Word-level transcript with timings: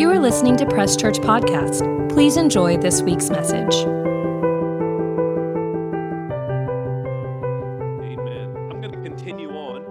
You 0.00 0.08
are 0.10 0.18
listening 0.18 0.56
to 0.56 0.64
Press 0.64 0.96
Church 0.96 1.18
Podcast. 1.18 2.08
Please 2.08 2.38
enjoy 2.38 2.78
this 2.78 3.02
week's 3.02 3.28
message. 3.28 3.74
Amen. 8.00 8.56
I'm 8.70 8.80
going 8.80 8.92
to 8.92 9.02
continue 9.02 9.50
on 9.50 9.84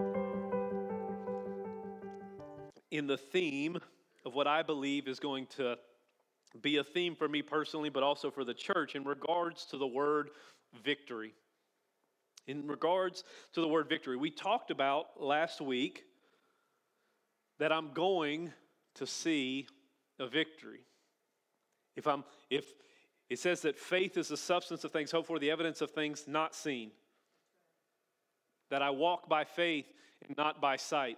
in 2.90 3.06
the 3.06 3.18
theme 3.18 3.78
of 4.26 4.33
what 4.33 4.47
I 4.47 4.63
believe 4.63 5.08
is 5.08 5.19
going 5.19 5.46
to 5.58 5.78
be 6.60 6.78
a 6.78 6.83
theme 6.83 7.13
for 7.13 7.28
me 7.28 7.44
personally, 7.44 7.89
but 7.89 8.01
also 8.01 8.31
for 8.31 8.44
the 8.44 8.55
church 8.55 8.96
in 8.96 9.03
regards 9.03 9.67
to 9.67 9.78
the 9.78 9.85
word 9.85 10.31
victory. 10.83 11.35
In 12.47 12.65
regards 12.65 13.23
to 13.53 13.62
the 13.62 13.67
word 13.67 13.87
victory, 13.87 14.17
we 14.17 14.31
talked 14.31 14.71
about 14.71 15.21
last 15.21 15.62
week 15.62 16.05
that 17.59 17.71
I'm 17.71 17.94
going 17.94 18.52
to 18.95 19.05
see 19.05 19.68
a 20.20 20.28
victory. 20.28 20.82
If 21.96 22.08
I'm 22.08 22.23
if 22.50 22.66
it 23.30 23.40
says 23.40 23.62
that 23.62 23.78
faith 23.78 24.18
is 24.18 24.30
the 24.30 24.38
substance 24.38 24.84
of 24.84 24.92
things 24.92 25.12
hoped 25.12 25.28
for, 25.28 25.40
the 25.40 25.52
evidence 25.52 25.82
of 25.82 25.92
things 25.92 26.26
not 26.28 26.55
seen. 26.55 26.92
That 28.72 28.82
I 28.82 28.90
walk 28.90 29.30
by 29.30 29.44
faith 29.44 29.86
and 30.28 30.36
not 30.38 30.59
by 30.59 30.78
sight. 30.78 31.18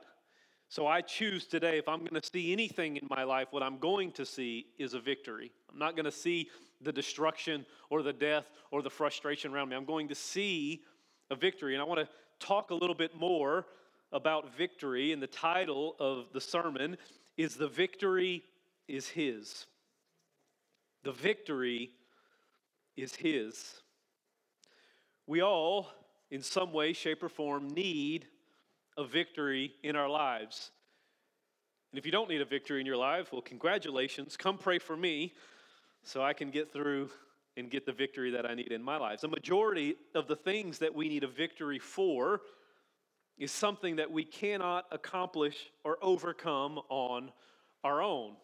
So 0.68 0.88
I 0.88 1.02
choose 1.02 1.48
today, 1.48 1.78
if 1.78 1.88
I'm 1.88 2.00
going 2.00 2.20
to 2.20 2.26
see 2.26 2.54
anything 2.54 2.96
in 2.96 3.08
my 3.10 3.24
life, 3.24 3.50
what 3.52 3.62
I'm 3.62 3.78
going 3.78 4.12
to 4.14 4.26
see 4.26 4.68
is 4.78 4.94
a 4.94 5.00
victory. 5.00 5.52
I'm 5.72 5.80
not 5.80 5.96
going 5.96 6.06
to 6.06 6.12
see 6.12 6.50
the 6.82 6.94
destruction 6.94 7.66
or 7.90 8.02
the 8.04 8.14
death 8.14 8.46
or 8.72 8.82
the 8.82 8.90
frustration 8.90 9.54
around 9.54 9.70
me. 9.70 9.76
I'm 9.76 9.86
going 9.86 10.08
to 10.08 10.16
see 10.16 10.82
a 11.30 11.36
victory. 11.36 11.74
And 11.74 11.82
I 11.82 11.86
want 11.86 12.00
to 12.00 12.08
talk 12.46 12.72
a 12.72 12.76
little 12.76 12.96
bit 12.96 13.16
more 13.18 13.66
about 14.14 14.56
victory. 14.56 15.12
And 15.12 15.22
the 15.22 15.28
title 15.28 15.96
of 16.00 16.28
the 16.34 16.42
sermon 16.42 16.98
is 17.38 17.56
The 17.56 17.68
Victory 17.68 18.44
is 18.92 19.08
His. 19.08 19.66
The 21.04 21.14
victory 21.14 21.92
is 22.98 23.16
His. 23.16 23.82
We 25.26 25.42
all, 25.42 25.88
in 26.30 26.42
some 26.42 26.74
way, 26.74 26.94
shape, 26.94 27.24
or 27.24 27.30
form, 27.30 27.70
need 27.70 28.28
a 28.98 29.06
victory 29.06 29.74
in 29.82 29.96
our 29.96 30.10
lives. 30.10 30.72
And 31.92 32.00
if 32.00 32.06
you 32.06 32.12
don't 32.12 32.30
need 32.30 32.42
a 32.42 32.46
victory 32.46 32.82
in 32.82 32.86
your 32.86 32.98
life, 32.98 33.32
well, 33.32 33.42
congratulations. 33.42 34.36
Come 34.36 34.58
pray 34.58 34.78
for 34.78 34.98
me 34.98 35.34
so 36.04 36.22
I 36.22 36.34
can 36.34 36.50
get 36.50 36.72
through 36.72 37.10
and 37.56 37.70
get 37.70 37.86
the 37.86 37.94
victory 37.94 38.32
that 38.32 38.46
I 38.46 38.56
need 38.56 38.72
in 38.72 38.84
my 38.84 38.98
life. 38.98 39.22
The 39.22 39.28
majority 39.28 39.96
of 40.16 40.28
the 40.28 40.36
things 40.36 40.80
that 40.80 40.94
we 40.94 41.08
need 41.08 41.24
a 41.24 41.28
victory 41.28 41.80
for 41.80 42.42
is 43.38 43.52
something 43.52 43.96
that 43.96 44.12
we 44.12 44.24
cannot 44.24 44.86
accomplish 44.92 45.72
or 45.84 45.98
overcome 46.02 46.80
on 46.90 47.32
our 47.84 48.02
own. 48.02 48.36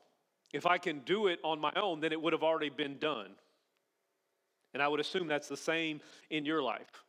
If 0.53 0.65
I 0.65 0.77
can 0.77 0.99
do 0.99 1.27
it 1.27 1.39
on 1.43 1.59
my 1.59 1.71
own, 1.75 1.99
then 1.99 2.11
it 2.11 2.21
would 2.21 2.33
have 2.33 2.43
already 2.43 2.69
been 2.69 2.97
done. 2.97 3.31
And 4.73 4.81
I 4.81 4.87
would 4.87 4.99
assume 4.99 5.27
that's 5.27 5.47
the 5.47 5.57
same 5.57 6.01
in 6.29 6.45
your 6.45 6.61
life. 6.61 7.03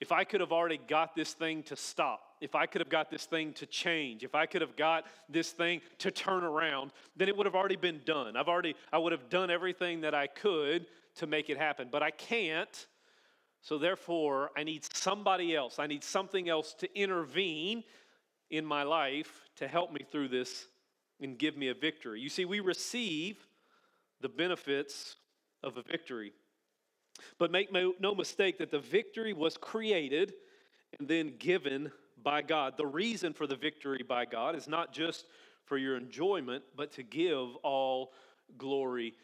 If 0.00 0.12
I 0.12 0.24
could 0.24 0.40
have 0.40 0.52
already 0.52 0.78
got 0.88 1.14
this 1.14 1.32
thing 1.32 1.62
to 1.64 1.76
stop, 1.76 2.36
if 2.42 2.54
I 2.54 2.66
could 2.66 2.82
have 2.82 2.90
got 2.90 3.10
this 3.10 3.24
thing 3.24 3.54
to 3.54 3.66
change, 3.66 4.24
if 4.24 4.34
I 4.34 4.44
could 4.44 4.60
have 4.60 4.76
got 4.76 5.06
this 5.28 5.52
thing 5.52 5.80
to 5.98 6.10
turn 6.10 6.44
around, 6.44 6.92
then 7.16 7.28
it 7.28 7.36
would 7.36 7.46
have 7.46 7.54
already 7.54 7.76
been 7.76 8.02
done. 8.04 8.36
I've 8.36 8.48
already, 8.48 8.74
I 8.92 8.98
would 8.98 9.12
have 9.12 9.30
done 9.30 9.50
everything 9.50 10.02
that 10.02 10.14
I 10.14 10.26
could 10.26 10.86
to 11.16 11.26
make 11.26 11.48
it 11.48 11.56
happen. 11.56 11.88
But 11.90 12.02
I 12.02 12.10
can't. 12.10 12.86
So 13.62 13.78
therefore, 13.78 14.50
I 14.56 14.64
need 14.64 14.84
somebody 14.94 15.56
else. 15.56 15.78
I 15.78 15.86
need 15.86 16.04
something 16.04 16.48
else 16.48 16.74
to 16.74 16.98
intervene 16.98 17.82
in 18.50 18.66
my 18.66 18.82
life 18.82 19.48
to 19.56 19.66
help 19.66 19.92
me 19.92 20.00
through 20.10 20.28
this 20.28 20.68
and 21.20 21.38
give 21.38 21.56
me 21.56 21.68
a 21.68 21.74
victory. 21.74 22.20
You 22.20 22.28
see, 22.28 22.44
we 22.44 22.60
receive 22.60 23.46
the 24.20 24.28
benefits 24.28 25.16
of 25.62 25.76
a 25.76 25.82
victory. 25.82 26.32
But 27.38 27.50
make 27.50 27.72
no 27.72 28.14
mistake 28.14 28.58
that 28.58 28.70
the 28.70 28.78
victory 28.78 29.32
was 29.32 29.56
created 29.56 30.34
and 30.98 31.08
then 31.08 31.34
given 31.38 31.90
by 32.22 32.42
God. 32.42 32.74
The 32.76 32.86
reason 32.86 33.32
for 33.32 33.46
the 33.46 33.56
victory 33.56 34.04
by 34.06 34.24
God 34.24 34.56
is 34.56 34.68
not 34.68 34.92
just 34.92 35.26
for 35.64 35.78
your 35.78 35.96
enjoyment, 35.96 36.64
but 36.76 36.92
to 36.92 37.02
give 37.02 37.56
all 37.62 38.12
glory 38.58 39.14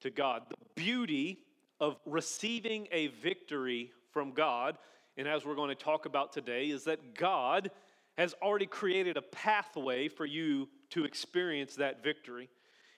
to 0.00 0.10
God. 0.10 0.42
The 0.48 0.56
beauty 0.74 1.38
of 1.80 1.96
receiving 2.04 2.86
a 2.92 3.08
victory 3.08 3.90
from 4.12 4.32
God, 4.32 4.78
and 5.16 5.26
as 5.26 5.44
we're 5.44 5.54
going 5.54 5.70
to 5.70 5.74
talk 5.74 6.06
about 6.06 6.32
today, 6.32 6.70
is 6.70 6.84
that 6.84 7.14
God 7.14 7.70
has 8.18 8.34
already 8.42 8.66
created 8.66 9.16
a 9.16 9.22
pathway 9.22 10.08
for 10.08 10.26
you 10.26 10.68
to 10.90 11.04
experience 11.04 11.74
that 11.76 12.02
victory. 12.02 12.48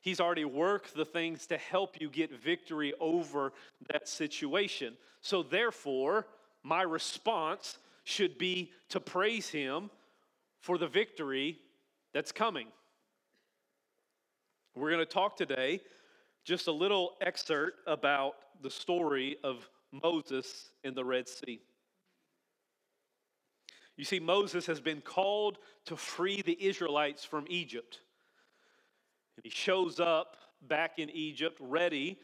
He's 0.01 0.21
already 0.21 0.45
worked 0.45 0.95
the 0.95 1.05
things 1.05 1.47
to 1.47 1.59
help 1.59 2.01
you 2.01 2.11
get 2.11 2.33
victory 2.43 2.93
over 3.01 3.53
that 3.93 4.09
situation. 4.09 4.95
So, 5.21 5.43
therefore, 5.43 6.27
my 6.65 6.83
response 6.83 7.79
should 8.05 8.37
be 8.37 8.73
to 8.89 9.01
praise 9.01 9.49
Him 9.49 9.91
for 10.61 10.79
the 10.79 10.89
victory 10.89 11.59
that's 12.13 12.33
coming. 12.33 12.67
We're 14.75 14.91
going 14.91 15.05
to 15.05 15.07
talk 15.07 15.37
today 15.37 15.81
just 16.45 16.67
a 16.67 16.73
little 16.73 17.13
excerpt 17.21 17.79
about 17.87 18.35
the 18.63 18.71
story 18.71 19.37
of 19.45 19.69
Moses 20.03 20.71
in 20.83 20.95
the 20.95 21.05
Red 21.05 21.29
Sea. 21.29 21.61
You 23.97 24.05
see, 24.05 24.21
Moses 24.21 24.67
has 24.67 24.81
been 24.81 25.01
called 25.01 25.59
to 25.87 25.97
free 25.97 26.43
the 26.43 26.57
Israelites 26.61 27.25
from 27.25 27.45
Egypt. 27.49 28.01
He 29.43 29.51
shows 29.51 30.01
up 30.01 30.37
back 30.61 30.99
in 30.99 31.11
Egypt 31.11 31.59
ready 31.61 32.19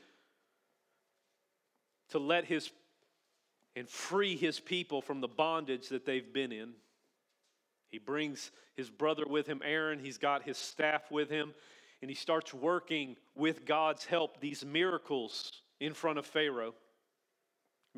to 2.11 2.19
let 2.19 2.45
his 2.45 2.71
and 3.77 3.89
free 3.89 4.37
his 4.37 4.59
people 4.59 5.01
from 5.01 5.21
the 5.21 5.29
bondage 5.29 5.89
that 5.91 6.05
they've 6.05 6.33
been 6.33 6.51
in. 6.51 6.73
He 7.91 7.99
brings 7.99 8.51
his 8.77 8.91
brother 8.91 9.25
with 9.27 9.47
him, 9.47 9.63
Aaron. 9.65 10.01
He's 10.01 10.19
got 10.19 10.43
his 10.43 10.59
staff 10.59 11.11
with 11.13 11.31
him, 11.31 11.55
and 12.03 12.11
he 12.11 12.15
starts 12.17 12.53
working 12.53 13.17
with 13.37 13.65
God's 13.65 14.05
help 14.05 14.41
these 14.41 14.65
miracles 14.65 15.53
in 15.81 15.95
front 15.95 16.19
of 16.19 16.27
Pharaoh. 16.27 16.75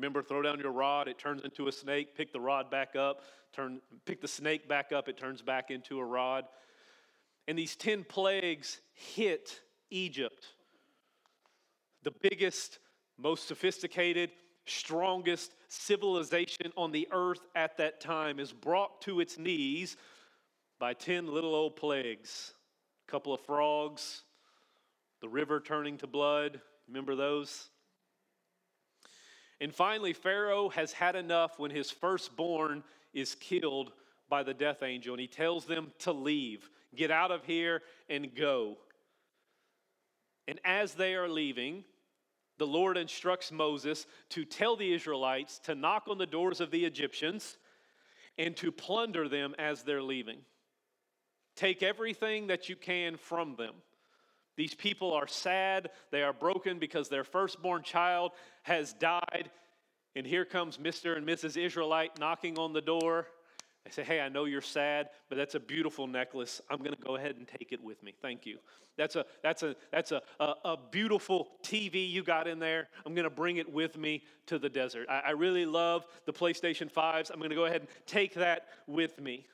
Remember, 0.01 0.23
throw 0.23 0.41
down 0.41 0.59
your 0.59 0.71
rod, 0.71 1.07
it 1.07 1.19
turns 1.19 1.43
into 1.43 1.67
a 1.67 1.71
snake. 1.71 2.17
Pick 2.17 2.33
the 2.33 2.39
rod 2.39 2.71
back 2.71 2.95
up, 2.95 3.21
turn, 3.53 3.81
pick 4.03 4.19
the 4.19 4.27
snake 4.27 4.67
back 4.67 4.91
up, 4.91 5.07
it 5.07 5.15
turns 5.15 5.43
back 5.43 5.69
into 5.69 5.99
a 5.99 6.03
rod. 6.03 6.45
And 7.47 7.55
these 7.55 7.75
10 7.75 8.05
plagues 8.05 8.81
hit 8.93 9.61
Egypt. 9.91 10.47
The 12.01 12.13
biggest, 12.19 12.79
most 13.19 13.47
sophisticated, 13.47 14.31
strongest 14.65 15.53
civilization 15.67 16.73
on 16.75 16.91
the 16.91 17.07
earth 17.11 17.45
at 17.53 17.77
that 17.77 18.01
time 18.01 18.39
is 18.39 18.51
brought 18.51 19.01
to 19.01 19.19
its 19.19 19.37
knees 19.37 19.97
by 20.79 20.95
10 20.95 21.31
little 21.31 21.53
old 21.53 21.75
plagues. 21.75 22.55
A 23.07 23.11
couple 23.11 23.35
of 23.35 23.41
frogs, 23.41 24.23
the 25.21 25.29
river 25.29 25.59
turning 25.59 25.99
to 25.99 26.07
blood. 26.07 26.59
Remember 26.87 27.15
those? 27.15 27.69
And 29.61 29.73
finally, 29.73 30.11
Pharaoh 30.11 30.69
has 30.69 30.91
had 30.91 31.15
enough 31.15 31.59
when 31.59 31.69
his 31.69 31.91
firstborn 31.91 32.83
is 33.13 33.35
killed 33.35 33.93
by 34.27 34.41
the 34.41 34.55
death 34.55 34.81
angel, 34.81 35.13
and 35.13 35.21
he 35.21 35.27
tells 35.27 35.65
them 35.65 35.91
to 35.99 36.11
leave. 36.11 36.67
Get 36.95 37.11
out 37.11 37.29
of 37.29 37.45
here 37.45 37.83
and 38.09 38.33
go. 38.33 38.77
And 40.47 40.59
as 40.65 40.95
they 40.95 41.13
are 41.13 41.29
leaving, 41.29 41.83
the 42.57 42.65
Lord 42.65 42.97
instructs 42.97 43.51
Moses 43.51 44.07
to 44.29 44.45
tell 44.45 44.75
the 44.75 44.91
Israelites 44.93 45.59
to 45.65 45.75
knock 45.75 46.07
on 46.07 46.17
the 46.17 46.25
doors 46.25 46.59
of 46.59 46.71
the 46.71 46.83
Egyptians 46.83 47.57
and 48.39 48.57
to 48.57 48.71
plunder 48.71 49.29
them 49.29 49.53
as 49.59 49.83
they're 49.83 50.01
leaving. 50.01 50.39
Take 51.55 51.83
everything 51.83 52.47
that 52.47 52.67
you 52.67 52.75
can 52.75 53.15
from 53.15 53.55
them. 53.57 53.75
These 54.61 54.75
people 54.75 55.11
are 55.11 55.25
sad, 55.25 55.89
they 56.11 56.21
are 56.21 56.33
broken 56.33 56.77
because 56.77 57.09
their 57.09 57.23
firstborn 57.23 57.81
child 57.81 58.33
has 58.61 58.93
died. 58.93 59.49
And 60.15 60.23
here 60.23 60.45
comes 60.45 60.77
Mr. 60.77 61.17
and 61.17 61.27
Mrs. 61.27 61.57
Israelite 61.59 62.19
knocking 62.19 62.59
on 62.59 62.71
the 62.71 62.79
door. 62.79 63.25
They 63.83 63.89
say, 63.89 64.03
Hey, 64.03 64.21
I 64.21 64.29
know 64.29 64.45
you're 64.45 64.61
sad, 64.61 65.09
but 65.29 65.39
that's 65.39 65.55
a 65.55 65.59
beautiful 65.59 66.05
necklace. 66.05 66.61
I'm 66.69 66.77
going 66.77 66.93
to 66.93 67.01
go 67.01 67.15
ahead 67.15 67.37
and 67.37 67.47
take 67.47 67.71
it 67.71 67.83
with 67.83 68.03
me. 68.03 68.13
Thank 68.21 68.45
you. 68.45 68.59
That's 68.97 69.15
a, 69.15 69.25
that's 69.41 69.63
a, 69.63 69.75
that's 69.91 70.11
a, 70.11 70.21
a, 70.39 70.53
a 70.63 70.77
beautiful 70.91 71.47
TV 71.63 72.07
you 72.07 72.21
got 72.21 72.47
in 72.47 72.59
there. 72.59 72.87
I'm 73.03 73.15
going 73.15 73.23
to 73.23 73.31
bring 73.31 73.57
it 73.57 73.73
with 73.73 73.97
me 73.97 74.21
to 74.45 74.59
the 74.59 74.69
desert. 74.69 75.07
I, 75.09 75.21
I 75.25 75.31
really 75.31 75.65
love 75.65 76.05
the 76.27 76.33
PlayStation 76.33 76.93
5s. 76.93 77.31
I'm 77.31 77.39
going 77.39 77.49
to 77.49 77.55
go 77.55 77.65
ahead 77.65 77.81
and 77.81 77.89
take 78.05 78.35
that 78.35 78.67
with 78.85 79.19
me. 79.19 79.47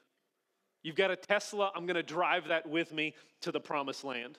You've 0.84 0.98
got 0.98 1.12
a 1.12 1.16
Tesla. 1.16 1.72
I'm 1.74 1.86
going 1.86 1.96
to 1.96 2.04
drive 2.04 2.50
that 2.50 2.68
with 2.68 2.92
me 2.92 3.14
to 3.40 3.54
the 3.54 3.62
promised 3.62 4.04
land. 4.04 4.38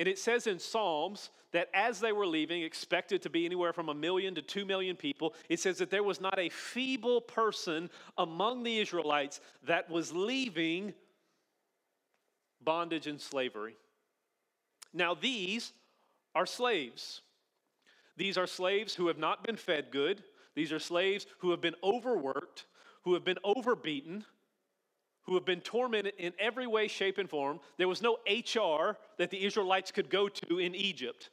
And 0.00 0.08
it 0.08 0.18
says 0.18 0.46
in 0.46 0.58
Psalms 0.58 1.28
that 1.52 1.68
as 1.74 2.00
they 2.00 2.12
were 2.12 2.26
leaving, 2.26 2.62
expected 2.62 3.20
to 3.20 3.28
be 3.28 3.44
anywhere 3.44 3.74
from 3.74 3.90
a 3.90 3.94
million 3.94 4.34
to 4.34 4.40
two 4.40 4.64
million 4.64 4.96
people, 4.96 5.34
it 5.50 5.60
says 5.60 5.76
that 5.76 5.90
there 5.90 6.02
was 6.02 6.22
not 6.22 6.38
a 6.38 6.48
feeble 6.48 7.20
person 7.20 7.90
among 8.16 8.62
the 8.62 8.78
Israelites 8.78 9.42
that 9.66 9.90
was 9.90 10.10
leaving 10.10 10.94
bondage 12.62 13.06
and 13.08 13.20
slavery. 13.20 13.76
Now, 14.94 15.12
these 15.12 15.74
are 16.34 16.46
slaves. 16.46 17.20
These 18.16 18.38
are 18.38 18.46
slaves 18.46 18.94
who 18.94 19.08
have 19.08 19.18
not 19.18 19.44
been 19.44 19.56
fed 19.56 19.90
good. 19.90 20.22
These 20.54 20.72
are 20.72 20.78
slaves 20.78 21.26
who 21.40 21.50
have 21.50 21.60
been 21.60 21.76
overworked, 21.84 22.64
who 23.02 23.12
have 23.12 23.24
been 23.24 23.38
overbeaten, 23.44 24.24
who 25.30 25.36
have 25.36 25.44
been 25.44 25.60
tormented 25.60 26.12
in 26.18 26.32
every 26.40 26.66
way, 26.66 26.88
shape, 26.88 27.16
and 27.16 27.30
form. 27.30 27.60
There 27.78 27.86
was 27.86 28.02
no 28.02 28.18
HR 28.28 28.96
that 29.16 29.30
the 29.30 29.44
Israelites 29.44 29.92
could 29.92 30.10
go 30.10 30.28
to 30.28 30.58
in 30.58 30.74
Egypt. 30.74 31.30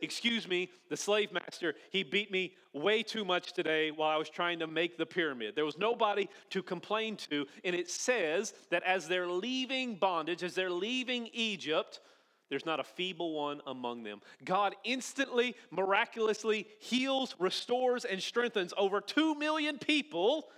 Excuse 0.00 0.48
me, 0.48 0.70
the 0.88 0.96
slave 0.96 1.30
master, 1.30 1.74
he 1.90 2.02
beat 2.04 2.32
me 2.32 2.54
way 2.72 3.02
too 3.02 3.22
much 3.22 3.52
today 3.52 3.90
while 3.90 4.08
I 4.08 4.16
was 4.16 4.30
trying 4.30 4.60
to 4.60 4.66
make 4.66 4.96
the 4.96 5.04
pyramid. 5.04 5.54
There 5.54 5.66
was 5.66 5.76
nobody 5.76 6.26
to 6.50 6.62
complain 6.62 7.16
to. 7.28 7.44
And 7.66 7.76
it 7.76 7.90
says 7.90 8.54
that 8.70 8.82
as 8.82 9.08
they're 9.08 9.28
leaving 9.28 9.96
bondage, 9.96 10.42
as 10.42 10.54
they're 10.54 10.70
leaving 10.70 11.28
Egypt, 11.34 12.00
there's 12.48 12.64
not 12.64 12.80
a 12.80 12.84
feeble 12.84 13.34
one 13.34 13.60
among 13.66 14.04
them. 14.04 14.22
God 14.42 14.74
instantly, 14.84 15.54
miraculously 15.70 16.66
heals, 16.78 17.34
restores, 17.38 18.06
and 18.06 18.22
strengthens 18.22 18.72
over 18.78 19.02
2 19.02 19.34
million 19.34 19.76
people 19.76 20.48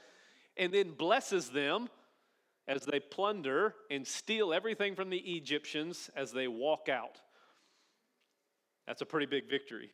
and 0.56 0.73
then 0.73 0.93
blesses 0.93 1.50
them 1.50 1.88
as 2.68 2.82
they 2.82 3.00
plunder 3.00 3.74
and 3.90 4.06
steal 4.06 4.52
everything 4.52 4.94
from 4.94 5.10
the 5.10 5.18
Egyptians 5.18 6.10
as 6.16 6.32
they 6.32 6.48
walk 6.48 6.88
out. 6.88 7.20
That's 8.86 9.02
a 9.02 9.06
pretty 9.06 9.26
big 9.26 9.48
victory. 9.48 9.90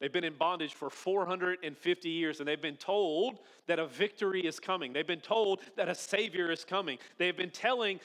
They've 0.00 0.12
been 0.12 0.24
in 0.24 0.36
bondage 0.36 0.74
for 0.74 0.90
450 0.90 2.08
years 2.08 2.40
and 2.40 2.48
they've 2.48 2.60
been 2.60 2.76
told 2.76 3.38
that 3.66 3.78
a 3.78 3.86
victory 3.86 4.44
is 4.44 4.58
coming. 4.58 4.92
They've 4.92 5.06
been 5.06 5.20
told 5.20 5.60
that 5.76 5.88
a 5.88 5.94
Savior 5.94 6.50
is 6.50 6.64
coming. 6.64 6.98
They've 7.16 7.36
been 7.36 7.50
telling 7.50 8.00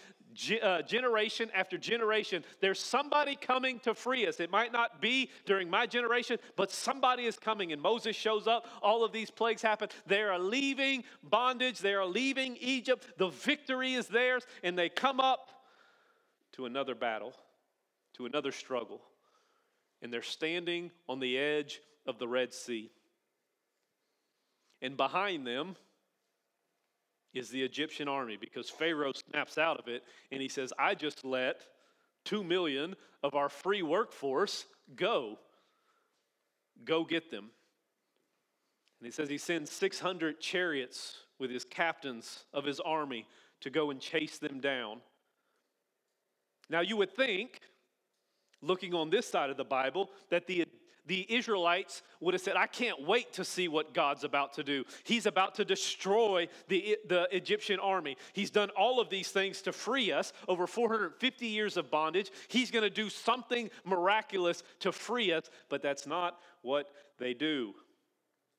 uh, 0.61 0.81
generation 0.83 1.49
after 1.55 1.77
generation, 1.77 2.43
there's 2.61 2.79
somebody 2.79 3.35
coming 3.35 3.79
to 3.79 3.93
free 3.93 4.27
us. 4.27 4.39
It 4.39 4.51
might 4.51 4.71
not 4.71 5.01
be 5.01 5.29
during 5.45 5.69
my 5.69 5.87
generation, 5.87 6.37
but 6.55 6.71
somebody 6.71 7.25
is 7.25 7.37
coming. 7.37 7.71
And 7.71 7.81
Moses 7.81 8.15
shows 8.15 8.47
up. 8.47 8.67
All 8.81 9.03
of 9.03 9.11
these 9.11 9.31
plagues 9.31 9.61
happen. 9.61 9.89
They 10.05 10.21
are 10.21 10.39
leaving 10.39 11.03
bondage, 11.23 11.79
they 11.79 11.93
are 11.93 12.05
leaving 12.05 12.57
Egypt. 12.57 13.07
The 13.17 13.29
victory 13.29 13.93
is 13.93 14.07
theirs, 14.07 14.45
and 14.63 14.77
they 14.77 14.89
come 14.89 15.19
up 15.19 15.49
to 16.53 16.65
another 16.65 16.95
battle, 16.95 17.33
to 18.17 18.25
another 18.25 18.51
struggle. 18.51 19.01
And 20.01 20.13
they're 20.13 20.21
standing 20.21 20.91
on 21.07 21.19
the 21.19 21.37
edge 21.37 21.81
of 22.05 22.19
the 22.19 22.27
Red 22.27 22.53
Sea. 22.53 22.91
And 24.81 24.95
behind 24.95 25.45
them, 25.45 25.75
is 27.33 27.49
the 27.49 27.61
Egyptian 27.61 28.07
army 28.07 28.37
because 28.39 28.69
Pharaoh 28.69 29.13
snaps 29.13 29.57
out 29.57 29.79
of 29.79 29.87
it 29.87 30.03
and 30.31 30.41
he 30.41 30.49
says, 30.49 30.73
I 30.79 30.95
just 30.95 31.23
let 31.23 31.61
two 32.25 32.43
million 32.43 32.95
of 33.23 33.35
our 33.35 33.49
free 33.49 33.81
workforce 33.81 34.65
go. 34.95 35.37
Go 36.83 37.03
get 37.03 37.31
them. 37.31 37.51
And 38.99 39.05
he 39.05 39.11
says 39.11 39.29
he 39.29 39.37
sends 39.37 39.71
600 39.71 40.39
chariots 40.39 41.17
with 41.39 41.51
his 41.51 41.63
captains 41.63 42.45
of 42.53 42.65
his 42.65 42.79
army 42.79 43.25
to 43.61 43.69
go 43.69 43.91
and 43.91 43.99
chase 43.99 44.37
them 44.37 44.59
down. 44.59 44.99
Now, 46.69 46.81
you 46.81 46.97
would 46.97 47.15
think, 47.15 47.59
looking 48.61 48.93
on 48.93 49.09
this 49.09 49.25
side 49.25 49.49
of 49.49 49.57
the 49.57 49.63
Bible, 49.63 50.09
that 50.29 50.47
the 50.47 50.61
the 51.09 51.25
Israelites 51.27 52.03
would 52.19 52.35
have 52.35 52.41
said, 52.41 52.55
I 52.55 52.67
can't 52.67 53.01
wait 53.07 53.33
to 53.33 53.43
see 53.43 53.67
what 53.67 53.95
God's 53.95 54.23
about 54.23 54.53
to 54.53 54.63
do. 54.63 54.85
He's 55.03 55.25
about 55.25 55.55
to 55.55 55.65
destroy 55.65 56.47
the, 56.67 56.97
the 57.07 57.27
Egyptian 57.35 57.79
army. 57.79 58.15
He's 58.33 58.51
done 58.51 58.69
all 58.77 59.01
of 59.01 59.09
these 59.09 59.29
things 59.29 59.63
to 59.63 59.73
free 59.73 60.11
us 60.11 60.33
over 60.47 60.67
450 60.67 61.47
years 61.47 61.77
of 61.77 61.89
bondage. 61.89 62.29
He's 62.47 62.69
going 62.69 62.83
to 62.83 62.91
do 62.91 63.09
something 63.09 63.71
miraculous 63.85 64.61
to 64.81 64.91
free 64.91 65.33
us, 65.33 65.49
but 65.67 65.81
that's 65.81 66.05
not 66.05 66.37
what 66.61 66.91
they 67.17 67.33
do 67.33 67.73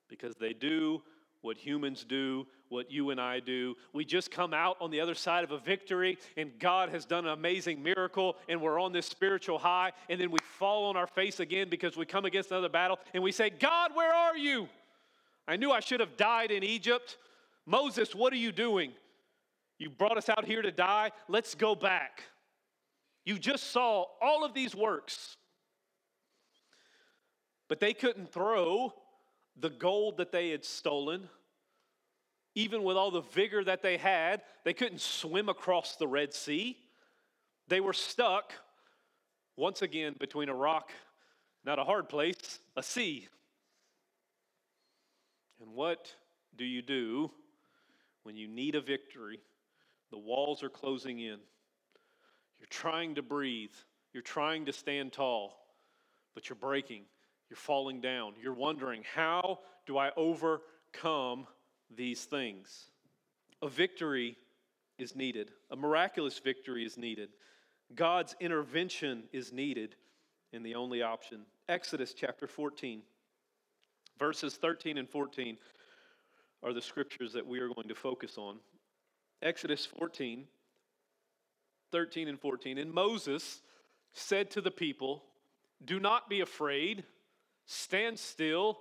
because 0.08 0.35
they 0.35 0.52
do 0.52 1.00
what 1.43 1.56
humans 1.56 2.05
do, 2.05 2.49
what 2.70 2.90
you 2.90 3.11
and 3.11 3.20
I 3.20 3.40
do. 3.40 3.76
We 3.93 4.05
just 4.05 4.31
come 4.31 4.55
out 4.55 4.76
on 4.81 4.90
the 4.90 5.00
other 5.00 5.14
side 5.14 5.44
of 5.44 5.50
a 5.50 5.58
victory, 5.58 6.17
and 6.37 6.52
God 6.58 6.88
has 6.88 7.05
done 7.05 7.26
an 7.26 7.32
amazing 7.32 7.82
miracle, 7.82 8.37
and 8.49 8.62
we're 8.62 8.81
on 8.81 8.93
this 8.93 9.06
spiritual 9.06 9.58
high, 9.58 9.93
and 10.08 10.19
then 10.19 10.31
we 10.31 10.38
fall 10.58 10.87
on 10.87 10.96
our 10.96 11.08
face 11.08 11.40
again 11.40 11.69
because 11.69 11.96
we 11.96 12.06
come 12.06 12.25
against 12.25 12.50
another 12.50 12.69
battle, 12.69 12.99
and 13.12 13.22
we 13.22 13.32
say, 13.32 13.50
God, 13.50 13.90
where 13.94 14.14
are 14.14 14.37
you? 14.37 14.69
I 15.46 15.56
knew 15.56 15.70
I 15.70 15.81
should 15.81 16.00
have 16.00 16.17
died 16.17 16.50
in 16.50 16.62
Egypt. 16.62 17.19
Moses, 17.67 18.14
what 18.14 18.32
are 18.32 18.37
you 18.37 18.52
doing? 18.52 18.93
You 19.78 19.90
brought 19.90 20.16
us 20.16 20.28
out 20.28 20.44
here 20.44 20.62
to 20.62 20.70
die. 20.70 21.11
Let's 21.28 21.55
go 21.55 21.75
back. 21.75 22.23
You 23.25 23.38
just 23.38 23.70
saw 23.70 24.05
all 24.23 24.44
of 24.44 24.55
these 24.55 24.75
works. 24.75 25.37
But 27.69 27.81
they 27.81 27.94
couldn't 27.94 28.32
throw 28.32 28.93
the 29.58 29.70
gold 29.70 30.19
that 30.19 30.32
they 30.32 30.50
had 30.50 30.64
stolen, 30.64 31.28
even 32.60 32.82
with 32.82 32.96
all 32.96 33.10
the 33.10 33.22
vigor 33.22 33.64
that 33.64 33.82
they 33.82 33.96
had, 33.96 34.42
they 34.64 34.74
couldn't 34.74 35.00
swim 35.00 35.48
across 35.48 35.96
the 35.96 36.06
Red 36.06 36.34
Sea. 36.34 36.76
They 37.68 37.80
were 37.80 37.94
stuck 37.94 38.52
once 39.56 39.80
again 39.80 40.14
between 40.20 40.50
a 40.50 40.54
rock, 40.54 40.90
not 41.64 41.78
a 41.78 41.84
hard 41.84 42.10
place, 42.10 42.58
a 42.76 42.82
sea. 42.82 43.28
And 45.60 45.72
what 45.72 46.14
do 46.56 46.66
you 46.66 46.82
do 46.82 47.30
when 48.24 48.36
you 48.36 48.46
need 48.46 48.74
a 48.74 48.80
victory? 48.82 49.40
The 50.10 50.18
walls 50.18 50.62
are 50.62 50.68
closing 50.68 51.18
in. 51.18 51.38
You're 52.58 52.68
trying 52.68 53.14
to 53.14 53.22
breathe, 53.22 53.72
you're 54.12 54.22
trying 54.22 54.66
to 54.66 54.72
stand 54.72 55.14
tall, 55.14 55.56
but 56.34 56.50
you're 56.50 56.56
breaking. 56.56 57.04
You're 57.48 57.56
falling 57.56 58.00
down. 58.00 58.34
You're 58.40 58.54
wondering, 58.54 59.02
how 59.14 59.58
do 59.86 59.98
I 59.98 60.10
overcome 60.16 61.48
these 61.94 62.25
things? 62.25 62.90
A 63.62 63.69
victory 63.69 64.37
is 64.98 65.14
needed, 65.14 65.50
a 65.70 65.76
miraculous 65.76 66.38
victory 66.38 66.84
is 66.84 66.96
needed. 66.96 67.31
God's 67.94 68.37
intervention 68.40 69.25
is 69.32 69.52
needed, 69.52 69.96
and 70.52 70.64
the 70.64 70.76
only 70.76 71.02
option. 71.02 71.40
Exodus 71.69 72.14
chapter 72.14 72.46
14, 72.46 73.02
verses 74.19 74.54
13 74.56 74.98
and 74.98 75.08
14 75.08 75.56
are 76.62 76.72
the 76.72 76.82
scriptures 76.82 77.32
that 77.32 77.46
we 77.46 77.58
are 77.58 77.69
going 77.69 77.88
to 77.88 77.94
focus 77.94 78.37
on. 78.37 78.58
Exodus 79.42 79.87
14, 79.87 80.44
13 81.90 82.28
and 82.28 82.38
14. 82.38 82.78
And 82.78 82.92
Moses 82.92 83.62
said 84.12 84.50
to 84.52 84.61
the 84.61 84.70
people, 84.70 85.25
Do 85.85 85.99
not 85.99 86.28
be 86.28 86.40
afraid. 86.40 87.04
Stand 87.66 88.18
still 88.18 88.78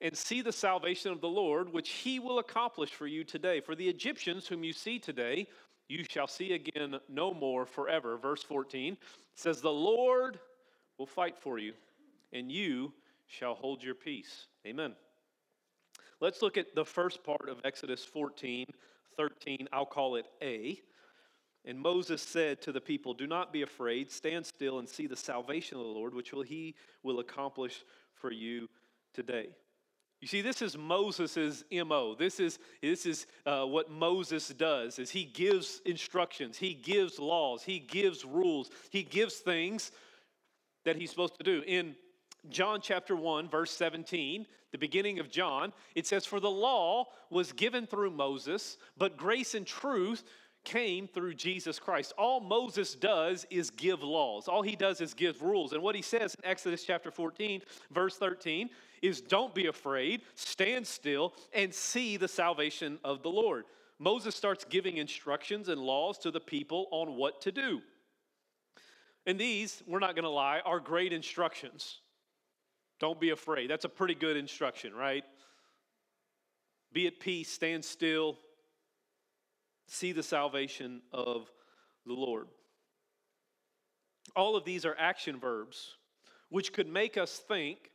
and 0.00 0.16
see 0.16 0.42
the 0.42 0.52
salvation 0.52 1.10
of 1.10 1.20
the 1.20 1.28
Lord, 1.28 1.72
which 1.72 1.90
he 1.90 2.18
will 2.18 2.38
accomplish 2.38 2.90
for 2.90 3.06
you 3.06 3.24
today. 3.24 3.60
For 3.60 3.74
the 3.74 3.88
Egyptians 3.88 4.46
whom 4.46 4.62
you 4.62 4.72
see 4.72 4.98
today, 4.98 5.46
you 5.88 6.04
shall 6.10 6.26
see 6.26 6.52
again 6.52 6.96
no 7.08 7.32
more 7.32 7.64
forever. 7.64 8.16
Verse 8.18 8.42
14 8.42 8.96
says, 9.34 9.60
The 9.60 9.70
Lord 9.70 10.38
will 10.98 11.06
fight 11.06 11.38
for 11.38 11.58
you, 11.58 11.72
and 12.32 12.50
you 12.50 12.92
shall 13.26 13.54
hold 13.54 13.82
your 13.82 13.94
peace. 13.94 14.46
Amen. 14.66 14.94
Let's 16.20 16.42
look 16.42 16.56
at 16.56 16.74
the 16.74 16.84
first 16.84 17.22
part 17.24 17.48
of 17.48 17.60
Exodus 17.64 18.04
14, 18.04 18.66
13. 19.16 19.68
I'll 19.72 19.86
call 19.86 20.16
it 20.16 20.26
A. 20.42 20.80
And 21.64 21.78
Moses 21.78 22.22
said 22.22 22.62
to 22.62 22.72
the 22.72 22.80
people, 22.80 23.12
Do 23.12 23.26
not 23.26 23.52
be 23.52 23.62
afraid, 23.62 24.10
stand 24.10 24.46
still 24.46 24.78
and 24.78 24.88
see 24.88 25.06
the 25.06 25.16
salvation 25.16 25.78
of 25.78 25.84
the 25.84 25.90
Lord, 25.90 26.14
which 26.14 26.32
will 26.32 26.42
he 26.42 26.74
will 27.02 27.18
accomplish 27.18 27.84
for 28.14 28.30
you 28.30 28.68
today. 29.12 29.48
You 30.20 30.28
see, 30.28 30.40
this 30.40 30.62
is 30.62 30.78
Moses' 30.78 31.62
MO. 31.70 32.14
This 32.14 32.40
is, 32.40 32.58
this 32.80 33.04
is 33.04 33.26
uh, 33.44 33.64
what 33.64 33.90
Moses 33.90 34.48
does 34.48 34.98
is 34.98 35.10
he 35.10 35.24
gives 35.24 35.82
instructions, 35.84 36.56
he 36.56 36.72
gives 36.72 37.18
laws, 37.18 37.62
he 37.62 37.78
gives 37.78 38.24
rules, 38.24 38.70
he 38.90 39.02
gives 39.02 39.36
things 39.36 39.92
that 40.84 40.96
he's 40.96 41.10
supposed 41.10 41.36
to 41.36 41.44
do. 41.44 41.62
In 41.66 41.94
John 42.48 42.80
chapter 42.80 43.14
1, 43.14 43.48
verse 43.48 43.72
17, 43.72 44.46
the 44.72 44.78
beginning 44.78 45.18
of 45.18 45.30
John, 45.30 45.72
it 45.94 46.06
says, 46.06 46.24
For 46.24 46.40
the 46.40 46.50
law 46.50 47.06
was 47.30 47.52
given 47.52 47.86
through 47.86 48.10
Moses, 48.10 48.78
but 48.96 49.16
grace 49.16 49.54
and 49.54 49.66
truth 49.66 50.24
came 50.66 51.06
through 51.06 51.32
Jesus 51.32 51.78
Christ. 51.78 52.12
All 52.18 52.40
Moses 52.40 52.94
does 52.94 53.46
is 53.48 53.70
give 53.70 54.02
laws. 54.02 54.48
All 54.48 54.60
he 54.60 54.76
does 54.76 55.00
is 55.00 55.14
give 55.14 55.40
rules. 55.40 55.72
And 55.72 55.82
what 55.82 55.94
he 55.94 56.02
says 56.02 56.34
in 56.34 56.44
Exodus 56.44 56.84
chapter 56.84 57.10
14, 57.10 57.62
verse 57.92 58.18
13, 58.18 58.68
is 59.00 59.20
don't 59.20 59.54
be 59.54 59.66
afraid, 59.68 60.22
stand 60.34 60.86
still, 60.86 61.32
and 61.54 61.72
see 61.72 62.16
the 62.16 62.28
salvation 62.28 62.98
of 63.04 63.22
the 63.22 63.30
Lord. 63.30 63.64
Moses 63.98 64.34
starts 64.34 64.66
giving 64.68 64.96
instructions 64.98 65.68
and 65.68 65.80
laws 65.80 66.18
to 66.18 66.30
the 66.30 66.40
people 66.40 66.88
on 66.90 67.14
what 67.14 67.40
to 67.42 67.52
do. 67.52 67.80
And 69.24 69.38
these, 69.38 69.82
we're 69.86 70.00
not 70.00 70.16
going 70.16 70.24
to 70.24 70.30
lie, 70.30 70.60
are 70.64 70.80
great 70.80 71.12
instructions. 71.12 72.00
Don't 72.98 73.20
be 73.20 73.30
afraid. 73.30 73.70
That's 73.70 73.84
a 73.84 73.88
pretty 73.88 74.14
good 74.14 74.36
instruction, 74.36 74.94
right? 74.94 75.24
Be 76.92 77.06
at 77.06 77.20
peace, 77.20 77.50
stand 77.50 77.84
still, 77.84 78.36
see 79.86 80.12
the 80.12 80.22
salvation 80.22 81.02
of 81.12 81.50
the 82.04 82.12
Lord. 82.12 82.48
all 84.34 84.56
of 84.56 84.64
these 84.64 84.84
are 84.84 84.94
action 84.98 85.38
verbs, 85.38 85.96
which 86.48 86.72
could 86.72 86.88
make 86.88 87.16
us 87.16 87.38
think 87.48 87.90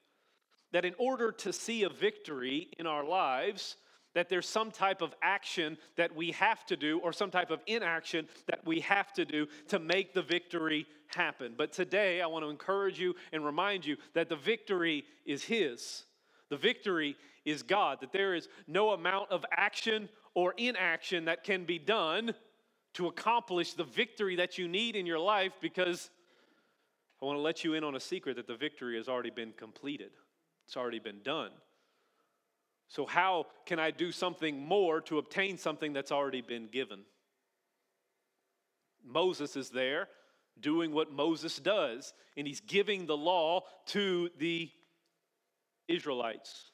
that 0.72 0.86
in 0.86 0.94
order 0.98 1.32
to 1.32 1.52
see 1.52 1.84
a 1.84 1.90
victory 1.90 2.70
in 2.80 2.88
our 2.88 3.04
lives, 3.04 3.76
that 4.14 4.30
there's 4.30 4.48
some 4.48 4.72
type 4.72 5.02
of 5.02 5.14
action 5.22 5.78
that 5.96 6.16
we 6.16 6.32
have 6.32 6.66
to 6.66 6.76
do 6.76 7.00
or 7.00 7.14
some 7.14 7.32
type 7.32 7.52
of 7.52 7.62
inaction 7.68 8.28
that 8.48 8.66
we 8.66 8.80
have 8.82 9.14
to 9.14 9.26
do 9.26 9.48
to 9.70 9.80
make 9.80 10.14
the 10.14 10.22
victory 10.22 10.86
happen. 11.08 11.54
But 11.58 11.72
today, 11.72 12.22
I 12.22 12.28
want 12.28 12.44
to 12.44 12.50
encourage 12.50 13.00
you 13.00 13.16
and 13.32 13.46
remind 13.46 13.86
you 13.86 13.98
that 14.14 14.30
the 14.30 14.36
victory 14.36 15.06
is 15.26 15.44
His. 15.44 16.04
The 16.52 16.58
victory 16.58 17.16
is 17.46 17.64
God, 17.64 18.00
that 18.02 18.12
there 18.12 18.36
is 18.36 18.50
no 18.68 18.92
amount 18.92 19.32
of 19.32 19.46
action 19.52 20.10
or 20.36 20.54
inaction 20.58 21.26
that 21.26 21.46
can 21.46 21.64
be 21.64 21.80
done 21.80 22.36
to 22.96 23.08
accomplish 23.08 23.74
the 23.74 23.86
victory 23.86 24.36
that 24.36 24.58
you 24.58 24.68
need 24.68 24.98
in 24.98 25.06
your 25.06 25.18
life 25.18 25.54
because 25.62 26.10
I 27.22 27.26
want 27.26 27.38
to 27.38 27.42
let 27.42 27.64
you 27.64 27.74
in 27.74 27.86
on 27.86 27.96
a 27.96 28.02
secret 28.02 28.36
that 28.36 28.48
the 28.48 28.56
victory 28.58 28.98
has 28.98 29.08
already 29.08 29.30
been 29.30 29.54
completed, 29.54 30.12
it's 30.66 30.76
already 30.76 31.00
been 31.00 31.22
done. 31.24 31.52
So, 32.90 33.06
how 33.06 33.46
can 33.66 33.80
I 33.80 33.92
do 33.92 34.12
something 34.12 34.60
more 34.60 35.00
to 35.02 35.20
obtain 35.20 35.58
something 35.58 35.94
that's 35.94 36.12
already 36.12 36.42
been 36.42 36.68
given? 36.68 37.04
Moses 39.06 39.56
is 39.56 39.70
there 39.70 40.10
doing 40.60 40.92
what 40.92 41.14
Moses 41.14 41.60
does, 41.60 42.14
and 42.36 42.46
he's 42.46 42.60
giving 42.60 43.06
the 43.06 43.16
law 43.16 43.62
to 43.88 44.30
the 44.38 44.70
Israelites. 45.88 46.72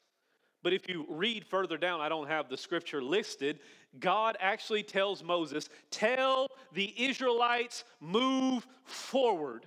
But 0.62 0.72
if 0.72 0.88
you 0.88 1.06
read 1.08 1.44
further 1.46 1.76
down, 1.76 2.00
I 2.00 2.08
don't 2.08 2.28
have 2.28 2.48
the 2.48 2.56
scripture 2.56 3.02
listed. 3.02 3.60
God 4.00 4.36
actually 4.40 4.82
tells 4.82 5.22
Moses, 5.22 5.68
Tell 5.90 6.48
the 6.72 6.92
Israelites, 6.96 7.84
move 8.00 8.66
forward. 8.84 9.66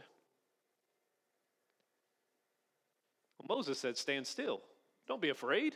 Well, 3.40 3.58
Moses 3.58 3.80
said, 3.80 3.98
Stand 3.98 4.28
still. 4.28 4.62
Don't 5.08 5.22
be 5.22 5.30
afraid. 5.30 5.76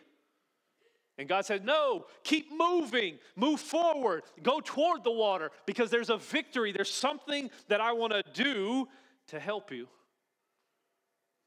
And 1.18 1.30
God 1.30 1.46
said, 1.46 1.66
No, 1.66 2.06
keep 2.24 2.52
moving, 2.52 3.18
move 3.38 3.62
forward, 3.62 4.24
go 4.44 4.60
toward 4.60 5.04
the 5.04 5.12
water 5.12 5.52
because 5.66 5.90
there's 5.90 6.10
a 6.10 6.18
victory. 6.18 6.74
There's 6.74 6.94
something 6.94 7.50
that 7.70 7.80
I 7.80 7.94
want 7.94 8.12
to 8.12 8.24
do 8.34 8.88
to 9.28 9.40
help 9.40 9.72
you. 9.72 9.88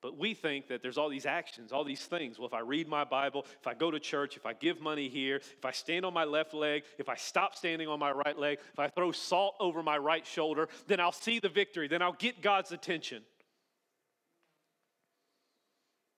But 0.00 0.16
we 0.16 0.32
think 0.32 0.68
that 0.68 0.80
there's 0.80 0.96
all 0.96 1.08
these 1.08 1.26
actions, 1.26 1.72
all 1.72 1.82
these 1.82 2.04
things. 2.04 2.38
Well, 2.38 2.46
if 2.46 2.54
I 2.54 2.60
read 2.60 2.86
my 2.86 3.02
Bible, 3.02 3.44
if 3.60 3.66
I 3.66 3.74
go 3.74 3.90
to 3.90 3.98
church, 3.98 4.36
if 4.36 4.46
I 4.46 4.52
give 4.52 4.80
money 4.80 5.08
here, 5.08 5.36
if 5.36 5.64
I 5.64 5.72
stand 5.72 6.04
on 6.04 6.14
my 6.14 6.24
left 6.24 6.54
leg, 6.54 6.84
if 6.98 7.08
I 7.08 7.16
stop 7.16 7.56
standing 7.56 7.88
on 7.88 7.98
my 7.98 8.12
right 8.12 8.38
leg, 8.38 8.58
if 8.72 8.78
I 8.78 8.88
throw 8.88 9.10
salt 9.10 9.56
over 9.58 9.82
my 9.82 9.98
right 9.98 10.24
shoulder, 10.24 10.68
then 10.86 11.00
I'll 11.00 11.10
see 11.10 11.40
the 11.40 11.48
victory, 11.48 11.88
then 11.88 12.00
I'll 12.00 12.12
get 12.12 12.42
God's 12.42 12.70
attention. 12.70 13.22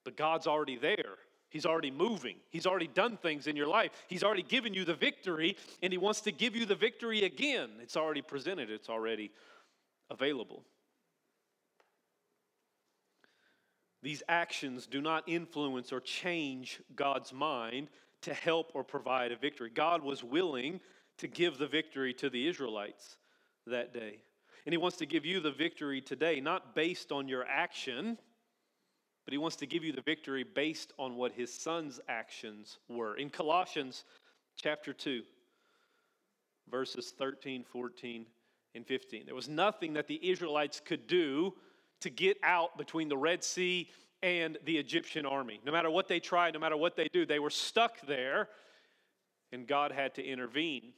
But 0.05 0.17
God's 0.17 0.47
already 0.47 0.77
there. 0.77 1.17
He's 1.49 1.67
already 1.67 1.91
moving. 1.91 2.37
He's 2.51 2.67
already 2.67 2.87
done 2.87 3.17
things 3.17 3.47
in 3.47 3.57
your 3.57 3.67
life. 3.67 3.91
He's 4.09 4.23
already 4.23 4.43
given 4.43 4.75
you 4.75 4.85
the 4.85 4.95
victory, 4.95 5.57
and 5.83 5.93
He 5.93 5.99
wants 5.99 6.21
to 6.23 6.33
give 6.33 6.55
you 6.55 6.67
the 6.67 6.77
victory 6.77 7.25
again. 7.25 7.71
It's 7.81 7.97
already 7.97 8.23
presented, 8.23 8.71
it's 8.71 8.91
already 8.91 9.33
available. 10.11 10.65
These 14.03 14.23
actions 14.29 14.87
do 14.87 15.01
not 15.01 15.29
influence 15.29 15.93
or 15.93 16.01
change 16.01 16.81
God's 16.95 17.33
mind 17.33 17.89
to 18.23 18.35
help 18.35 18.73
or 18.75 18.85
provide 18.85 19.33
a 19.33 19.37
victory. 19.37 19.71
God 19.71 20.03
was 20.03 20.25
willing 20.25 20.81
to 21.19 21.27
give 21.27 21.59
the 21.59 21.67
victory 21.67 22.15
to 22.15 22.31
the 22.31 22.49
Israelites 22.49 23.17
that 23.67 23.93
day. 23.93 24.23
And 24.65 24.73
He 24.73 24.79
wants 24.79 24.97
to 24.99 25.07
give 25.07 25.25
you 25.25 25.41
the 25.41 25.51
victory 25.51 26.01
today, 26.01 26.41
not 26.41 26.75
based 26.75 27.13
on 27.13 27.29
your 27.29 27.45
action 27.47 28.19
but 29.31 29.33
he 29.33 29.39
wants 29.39 29.57
to 29.57 29.67
give 29.67 29.85
you 29.85 29.93
the 29.93 30.01
victory 30.01 30.43
based 30.43 30.93
on 30.99 31.15
what 31.15 31.33
his 31.33 31.53
son's 31.53 32.01
actions 32.09 32.79
were. 32.89 33.17
In 33.17 33.31
Colossians 33.31 34.05
chapter 34.57 34.93
2, 34.93 35.23
verses 36.69 37.13
13, 37.17 37.63
14, 37.63 38.27
and 38.75 38.85
15, 38.85 39.27
there 39.27 39.35
was 39.37 39.49
nothing 39.49 39.93
that 39.93 40.09
the 40.09 40.19
Israelites 40.29 40.81
could 40.85 41.07
do 41.07 41.55
to 42.01 42.11
get 42.11 42.39
out 42.43 42.77
between 42.79 43.09
the 43.09 43.17
Red 43.17 43.45
Sea 43.45 43.89
and 44.23 44.59
the 44.65 44.77
Egyptian 44.79 45.27
army. 45.27 45.61
No 45.65 45.73
matter 45.73 45.91
what 45.91 46.09
they 46.09 46.21
tried, 46.21 46.55
no 46.55 46.61
matter 46.61 46.77
what 46.77 46.97
they 46.97 47.09
do, 47.13 47.25
they 47.25 47.39
were 47.39 47.51
stuck 47.51 48.01
there, 48.07 48.49
and 49.53 49.67
God 49.67 49.93
had 49.93 50.15
to 50.17 50.25
intervene. 50.25 50.93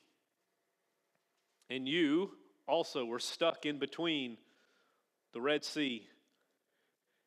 And 1.70 1.88
you 1.88 2.32
also 2.66 3.04
were 3.04 3.18
stuck 3.18 3.64
in 3.64 3.78
between 3.78 4.36
the 5.32 5.40
Red 5.40 5.64
Sea 5.64 6.06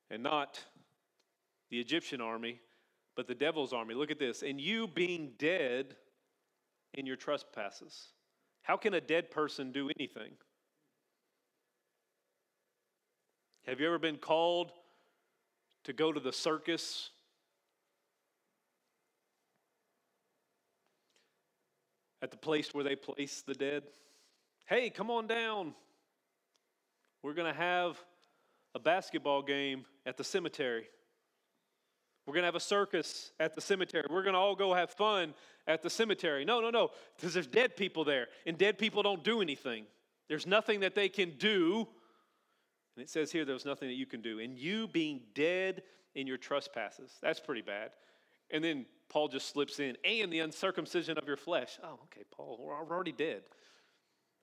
and 0.10 0.22
not 0.22 0.60
the 1.72 1.80
Egyptian 1.80 2.22
army, 2.22 2.60
but 3.16 3.28
the 3.28 3.36
devil's 3.36 3.74
army. 3.74 3.96
Look 3.96 4.12
at 4.12 4.20
this. 4.20 4.44
And 4.44 4.60
you 4.62 4.88
being 4.88 5.32
dead 5.38 5.96
in 6.94 7.06
your 7.06 7.16
trespasses. 7.16 8.10
How 8.62 8.78
can 8.78 8.94
a 8.94 9.02
dead 9.02 9.32
person 9.32 9.72
do 9.72 9.90
anything? 9.98 10.32
Have 13.68 13.80
you 13.80 13.88
ever 13.88 13.98
been 13.98 14.18
called 14.18 14.72
to 15.86 15.94
go 15.94 16.12
to 16.12 16.20
the 16.20 16.32
circus? 16.32 17.10
At 22.22 22.30
the 22.30 22.38
place 22.38 22.76
where 22.76 22.84
they 22.84 22.96
place 22.96 23.42
the 23.42 23.56
dead? 23.56 23.84
Hey, 24.68 24.92
come 24.92 25.10
on 25.10 25.26
down. 25.26 25.74
We're 27.24 27.34
going 27.34 27.52
to 27.52 27.60
have 27.60 27.98
a 28.76 28.80
basketball 28.80 29.42
game 29.42 29.86
at 30.06 30.16
the 30.16 30.24
cemetery. 30.24 30.88
We're 32.28 32.34
going 32.34 32.44
to 32.44 32.48
have 32.48 32.56
a 32.56 32.60
circus 32.60 33.32
at 33.40 33.56
the 33.56 33.62
cemetery. 33.62 34.06
We're 34.12 34.22
going 34.22 34.34
to 34.34 34.40
all 34.40 34.56
go 34.56 34.76
have 34.76 34.92
fun 34.92 35.34
at 35.66 35.82
the 35.82 35.90
cemetery. 35.90 36.46
No, 36.46 36.62
no, 36.62 36.70
no, 36.70 36.90
because 37.16 37.34
there's 37.34 37.48
dead 37.48 37.76
people 37.76 38.04
there, 38.04 38.28
and 38.46 38.60
dead 38.60 38.78
people 38.78 39.02
don't 39.02 39.24
do 39.24 39.42
anything. 39.42 39.86
There's 40.28 40.46
nothing 40.46 40.82
that 40.82 40.94
they 40.94 41.10
can 41.10 41.32
do. 41.40 41.88
And 42.96 43.04
it 43.04 43.10
says 43.10 43.32
here, 43.32 43.46
there's 43.46 43.66
nothing 43.66 43.90
that 43.90 43.96
you 43.96 44.06
can 44.06 44.22
do. 44.22 44.40
And 44.40 44.58
you 44.58 44.88
being 44.88 45.22
dead 45.34 45.84
in 46.16 46.28
your 46.28 46.38
trespasses. 46.38 47.12
That's 47.22 47.40
pretty 47.40 47.62
bad. 47.62 47.92
And 48.52 48.64
then 48.64 48.86
Paul 49.10 49.28
just 49.28 49.50
slips 49.50 49.80
in, 49.80 49.98
and 50.04 50.32
the 50.32 50.40
uncircumcision 50.40 51.18
of 51.18 51.28
your 51.28 51.38
flesh. 51.38 51.78
Oh, 51.84 52.00
okay, 52.06 52.24
Paul, 52.32 52.58
we're 52.60 52.76
already 52.76 53.12
dead. 53.12 53.42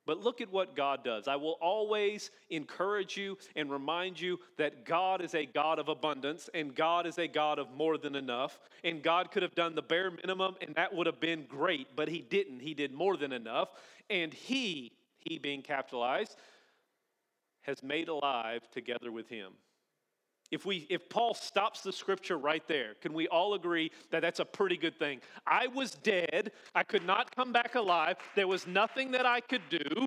But 0.04 0.18
look 0.18 0.40
at 0.40 0.50
what 0.50 0.74
God 0.74 1.04
does. 1.04 1.28
I 1.28 1.36
will 1.36 1.58
always 1.60 2.32
encourage 2.50 3.16
you 3.16 3.38
and 3.54 3.70
remind 3.70 4.20
you 4.20 4.40
that 4.58 4.84
God 4.84 5.22
is 5.22 5.34
a 5.34 5.46
God 5.46 5.78
of 5.78 5.88
abundance 5.88 6.50
and 6.54 6.74
God 6.74 7.06
is 7.06 7.18
a 7.18 7.28
God 7.28 7.60
of 7.60 7.70
more 7.72 7.96
than 7.96 8.16
enough. 8.16 8.58
And 8.82 9.00
God 9.00 9.30
could 9.30 9.44
have 9.44 9.54
done 9.54 9.76
the 9.76 9.82
bare 9.82 10.10
minimum 10.10 10.56
and 10.60 10.74
that 10.74 10.92
would 10.92 11.06
have 11.06 11.20
been 11.20 11.44
great, 11.48 11.94
but 11.94 12.08
He 12.08 12.18
didn't. 12.18 12.60
He 12.60 12.74
did 12.74 12.92
more 12.92 13.16
than 13.16 13.32
enough. 13.32 13.68
And 14.10 14.34
He, 14.34 14.90
He 15.20 15.38
being 15.38 15.62
capitalized, 15.62 16.36
has 17.62 17.82
made 17.82 18.08
alive 18.08 18.62
together 18.70 19.10
with 19.10 19.28
Him. 19.28 19.52
If, 20.50 20.66
we, 20.66 20.86
if 20.90 21.08
Paul 21.08 21.32
stops 21.32 21.80
the 21.80 21.92
scripture 21.92 22.36
right 22.36 22.66
there, 22.68 22.94
can 23.00 23.14
we 23.14 23.26
all 23.28 23.54
agree 23.54 23.90
that 24.10 24.20
that's 24.20 24.38
a 24.38 24.44
pretty 24.44 24.76
good 24.76 24.98
thing? 24.98 25.20
I 25.46 25.66
was 25.68 25.92
dead. 25.92 26.52
I 26.74 26.82
could 26.82 27.06
not 27.06 27.34
come 27.34 27.52
back 27.52 27.74
alive. 27.74 28.18
There 28.36 28.46
was 28.46 28.66
nothing 28.66 29.12
that 29.12 29.24
I 29.24 29.40
could 29.40 29.62
do. 29.70 30.06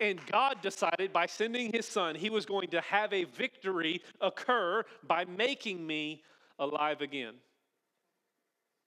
And 0.00 0.24
God 0.26 0.60
decided 0.62 1.12
by 1.12 1.26
sending 1.26 1.72
his 1.72 1.86
son, 1.86 2.14
he 2.14 2.30
was 2.30 2.46
going 2.46 2.68
to 2.68 2.80
have 2.82 3.12
a 3.12 3.24
victory 3.24 4.00
occur 4.20 4.84
by 5.06 5.24
making 5.24 5.84
me 5.84 6.22
alive 6.60 7.00
again. 7.00 7.34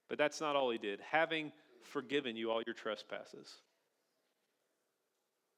But 0.08 0.18
that's 0.18 0.40
not 0.40 0.56
all 0.56 0.70
he 0.70 0.78
did, 0.78 1.02
having 1.02 1.52
forgiven 1.82 2.38
you 2.38 2.50
all 2.50 2.62
your 2.66 2.76
trespasses. 2.76 3.56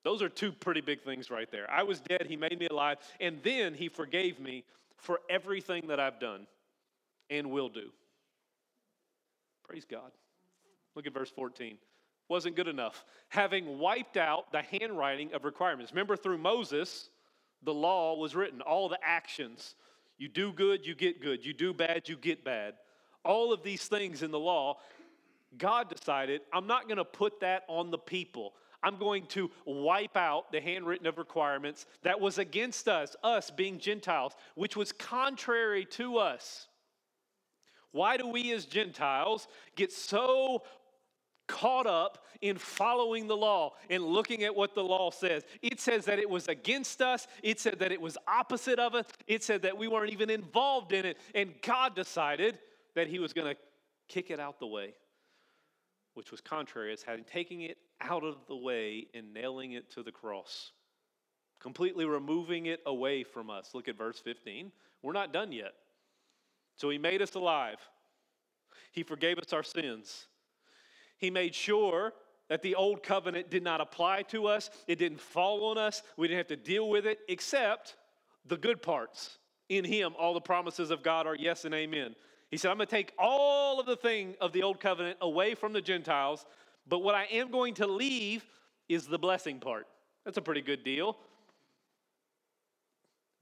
Those 0.03 0.21
are 0.21 0.29
two 0.29 0.51
pretty 0.51 0.81
big 0.81 1.01
things 1.01 1.29
right 1.29 1.51
there. 1.51 1.69
I 1.69 1.83
was 1.83 1.99
dead, 1.99 2.25
he 2.27 2.37
made 2.37 2.57
me 2.57 2.67
alive, 2.69 2.97
and 3.19 3.39
then 3.43 3.73
he 3.73 3.89
forgave 3.89 4.39
me 4.39 4.63
for 4.97 5.19
everything 5.29 5.87
that 5.87 5.99
I've 5.99 6.19
done 6.19 6.47
and 7.29 7.51
will 7.51 7.69
do. 7.69 7.91
Praise 9.67 9.85
God. 9.85 10.11
Look 10.95 11.05
at 11.05 11.13
verse 11.13 11.29
14. 11.29 11.77
Wasn't 12.27 12.55
good 12.55 12.67
enough. 12.67 13.05
Having 13.29 13.79
wiped 13.79 14.17
out 14.17 14.51
the 14.51 14.61
handwriting 14.61 15.33
of 15.33 15.45
requirements. 15.45 15.91
Remember, 15.91 16.15
through 16.15 16.37
Moses, 16.37 17.09
the 17.63 17.73
law 17.73 18.15
was 18.15 18.35
written, 18.35 18.61
all 18.61 18.89
the 18.89 18.99
actions. 19.03 19.75
You 20.17 20.27
do 20.27 20.51
good, 20.51 20.85
you 20.85 20.95
get 20.95 21.21
good. 21.21 21.45
You 21.45 21.53
do 21.53 21.73
bad, 21.73 22.07
you 22.07 22.15
get 22.15 22.43
bad. 22.43 22.75
All 23.23 23.51
of 23.51 23.63
these 23.63 23.87
things 23.87 24.23
in 24.23 24.31
the 24.31 24.39
law, 24.39 24.77
God 25.57 25.89
decided, 25.89 26.41
I'm 26.53 26.67
not 26.67 26.87
going 26.87 26.97
to 26.97 27.05
put 27.05 27.39
that 27.41 27.63
on 27.67 27.91
the 27.91 27.97
people. 27.97 28.53
I'm 28.83 28.97
going 28.97 29.25
to 29.27 29.51
wipe 29.65 30.15
out 30.15 30.51
the 30.51 30.61
handwritten 30.61 31.07
of 31.07 31.17
requirements 31.17 31.85
that 32.03 32.19
was 32.19 32.37
against 32.37 32.87
us, 32.87 33.15
us 33.23 33.51
being 33.51 33.79
Gentiles, 33.79 34.33
which 34.55 34.75
was 34.75 34.91
contrary 34.91 35.85
to 35.91 36.17
us. 36.17 36.67
Why 37.91 38.17
do 38.17 38.27
we 38.27 38.51
as 38.53 38.65
Gentiles 38.65 39.47
get 39.75 39.91
so 39.91 40.63
caught 41.49 41.87
up 41.87 42.25
in 42.41 42.57
following 42.57 43.27
the 43.27 43.35
law 43.35 43.73
and 43.89 44.03
looking 44.03 44.43
at 44.43 44.55
what 44.55 44.75
the 44.75 44.83
law 44.83 45.11
says. 45.11 45.43
It 45.61 45.81
says 45.81 46.05
that 46.05 46.19
it 46.19 46.29
was 46.29 46.47
against 46.47 47.01
us, 47.01 47.27
it 47.43 47.59
said 47.59 47.79
that 47.79 47.91
it 47.91 47.99
was 47.99 48.17
opposite 48.27 48.79
of 48.79 48.95
us, 48.95 49.05
it 49.27 49.43
said 49.43 49.63
that 49.63 49.77
we 49.77 49.89
weren't 49.89 50.13
even 50.13 50.29
involved 50.29 50.93
in 50.93 51.05
it. 51.05 51.17
And 51.35 51.53
God 51.61 51.95
decided 51.95 52.59
that 52.95 53.07
He 53.07 53.19
was 53.19 53.33
going 53.33 53.53
to 53.53 53.59
kick 54.07 54.29
it 54.29 54.39
out 54.39 54.59
the 54.59 54.67
way, 54.67 54.93
which 56.19 56.31
was 56.31 56.41
contrary 56.41 56.91
as 56.91 57.01
having 57.01 57.23
taking 57.23 57.61
it 57.61 57.77
out 58.01 58.25
of 58.25 58.35
the 58.49 58.55
way 58.55 59.07
and 59.13 59.33
nailing 59.33 59.71
it 59.71 59.89
to 59.89 60.03
the 60.03 60.11
cross, 60.11 60.73
completely 61.61 62.03
removing 62.03 62.65
it 62.65 62.81
away 62.85 63.23
from 63.23 63.49
us. 63.49 63.69
Look 63.73 63.87
at 63.87 63.97
verse 63.97 64.19
15. 64.19 64.69
We're 65.01 65.13
not 65.13 65.31
done 65.31 65.53
yet. 65.53 65.71
So 66.75 66.89
He 66.89 66.97
made 66.97 67.21
us 67.21 67.35
alive. 67.35 67.77
He 68.91 69.01
forgave 69.01 69.39
us 69.39 69.53
our 69.53 69.63
sins. 69.63 70.25
He 71.17 71.29
made 71.29 71.55
sure 71.55 72.11
that 72.49 72.63
the 72.63 72.75
old 72.75 73.01
covenant 73.01 73.49
did 73.49 73.63
not 73.63 73.79
apply 73.79 74.23
to 74.23 74.45
us, 74.45 74.69
it 74.87 74.99
didn't 74.99 75.21
fall 75.21 75.63
on 75.71 75.77
us, 75.77 76.03
we 76.17 76.27
didn't 76.27 76.39
have 76.39 76.47
to 76.47 76.57
deal 76.57 76.89
with 76.89 77.05
it, 77.05 77.19
except 77.29 77.95
the 78.45 78.57
good 78.57 78.81
parts. 78.81 79.37
In 79.69 79.85
Him, 79.85 80.15
all 80.19 80.33
the 80.33 80.41
promises 80.41 80.91
of 80.91 81.01
God 81.01 81.27
are 81.27 81.35
yes 81.35 81.63
and 81.63 81.73
amen. 81.73 82.13
He 82.49 82.57
said, 82.57 82.71
I'm 82.71 82.77
going 82.77 82.87
to 82.87 82.95
take 82.95 83.13
all 83.17 83.79
of 83.79 83.85
the 83.85 83.95
thing 83.95 84.35
of 84.41 84.53
the 84.53 84.63
old 84.63 84.79
covenant 84.79 85.17
away 85.21 85.53
from 85.53 85.71
the 85.71 85.81
Gentiles, 85.81 86.45
but 86.87 86.99
what 86.99 87.15
I 87.15 87.25
am 87.25 87.51
going 87.51 87.75
to 87.75 87.87
leave 87.87 88.45
is 88.87 89.05
the 89.05 89.19
blessing 89.19 89.59
part. 89.59 89.87
That's 90.25 90.37
a 90.37 90.41
pretty 90.41 90.61
good 90.61 90.83
deal. 90.83 91.17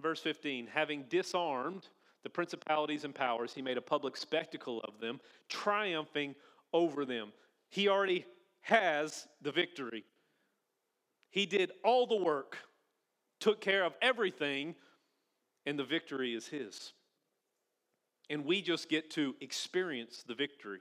Verse 0.01 0.19
15, 0.19 0.67
having 0.67 1.03
disarmed 1.09 1.87
the 2.23 2.29
principalities 2.29 3.05
and 3.05 3.15
powers, 3.15 3.53
he 3.53 3.61
made 3.61 3.77
a 3.77 3.81
public 3.81 4.17
spectacle 4.17 4.81
of 4.81 4.99
them, 4.99 5.19
triumphing 5.49 6.35
over 6.73 7.05
them. 7.05 7.31
He 7.69 7.87
already 7.87 8.25
has 8.61 9.27
the 9.41 9.51
victory. 9.51 10.03
He 11.29 11.45
did 11.45 11.71
all 11.83 12.05
the 12.05 12.17
work, 12.17 12.57
took 13.39 13.61
care 13.61 13.85
of 13.85 13.93
everything, 14.01 14.75
and 15.65 15.79
the 15.79 15.83
victory 15.83 16.35
is 16.35 16.47
his. 16.47 16.93
And 18.29 18.45
we 18.45 18.61
just 18.61 18.89
get 18.89 19.09
to 19.11 19.35
experience 19.41 20.23
the 20.27 20.35
victory. 20.35 20.79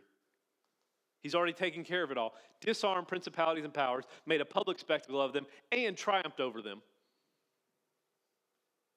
He's 1.22 1.34
already 1.34 1.52
taken 1.52 1.84
care 1.84 2.02
of 2.02 2.10
it 2.10 2.18
all. 2.18 2.34
Disarmed 2.60 3.08
principalities 3.08 3.64
and 3.64 3.74
powers, 3.74 4.04
made 4.26 4.40
a 4.40 4.44
public 4.44 4.78
spectacle 4.78 5.20
of 5.20 5.32
them, 5.32 5.46
and 5.72 5.96
triumphed 5.96 6.40
over 6.40 6.62
them. 6.62 6.82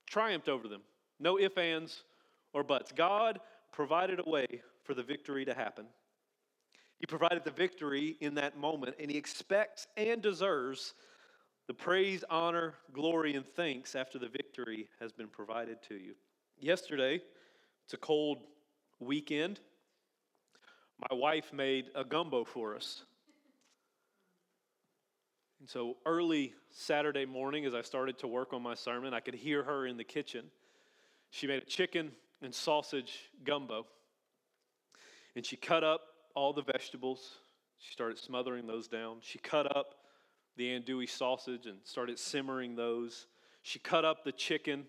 Triumphed 0.08 0.50
over 0.50 0.68
them. 0.68 0.82
No 1.20 1.40
ifs, 1.40 1.58
ands, 1.58 2.04
or 2.54 2.64
buts. 2.64 2.92
God 2.92 3.40
provided 3.72 4.20
a 4.20 4.30
way 4.30 4.46
for 4.84 4.94
the 4.94 5.04
victory 5.04 5.46
to 5.46 5.54
happen. 5.54 5.86
He 7.00 7.06
provided 7.06 7.44
the 7.44 7.52
victory 7.52 8.18
in 8.20 8.36
that 8.36 8.58
moment, 8.58 8.96
and 9.00 9.10
He 9.10 9.18
expects 9.18 9.88
and 9.96 10.22
deserves 10.22 10.94
the 11.68 11.74
praise, 11.74 12.24
honor, 12.30 12.74
glory, 12.94 13.36
and 13.36 13.46
thanks 13.46 13.96
after 13.96 14.18
the 14.18 14.28
victory 14.28 14.88
has 15.00 15.12
been 15.12 15.28
provided 15.28 15.78
to 15.88 15.96
you. 15.96 16.16
Yesterday, 16.60 17.22
it's 17.90 17.96
a 17.96 17.98
cold 17.98 18.38
weekend. 19.00 19.60
My 21.10 21.18
wife 21.18 21.52
made 21.52 21.86
a 21.96 22.04
gumbo 22.04 22.44
for 22.44 22.76
us. 22.76 23.04
And 25.60 25.68
so 25.68 25.98
early 26.06 26.54
Saturday 26.70 27.26
morning, 27.26 27.66
as 27.66 27.74
I 27.74 27.82
started 27.82 28.20
to 28.20 28.28
work 28.28 28.54
on 28.54 28.62
my 28.62 28.76
sermon, 28.76 29.16
I 29.16 29.22
could 29.22 29.34
hear 29.34 29.64
her 29.64 29.88
in 29.88 29.98
the 29.98 30.04
kitchen. 30.04 30.52
She 31.32 31.48
made 31.48 31.64
a 31.64 31.66
chicken 31.66 32.12
and 32.44 32.54
sausage 32.54 33.32
gumbo. 33.44 33.88
And 35.36 35.44
she 35.44 35.56
cut 35.56 35.84
up 35.84 36.02
all 36.36 36.54
the 36.54 36.62
vegetables. 36.62 37.38
She 37.80 37.92
started 37.92 38.20
smothering 38.20 38.68
those 38.68 38.88
down. 38.88 39.18
She 39.22 39.40
cut 39.40 39.76
up 39.76 39.96
the 40.58 40.68
andouille 40.80 41.10
sausage 41.10 41.66
and 41.66 41.80
started 41.86 42.20
simmering 42.20 42.76
those. 42.76 43.26
She 43.64 43.80
cut 43.80 44.06
up 44.06 44.24
the 44.24 44.32
chicken, 44.32 44.86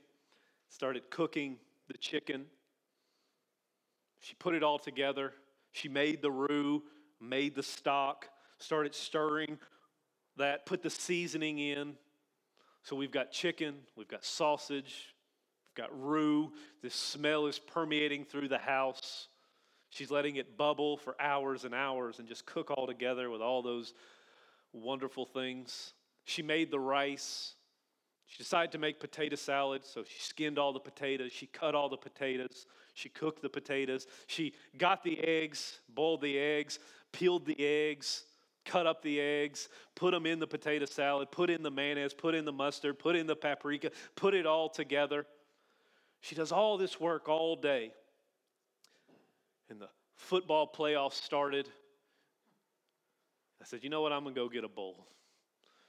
started 0.68 1.08
cooking 1.08 1.56
the 1.88 1.96
chicken. 1.96 2.44
She 4.20 4.34
put 4.34 4.54
it 4.54 4.62
all 4.62 4.78
together. 4.78 5.32
She 5.72 5.88
made 5.88 6.22
the 6.22 6.30
roux, 6.30 6.82
made 7.20 7.54
the 7.54 7.62
stock, 7.62 8.28
started 8.58 8.94
stirring 8.94 9.58
that, 10.36 10.66
put 10.66 10.82
the 10.82 10.90
seasoning 10.90 11.58
in. 11.58 11.94
So 12.82 12.96
we've 12.96 13.10
got 13.10 13.30
chicken, 13.30 13.76
we've 13.96 14.08
got 14.08 14.24
sausage, 14.24 15.14
we've 15.68 15.84
got 15.84 16.00
roux. 16.00 16.52
This 16.82 16.94
smell 16.94 17.46
is 17.46 17.58
permeating 17.58 18.24
through 18.24 18.48
the 18.48 18.58
house. 18.58 19.28
She's 19.90 20.10
letting 20.10 20.36
it 20.36 20.56
bubble 20.56 20.96
for 20.96 21.20
hours 21.20 21.64
and 21.64 21.74
hours 21.74 22.18
and 22.18 22.28
just 22.28 22.46
cook 22.46 22.70
all 22.70 22.86
together 22.86 23.28
with 23.28 23.42
all 23.42 23.60
those 23.60 23.92
wonderful 24.72 25.26
things. 25.26 25.94
She 26.24 26.42
made 26.42 26.70
the 26.70 26.78
rice. 26.78 27.54
She 28.26 28.38
decided 28.38 28.70
to 28.72 28.78
make 28.78 29.00
potato 29.00 29.34
salad, 29.34 29.84
so 29.84 30.04
she 30.04 30.20
skinned 30.20 30.58
all 30.58 30.72
the 30.72 30.78
potatoes. 30.78 31.32
She 31.32 31.46
cut 31.46 31.74
all 31.74 31.88
the 31.88 31.96
potatoes. 31.96 32.66
She 33.00 33.08
cooked 33.08 33.42
the 33.42 33.48
potatoes. 33.48 34.06
She 34.26 34.54
got 34.78 35.02
the 35.02 35.18
eggs, 35.20 35.80
boiled 35.94 36.20
the 36.20 36.38
eggs, 36.38 36.78
peeled 37.12 37.46
the 37.46 37.58
eggs, 37.58 38.24
cut 38.64 38.86
up 38.86 39.02
the 39.02 39.20
eggs, 39.20 39.68
put 39.94 40.12
them 40.12 40.26
in 40.26 40.38
the 40.38 40.46
potato 40.46 40.84
salad, 40.84 41.30
put 41.30 41.50
in 41.50 41.62
the 41.62 41.70
mayonnaise, 41.70 42.14
put 42.14 42.34
in 42.34 42.44
the 42.44 42.52
mustard, 42.52 42.98
put 42.98 43.16
in 43.16 43.26
the 43.26 43.36
paprika, 43.36 43.90
put 44.16 44.34
it 44.34 44.46
all 44.46 44.68
together. 44.68 45.26
She 46.20 46.34
does 46.34 46.52
all 46.52 46.76
this 46.76 47.00
work 47.00 47.28
all 47.28 47.56
day 47.56 47.92
and 49.70 49.80
the 49.80 49.88
football 50.16 50.70
playoffs 50.70 51.14
started, 51.14 51.68
I 53.62 53.64
said, 53.64 53.82
you 53.82 53.88
know 53.88 54.02
what? 54.02 54.12
I'm 54.12 54.24
going 54.24 54.34
to 54.34 54.40
go 54.40 54.48
get 54.48 54.64
a 54.64 54.68
bowl. 54.68 55.06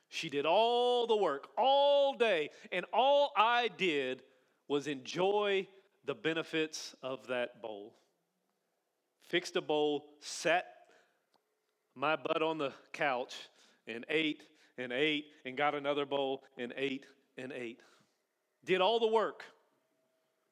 She 0.09 0.29
did 0.29 0.45
all 0.45 1.07
the 1.07 1.15
work 1.15 1.47
all 1.57 2.15
day, 2.15 2.49
and 2.71 2.85
all 2.93 3.31
I 3.35 3.69
did 3.77 4.21
was 4.67 4.87
enjoy 4.87 5.67
the 6.05 6.15
benefits 6.15 6.95
of 7.01 7.27
that 7.27 7.61
bowl. 7.61 7.93
Fixed 9.29 9.55
a 9.55 9.61
bowl, 9.61 10.05
sat 10.19 10.65
my 11.95 12.15
butt 12.15 12.41
on 12.41 12.57
the 12.57 12.73
couch, 12.93 13.35
and 13.87 14.05
ate 14.09 14.43
and 14.77 14.91
ate, 14.91 15.25
and 15.45 15.57
got 15.57 15.75
another 15.75 16.05
bowl, 16.05 16.43
and 16.57 16.73
ate 16.75 17.05
and 17.37 17.51
ate. 17.51 17.79
Did 18.65 18.81
all 18.81 18.99
the 18.99 19.07
work, 19.07 19.43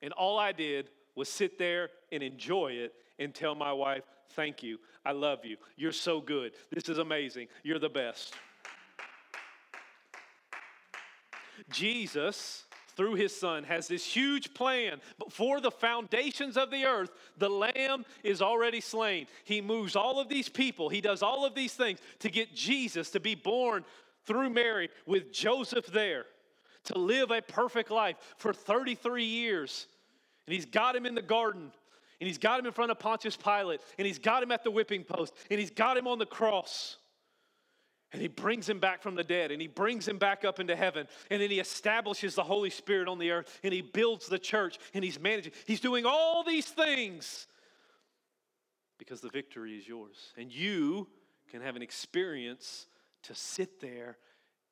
and 0.01 0.13
all 0.13 0.37
I 0.37 0.51
did 0.51 0.89
was 1.15 1.29
sit 1.29 1.57
there 1.57 1.89
and 2.11 2.21
enjoy 2.21 2.73
it 2.73 2.93
and 3.17 3.33
tell 3.33 3.55
my 3.55 3.73
wife, 3.73 4.03
Thank 4.33 4.61
you. 4.63 4.77
I 5.03 5.11
love 5.11 5.43
you. 5.43 5.57
You're 5.75 5.91
so 5.91 6.21
good. 6.21 6.53
This 6.71 6.87
is 6.87 6.97
amazing. 6.97 7.47
You're 7.63 7.79
the 7.79 7.89
best. 7.89 8.33
Jesus, 11.71 12.65
through 12.99 13.15
his 13.15 13.33
son, 13.33 13.63
has 13.63 13.87
this 13.87 14.03
huge 14.03 14.53
plan. 14.53 14.99
Before 15.19 15.61
the 15.61 15.71
foundations 15.71 16.57
of 16.57 16.69
the 16.69 16.83
earth, 16.83 17.11
the 17.37 17.47
lamb 17.47 18.03
is 18.25 18.41
already 18.41 18.81
slain. 18.81 19.27
He 19.45 19.61
moves 19.61 19.95
all 19.95 20.19
of 20.19 20.27
these 20.27 20.49
people, 20.49 20.89
he 20.89 20.99
does 20.99 21.23
all 21.23 21.45
of 21.45 21.55
these 21.55 21.73
things 21.73 21.99
to 22.19 22.29
get 22.29 22.53
Jesus 22.53 23.09
to 23.11 23.21
be 23.21 23.35
born 23.35 23.85
through 24.25 24.49
Mary 24.49 24.89
with 25.05 25.31
Joseph 25.31 25.87
there, 25.87 26.25
to 26.83 26.99
live 26.99 27.31
a 27.31 27.41
perfect 27.41 27.89
life 27.89 28.17
for 28.35 28.51
33 28.51 29.23
years. 29.23 29.87
And 30.45 30.53
he's 30.53 30.65
got 30.65 30.93
him 30.93 31.05
in 31.05 31.15
the 31.15 31.21
garden 31.21 31.71
and 32.19 32.27
he's 32.27 32.37
got 32.37 32.59
him 32.59 32.65
in 32.65 32.73
front 32.73 32.91
of 32.91 32.99
Pontius 32.99 33.37
Pilate, 33.37 33.79
and 33.97 34.05
he's 34.05 34.19
got 34.19 34.43
him 34.43 34.51
at 34.51 34.65
the 34.65 34.71
whipping 34.71 35.05
post, 35.05 35.33
and 35.49 35.57
he's 35.57 35.71
got 35.71 35.95
him 35.95 36.05
on 36.05 36.19
the 36.19 36.25
cross. 36.25 36.97
And 38.11 38.21
he 38.21 38.27
brings 38.27 38.67
him 38.67 38.79
back 38.79 39.03
from 39.03 39.15
the 39.15 39.23
dead, 39.23 39.51
and 39.51 39.61
he 39.61 39.67
brings 39.67 40.07
him 40.07 40.17
back 40.17 40.43
up 40.43 40.59
into 40.59 40.75
heaven, 40.75 41.07
and 41.29 41.41
then 41.41 41.51
he 41.51 41.59
establishes 41.59 42.33
the 42.35 42.43
Holy 42.43 42.71
Spirit 42.71 43.07
on 43.07 43.19
the 43.19 43.29
earth, 43.29 43.59
and 43.63 43.71
he 43.71 43.81
builds 43.81 44.27
the 44.27 44.39
church, 44.39 44.79
and 44.95 45.03
he's 45.03 45.19
managing. 45.19 45.51
He's 45.67 45.79
doing 45.79 46.05
all 46.07 46.43
these 46.43 46.65
things 46.65 47.47
because 48.97 49.21
the 49.21 49.29
victory 49.29 49.77
is 49.77 49.87
yours. 49.87 50.33
And 50.37 50.51
you 50.51 51.07
can 51.49 51.61
have 51.61 51.75
an 51.75 51.81
experience 51.81 52.87
to 53.23 53.35
sit 53.35 53.79
there 53.79 54.17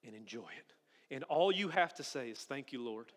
and 0.05 0.15
enjoy 0.15 0.49
it. 0.57 0.73
And 1.13 1.23
all 1.23 1.51
you 1.51 1.69
have 1.69 1.93
to 1.95 2.03
say 2.03 2.29
is, 2.29 2.39
Thank 2.39 2.71
you, 2.71 2.83
Lord. 2.83 3.11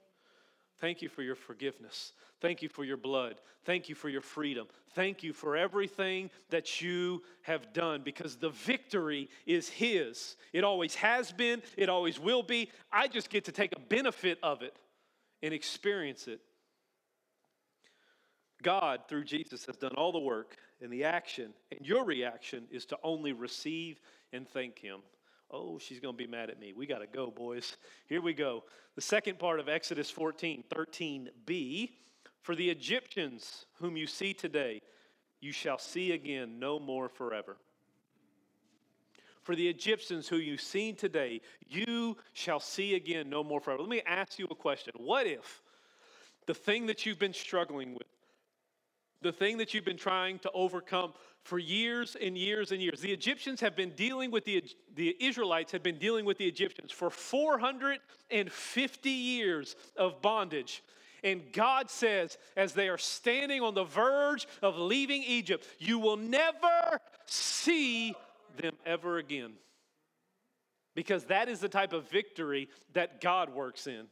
Thank 0.81 1.03
you 1.03 1.09
for 1.09 1.23
your 1.23 1.35
forgiveness. 1.35 2.13
Thank 2.41 2.63
you 2.63 2.71
for 2.71 2.85
your 2.85 2.97
blood. 2.97 3.37
Thank 3.65 3.91
you 3.91 3.95
for 3.95 4.09
your 4.09 4.23
freedom. 4.23 4.67
Thank 4.95 5.23
you 5.23 5.35
for 5.35 5.57
everything 5.57 6.31
that 6.49 6.81
you 6.81 7.23
have 7.43 7.73
done 7.75 8.01
because 8.03 8.37
the 8.37 8.49
victory 8.49 9.29
is 9.45 9.69
His. 9.69 10.37
It 10.55 10.65
always 10.65 10.95
has 10.97 11.33
been, 11.33 11.63
it 11.77 11.91
always 11.91 12.19
will 12.19 12.43
be. 12.43 12.71
I 12.91 13.09
just 13.09 13.29
get 13.29 13.45
to 13.45 13.53
take 13.53 13.77
a 13.77 13.81
benefit 13.81 14.39
of 14.43 14.63
it 14.63 14.75
and 15.43 15.53
experience 15.53 16.27
it. 16.29 16.41
God, 18.63 19.01
through 19.09 19.25
Jesus, 19.25 19.67
has 19.67 19.77
done 19.77 19.95
all 19.97 20.13
the 20.13 20.19
work, 20.19 20.57
and 20.83 20.91
the 20.91 21.05
action, 21.05 21.53
and 21.77 21.87
your 21.87 22.05
reaction 22.05 22.65
is 22.71 22.87
to 22.87 22.99
only 23.03 23.33
receive 23.33 24.01
and 24.33 24.49
thank 24.49 24.79
Him. 24.79 25.01
Oh, 25.53 25.79
she's 25.79 26.01
going 26.01 26.15
to 26.15 26.19
be 26.19 26.27
mad 26.27 26.51
at 26.51 26.61
me. 26.61 26.73
We 26.73 26.87
got 26.87 26.99
to 26.99 27.07
go, 27.07 27.31
boys. 27.31 27.77
Here 28.07 28.21
we 28.21 28.35
go. 28.35 28.65
The 28.95 29.01
second 29.01 29.39
part 29.39 29.59
of 29.59 29.69
Exodus 29.69 30.11
14, 30.11 30.65
13b. 30.73 31.91
For 32.43 32.55
the 32.55 32.71
Egyptians 32.71 33.67
whom 33.75 33.97
you 33.97 34.07
see 34.07 34.33
today, 34.33 34.81
you 35.41 35.53
shall 35.53 35.79
see 35.79 36.13
again 36.13 36.59
no 36.59 36.79
more 36.79 37.09
forever. 37.09 37.57
For 39.43 39.55
the 39.55 39.69
Egyptians 39.69 40.29
who 40.29 40.37
you've 40.37 40.61
seen 40.61 40.97
today, 40.97 41.41
you 41.69 42.17
shall 42.33 42.61
see 42.61 42.95
again 42.95 43.29
no 43.29 43.43
more 43.43 43.61
forever. 43.61 43.83
Let 43.83 43.91
me 43.91 44.03
ask 44.07 44.39
you 44.39 44.47
a 44.51 44.55
question. 44.55 44.93
What 44.97 45.27
if 45.27 45.63
the 46.47 46.55
thing 46.55 46.87
that 46.87 47.05
you've 47.05 47.19
been 47.19 47.35
struggling 47.35 47.95
with, 47.95 48.07
the 49.23 49.33
thing 49.33 49.59
that 49.59 49.75
you've 49.75 49.85
been 49.85 49.97
trying 49.97 50.39
to 50.41 50.51
overcome 50.53 51.13
for 51.43 51.59
years 51.59 52.17
and 52.21 52.37
years 52.37 52.73
and 52.73 52.83
years. 52.83 53.01
The 53.01 53.13
Egyptians 53.13 53.61
have 53.61 53.75
been 53.75 53.91
dealing 53.91 54.31
with 54.31 54.45
the, 54.45 54.65
the 54.95 55.17
Israelites 55.21 55.73
have 55.73 55.83
been 55.83 55.99
dealing 55.99 56.25
with 56.25 56.39
the 56.39 56.47
Egyptians 56.47 56.93
for 56.93 57.11
450 57.11 59.11
years 59.11 59.77
of 59.97 60.21
bondage. 60.23 60.83
And 61.23 61.53
God 61.53 61.91
says, 61.91 62.39
as 62.57 62.73
they 62.73 62.89
are 62.89 62.99
standing 62.99 63.63
on 63.63 63.75
the 63.75 63.85
verge 63.85 64.47
of 64.63 64.79
leaving 64.79 65.23
Egypt, 65.23 65.67
you 65.79 65.99
will 65.99 66.17
never 66.17 67.01
see 67.27 68.15
them 68.57 68.75
ever 68.87 69.19
again. 69.19 69.53
Because 70.95 71.25
that 71.25 71.49
is 71.49 71.61
the 71.61 71.69
type 71.69 71.93
of 71.93 72.09
victory 72.11 72.69
that 72.95 73.21
God 73.21 73.55
works 73.55 73.87
in. 73.87 74.07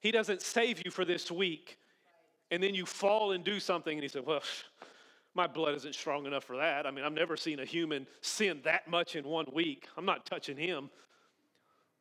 He 0.00 0.10
doesn't 0.10 0.42
save 0.42 0.84
you 0.84 0.90
for 0.90 1.04
this 1.04 1.30
week, 1.30 1.78
and 2.50 2.62
then 2.62 2.74
you 2.74 2.84
fall 2.84 3.32
and 3.32 3.42
do 3.42 3.58
something, 3.58 3.96
and 3.96 4.02
He 4.02 4.08
said, 4.08 4.26
Well, 4.26 4.42
my 5.34 5.46
blood 5.46 5.74
isn't 5.74 5.94
strong 5.94 6.26
enough 6.26 6.44
for 6.44 6.56
that. 6.56 6.86
I 6.86 6.90
mean, 6.90 7.04
I've 7.04 7.12
never 7.12 7.36
seen 7.36 7.58
a 7.58 7.64
human 7.64 8.06
sin 8.20 8.60
that 8.64 8.88
much 8.88 9.16
in 9.16 9.24
one 9.24 9.46
week. 9.52 9.88
I'm 9.96 10.04
not 10.04 10.26
touching 10.26 10.56
him. 10.56 10.90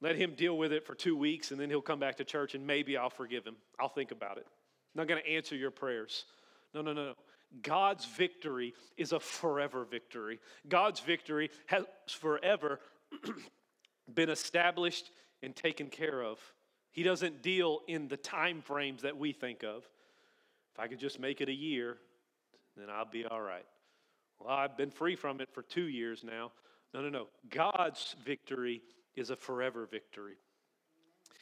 Let 0.01 0.15
him 0.15 0.35
deal 0.35 0.57
with 0.57 0.71
it 0.71 0.85
for 0.85 0.93
two 0.93 1.15
weeks, 1.15 1.51
and 1.51 1.59
then 1.59 1.69
he'll 1.69 1.81
come 1.81 1.99
back 1.99 2.17
to 2.17 2.23
church, 2.23 2.55
and 2.55 2.67
maybe 2.67 2.97
I'll 2.97 3.09
forgive 3.09 3.45
him. 3.45 3.55
I'll 3.79 3.89
think 3.89 4.11
about 4.11 4.37
it. 4.37 4.45
I'm 4.45 4.99
not 4.99 5.07
going 5.07 5.21
to 5.23 5.29
answer 5.29 5.55
your 5.55 5.71
prayers. 5.71 6.25
No, 6.73 6.81
no, 6.81 6.93
no, 6.93 7.05
no. 7.05 7.13
God's 7.61 8.05
victory 8.05 8.73
is 8.97 9.11
a 9.11 9.19
forever 9.19 9.85
victory. 9.85 10.39
God's 10.67 10.99
victory 10.99 11.49
has 11.67 11.85
forever 12.07 12.79
been 14.13 14.29
established 14.29 15.11
and 15.41 15.55
taken 15.55 15.87
care 15.87 16.21
of. 16.23 16.39
He 16.91 17.03
doesn't 17.03 17.41
deal 17.41 17.81
in 17.87 18.07
the 18.07 18.17
time 18.17 18.61
frames 18.61 19.03
that 19.03 19.17
we 19.17 19.31
think 19.31 19.63
of. 19.63 19.87
If 20.73 20.79
I 20.79 20.87
could 20.87 20.99
just 20.99 21.19
make 21.19 21.41
it 21.41 21.49
a 21.49 21.53
year, 21.53 21.97
then 22.77 22.89
I'll 22.89 23.09
be 23.09 23.25
all 23.25 23.41
right. 23.41 23.65
Well, 24.39 24.53
I've 24.53 24.77
been 24.77 24.91
free 24.91 25.15
from 25.15 25.41
it 25.41 25.49
for 25.51 25.61
two 25.61 25.87
years 25.87 26.23
now. 26.23 26.51
No, 26.93 27.01
no, 27.01 27.09
no. 27.09 27.27
God's 27.49 28.15
victory 28.23 28.81
is 29.15 29.29
a 29.29 29.35
forever 29.35 29.87
victory. 29.89 30.35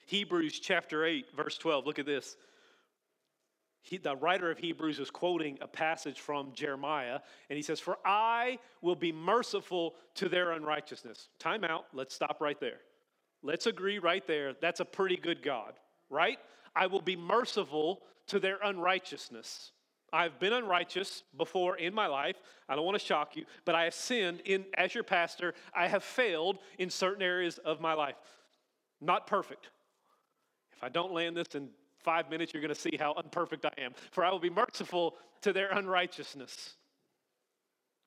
Hebrews 0.07 0.59
chapter 0.59 1.05
8, 1.05 1.27
verse 1.35 1.57
12. 1.57 1.85
Look 1.85 1.99
at 1.99 2.05
this. 2.05 2.35
He, 3.81 3.97
the 3.97 4.15
writer 4.15 4.51
of 4.51 4.59
Hebrews 4.59 4.99
is 4.99 5.09
quoting 5.09 5.57
a 5.61 5.67
passage 5.67 6.19
from 6.19 6.51
Jeremiah, 6.53 7.19
and 7.49 7.57
he 7.57 7.63
says, 7.63 7.79
For 7.79 7.97
I 8.05 8.59
will 8.81 8.95
be 8.95 9.11
merciful 9.11 9.95
to 10.15 10.29
their 10.29 10.51
unrighteousness. 10.51 11.29
Time 11.39 11.63
out. 11.63 11.85
Let's 11.93 12.13
stop 12.13 12.37
right 12.41 12.59
there. 12.59 12.79
Let's 13.41 13.65
agree 13.65 13.97
right 13.97 14.25
there. 14.27 14.53
That's 14.61 14.81
a 14.81 14.85
pretty 14.85 15.17
good 15.17 15.41
God, 15.41 15.73
right? 16.09 16.37
I 16.75 16.87
will 16.87 17.01
be 17.01 17.15
merciful 17.15 18.01
to 18.27 18.39
their 18.39 18.59
unrighteousness. 18.63 19.71
I've 20.13 20.39
been 20.39 20.53
unrighteous 20.53 21.23
before 21.37 21.77
in 21.77 21.93
my 21.93 22.07
life. 22.07 22.35
I 22.67 22.75
don't 22.75 22.85
want 22.85 22.99
to 22.99 23.05
shock 23.05 23.35
you, 23.35 23.45
but 23.65 23.75
I 23.75 23.85
have 23.85 23.93
sinned 23.93 24.41
in 24.45 24.65
as 24.77 24.93
your 24.93 25.03
pastor. 25.03 25.53
I 25.73 25.87
have 25.87 26.03
failed 26.03 26.57
in 26.77 26.89
certain 26.89 27.21
areas 27.21 27.57
of 27.59 27.79
my 27.79 27.93
life. 27.93 28.15
Not 28.99 29.25
perfect. 29.25 29.69
If 30.75 30.83
I 30.83 30.89
don't 30.89 31.13
land 31.13 31.37
this 31.37 31.55
in 31.55 31.69
five 32.03 32.29
minutes, 32.29 32.53
you're 32.53 32.61
going 32.61 32.73
to 32.73 32.79
see 32.79 32.97
how 32.99 33.13
unperfect 33.13 33.65
I 33.65 33.73
am. 33.81 33.93
For 34.11 34.25
I 34.25 34.31
will 34.31 34.39
be 34.39 34.49
merciful 34.49 35.15
to 35.41 35.53
their 35.53 35.71
unrighteousness. 35.71 36.75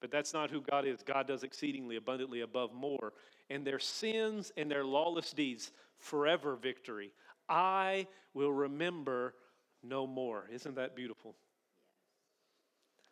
But 0.01 0.11
that's 0.11 0.35
not 0.35 0.51
who 0.51 0.61
God 0.61 0.87
is. 0.87 1.03
God 1.03 1.27
does 1.27 1.43
exceedingly 1.43 1.97
abundantly 1.97 2.43
above 2.43 2.75
more. 2.75 3.15
And 3.49 3.67
their 3.67 3.79
sins 3.79 4.53
and 4.57 4.71
their 4.71 4.85
lawless 4.85 5.33
deeds, 5.33 5.73
forever 5.99 6.57
victory. 6.57 7.13
I 7.49 8.07
will 8.35 8.53
remember 8.53 9.35
no 9.83 10.07
more. 10.07 10.49
Isn't 10.53 10.75
that 10.77 10.95
beautiful? 10.95 11.35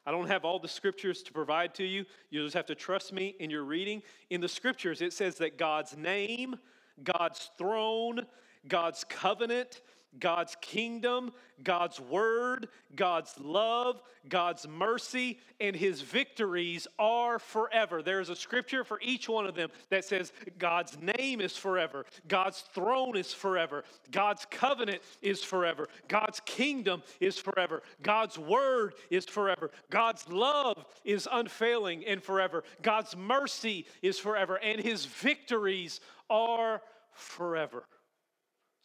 I 0.04 0.10
don't 0.10 0.26
have 0.26 0.44
all 0.44 0.58
the 0.58 0.68
scriptures 0.68 1.22
to 1.22 1.32
provide 1.32 1.74
to 1.76 1.84
you. 1.84 2.04
You'll 2.30 2.46
just 2.46 2.56
have 2.56 2.66
to 2.66 2.74
trust 2.74 3.12
me 3.12 3.36
in 3.38 3.50
your 3.50 3.62
reading. 3.62 4.02
In 4.30 4.40
the 4.40 4.48
scriptures, 4.48 5.00
it 5.00 5.12
says 5.12 5.36
that 5.36 5.58
God's 5.58 5.96
name, 5.96 6.56
God's 7.04 7.50
throne, 7.56 8.26
God's 8.66 9.04
covenant, 9.04 9.80
God's 10.18 10.56
kingdom, 10.60 11.32
God's 11.62 12.00
word, 12.00 12.68
God's 12.94 13.34
love, 13.38 14.02
God's 14.28 14.68
mercy, 14.68 15.38
and 15.60 15.74
his 15.74 16.00
victories 16.00 16.86
are 16.98 17.38
forever. 17.38 18.02
There's 18.02 18.28
a 18.28 18.36
scripture 18.36 18.84
for 18.84 18.98
each 19.00 19.28
one 19.28 19.46
of 19.46 19.54
them 19.54 19.70
that 19.90 20.04
says 20.04 20.32
God's 20.58 20.98
name 21.18 21.40
is 21.40 21.56
forever, 21.56 22.04
God's 22.28 22.60
throne 22.60 23.16
is 23.16 23.32
forever, 23.32 23.84
God's 24.10 24.46
covenant 24.50 25.02
is 25.22 25.42
forever, 25.42 25.88
God's 26.08 26.40
kingdom 26.44 27.02
is 27.20 27.38
forever, 27.38 27.82
God's 28.02 28.38
word 28.38 28.94
is 29.10 29.24
forever, 29.24 29.70
God's 29.90 30.28
love 30.28 30.84
is 31.04 31.28
unfailing 31.30 32.04
and 32.06 32.22
forever, 32.22 32.64
God's 32.82 33.16
mercy 33.16 33.86
is 34.02 34.18
forever, 34.18 34.56
and 34.56 34.80
his 34.80 35.06
victories 35.06 36.00
are 36.28 36.82
forever. 37.12 37.84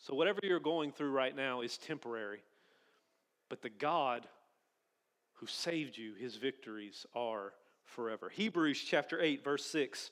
So, 0.08 0.16
whatever 0.16 0.40
you're 0.42 0.62
going 0.62 0.94
through 0.94 1.12
right 1.12 1.36
now 1.36 1.60
is 1.60 1.78
temporary. 1.78 2.40
But 3.50 3.62
the 3.62 3.70
God 3.70 4.26
who 5.34 5.48
saved 5.48 5.98
you, 5.98 6.14
his 6.14 6.38
victories 6.38 7.06
are 7.14 7.52
forever. 7.84 8.30
Hebrews 8.30 8.80
chapter 8.80 9.20
8, 9.20 9.44
verse 9.44 9.66
6, 9.66 10.12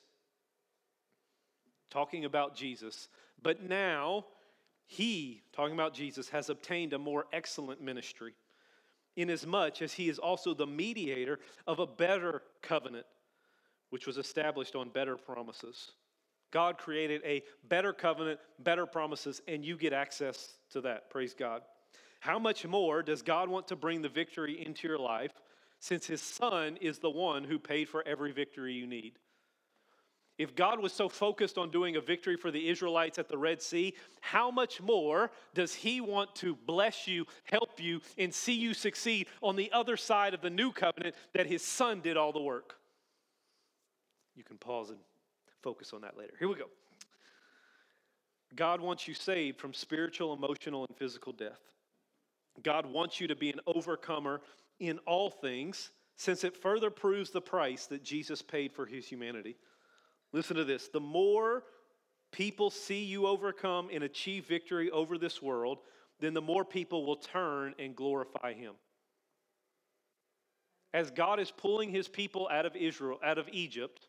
talking 1.89 2.25
about 2.25 2.57
Jesus. 2.57 3.07
But 3.41 3.63
now 3.63 4.25
he, 4.85 5.43
talking 5.53 5.75
about 5.75 5.93
Jesus, 5.93 6.27
has 6.27 6.49
obtained 6.49 6.91
a 6.91 6.99
more 6.99 7.27
excellent 7.31 7.81
ministry, 7.81 8.33
inasmuch 9.15 9.81
as 9.81 9.93
he 9.93 10.09
is 10.09 10.19
also 10.19 10.53
the 10.53 10.67
mediator 10.67 11.39
of 11.67 11.79
a 11.79 11.87
better 11.87 12.41
covenant, 12.61 13.05
which 13.91 14.05
was 14.05 14.17
established 14.17 14.75
on 14.75 14.89
better 14.89 15.15
promises. 15.15 15.93
God 16.51 16.77
created 16.77 17.21
a 17.25 17.43
better 17.67 17.93
covenant, 17.93 18.39
better 18.59 18.85
promises, 18.85 19.41
and 19.47 19.65
you 19.65 19.77
get 19.77 19.93
access 19.93 20.57
to 20.71 20.81
that. 20.81 21.09
Praise 21.09 21.33
God. 21.33 21.61
How 22.19 22.39
much 22.39 22.65
more 22.65 23.03
does 23.03 23.21
God 23.21 23.49
want 23.49 23.67
to 23.67 23.75
bring 23.75 24.01
the 24.01 24.09
victory 24.09 24.65
into 24.65 24.87
your 24.87 24.97
life 24.97 25.33
since 25.79 26.07
His 26.07 26.21
Son 26.21 26.77
is 26.81 26.99
the 26.99 27.09
one 27.09 27.43
who 27.43 27.59
paid 27.59 27.89
for 27.89 28.03
every 28.07 28.31
victory 28.31 28.73
you 28.73 28.87
need? 28.87 29.13
If 30.37 30.55
God 30.55 30.81
was 30.81 30.91
so 30.91 31.07
focused 31.07 31.57
on 31.57 31.71
doing 31.71 31.95
a 31.95 32.01
victory 32.01 32.35
for 32.35 32.51
the 32.51 32.67
Israelites 32.67 33.17
at 33.19 33.29
the 33.29 33.37
Red 33.37 33.61
Sea, 33.61 33.93
how 34.19 34.51
much 34.51 34.81
more 34.81 35.31
does 35.53 35.73
He 35.73 36.01
want 36.01 36.35
to 36.35 36.55
bless 36.55 37.07
you, 37.07 37.25
help 37.43 37.79
you, 37.79 38.01
and 38.17 38.33
see 38.33 38.53
you 38.53 38.73
succeed 38.73 39.27
on 39.41 39.55
the 39.55 39.71
other 39.71 39.95
side 39.95 40.33
of 40.33 40.41
the 40.41 40.49
new 40.49 40.71
covenant 40.71 41.15
that 41.33 41.47
His 41.47 41.63
Son 41.63 42.01
did 42.01 42.17
all 42.17 42.33
the 42.33 42.41
work? 42.41 42.75
You 44.35 44.43
can 44.43 44.57
pause 44.57 44.89
and 44.89 44.99
focus 45.65 45.93
on 45.93 46.01
that 46.01 46.15
later. 46.15 46.33
Here 46.37 46.47
we 46.47 46.53
go. 46.53 46.69
God 48.55 48.79
wants 48.79 49.07
you 49.07 49.15
saved 49.15 49.59
from 49.59 49.73
spiritual, 49.73 50.31
emotional, 50.31 50.85
and 50.87 50.95
physical 50.95 51.33
death. 51.33 51.59
God 52.61 52.85
wants 52.85 53.19
you 53.19 53.27
to 53.27 53.35
be 53.35 53.49
an 53.49 53.59
overcomer 53.65 54.41
in 54.79 54.99
all 54.99 55.31
things, 55.31 55.89
since 56.15 56.43
it 56.43 56.55
further 56.55 56.91
proves 56.91 57.31
the 57.31 57.41
price 57.41 57.87
that 57.87 58.03
Jesus 58.03 58.43
paid 58.43 58.71
for 58.73 58.85
his 58.85 59.07
humanity. 59.07 59.55
Listen 60.33 60.55
to 60.55 60.63
this 60.63 60.87
the 60.87 60.99
more 60.99 61.63
people 62.31 62.69
see 62.69 63.03
you 63.03 63.25
overcome 63.25 63.89
and 63.91 64.03
achieve 64.03 64.45
victory 64.45 64.91
over 64.91 65.17
this 65.17 65.41
world, 65.41 65.79
then 66.19 66.35
the 66.35 66.41
more 66.41 66.63
people 66.63 67.07
will 67.07 67.15
turn 67.15 67.73
and 67.79 67.95
glorify 67.95 68.53
him. 68.53 68.73
As 70.93 71.09
God 71.09 71.39
is 71.39 71.51
pulling 71.51 71.89
his 71.89 72.07
people 72.07 72.47
out 72.51 72.67
of 72.67 72.75
Israel, 72.75 73.19
out 73.23 73.39
of 73.39 73.49
Egypt, 73.51 74.07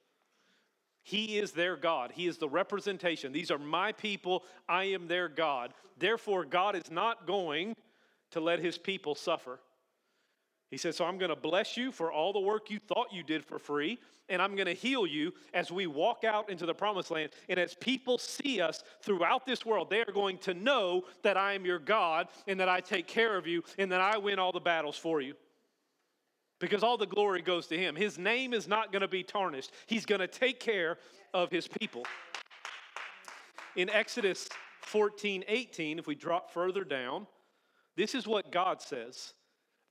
he 1.06 1.38
is 1.38 1.52
their 1.52 1.76
God. 1.76 2.10
He 2.12 2.26
is 2.26 2.36
the 2.36 2.48
representation. 2.48 3.32
These 3.32 3.52
are 3.52 3.60
my 3.60 3.92
people. 3.92 4.42
I 4.68 4.86
am 4.86 5.06
their 5.06 5.28
God. 5.28 5.72
Therefore, 5.96 6.44
God 6.44 6.74
is 6.74 6.90
not 6.90 7.28
going 7.28 7.76
to 8.32 8.40
let 8.40 8.58
his 8.58 8.76
people 8.76 9.14
suffer. 9.14 9.60
He 10.68 10.76
says, 10.76 10.96
So 10.96 11.04
I'm 11.04 11.16
going 11.16 11.28
to 11.28 11.36
bless 11.36 11.76
you 11.76 11.92
for 11.92 12.10
all 12.10 12.32
the 12.32 12.40
work 12.40 12.70
you 12.70 12.80
thought 12.80 13.12
you 13.12 13.22
did 13.22 13.44
for 13.44 13.60
free, 13.60 14.00
and 14.28 14.42
I'm 14.42 14.56
going 14.56 14.66
to 14.66 14.74
heal 14.74 15.06
you 15.06 15.32
as 15.54 15.70
we 15.70 15.86
walk 15.86 16.24
out 16.24 16.50
into 16.50 16.66
the 16.66 16.74
promised 16.74 17.12
land. 17.12 17.30
And 17.48 17.60
as 17.60 17.74
people 17.74 18.18
see 18.18 18.60
us 18.60 18.82
throughout 19.00 19.46
this 19.46 19.64
world, 19.64 19.88
they 19.88 20.00
are 20.00 20.12
going 20.12 20.38
to 20.38 20.54
know 20.54 21.04
that 21.22 21.36
I 21.36 21.52
am 21.52 21.64
your 21.64 21.78
God 21.78 22.26
and 22.48 22.58
that 22.58 22.68
I 22.68 22.80
take 22.80 23.06
care 23.06 23.36
of 23.36 23.46
you 23.46 23.62
and 23.78 23.92
that 23.92 24.00
I 24.00 24.18
win 24.18 24.40
all 24.40 24.50
the 24.50 24.58
battles 24.58 24.98
for 24.98 25.20
you 25.20 25.36
because 26.58 26.82
all 26.82 26.96
the 26.96 27.06
glory 27.06 27.42
goes 27.42 27.66
to 27.68 27.78
him. 27.78 27.94
His 27.96 28.18
name 28.18 28.54
is 28.54 28.66
not 28.66 28.92
going 28.92 29.02
to 29.02 29.08
be 29.08 29.22
tarnished, 29.22 29.72
he's 29.86 30.06
going 30.06 30.20
to 30.20 30.28
take 30.28 30.60
care 30.60 30.98
of 31.34 31.50
his 31.50 31.68
people. 31.68 32.04
In 33.76 33.90
Exodus 33.90 34.48
14 34.82 35.44
18, 35.48 35.98
if 35.98 36.06
we 36.06 36.14
drop 36.14 36.50
further 36.50 36.84
down, 36.84 37.26
this 37.96 38.14
is 38.14 38.26
what 38.26 38.50
God 38.50 38.80
says. 38.80 39.34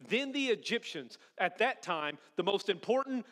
Then 0.09 0.31
the 0.31 0.47
Egyptians, 0.47 1.17
at 1.37 1.57
that 1.59 1.81
time, 1.81 2.17
the 2.35 2.43
most 2.43 2.69
important 2.69 3.25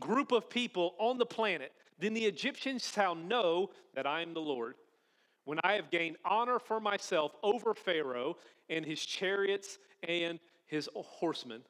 group 0.00 0.32
of 0.32 0.48
people 0.50 0.94
on 0.98 1.18
the 1.18 1.26
planet, 1.26 1.72
Then 1.98 2.14
the 2.14 2.24
Egyptians 2.24 2.90
shall 2.92 3.14
know 3.14 3.70
that 3.94 4.06
I 4.06 4.20
am 4.20 4.34
the 4.34 4.40
Lord, 4.40 4.74
when 5.44 5.58
I 5.62 5.74
have 5.74 5.90
gained 5.90 6.16
honor 6.24 6.58
for 6.58 6.80
myself 6.80 7.32
over 7.42 7.74
Pharaoh 7.74 8.36
and 8.68 8.84
his 8.84 9.04
chariots 9.04 9.78
and 10.06 10.40
his 10.66 10.88
horsemen. 10.94 11.62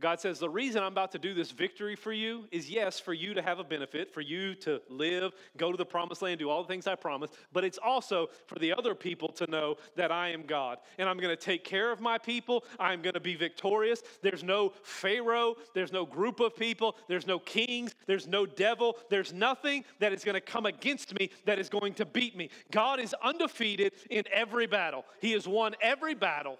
God 0.00 0.20
says, 0.20 0.38
The 0.38 0.48
reason 0.48 0.82
I'm 0.82 0.92
about 0.92 1.12
to 1.12 1.18
do 1.18 1.34
this 1.34 1.50
victory 1.50 1.96
for 1.96 2.12
you 2.12 2.44
is 2.52 2.70
yes, 2.70 3.00
for 3.00 3.12
you 3.12 3.34
to 3.34 3.42
have 3.42 3.58
a 3.58 3.64
benefit, 3.64 4.12
for 4.12 4.20
you 4.20 4.54
to 4.56 4.80
live, 4.88 5.32
go 5.56 5.72
to 5.72 5.76
the 5.76 5.84
promised 5.84 6.22
land, 6.22 6.38
do 6.38 6.48
all 6.48 6.62
the 6.62 6.68
things 6.68 6.86
I 6.86 6.94
promised, 6.94 7.34
but 7.52 7.64
it's 7.64 7.78
also 7.78 8.28
for 8.46 8.58
the 8.58 8.72
other 8.72 8.94
people 8.94 9.28
to 9.30 9.50
know 9.50 9.76
that 9.96 10.12
I 10.12 10.28
am 10.28 10.44
God. 10.44 10.78
And 10.98 11.08
I'm 11.08 11.18
going 11.18 11.36
to 11.36 11.42
take 11.42 11.64
care 11.64 11.90
of 11.90 12.00
my 12.00 12.18
people. 12.18 12.64
I'm 12.78 13.02
going 13.02 13.14
to 13.14 13.20
be 13.20 13.34
victorious. 13.34 14.02
There's 14.22 14.44
no 14.44 14.72
Pharaoh, 14.82 15.56
there's 15.74 15.92
no 15.92 16.06
group 16.06 16.40
of 16.40 16.56
people, 16.56 16.96
there's 17.08 17.26
no 17.26 17.38
kings, 17.38 17.94
there's 18.06 18.28
no 18.28 18.46
devil, 18.46 18.96
there's 19.10 19.32
nothing 19.32 19.84
that 19.98 20.12
is 20.12 20.24
going 20.24 20.34
to 20.34 20.40
come 20.40 20.66
against 20.66 21.18
me 21.18 21.30
that 21.44 21.58
is 21.58 21.68
going 21.68 21.94
to 21.94 22.06
beat 22.06 22.36
me. 22.36 22.50
God 22.70 23.00
is 23.00 23.14
undefeated 23.22 23.92
in 24.10 24.24
every 24.32 24.66
battle, 24.66 25.04
He 25.20 25.32
has 25.32 25.48
won 25.48 25.74
every 25.80 26.14
battle. 26.14 26.58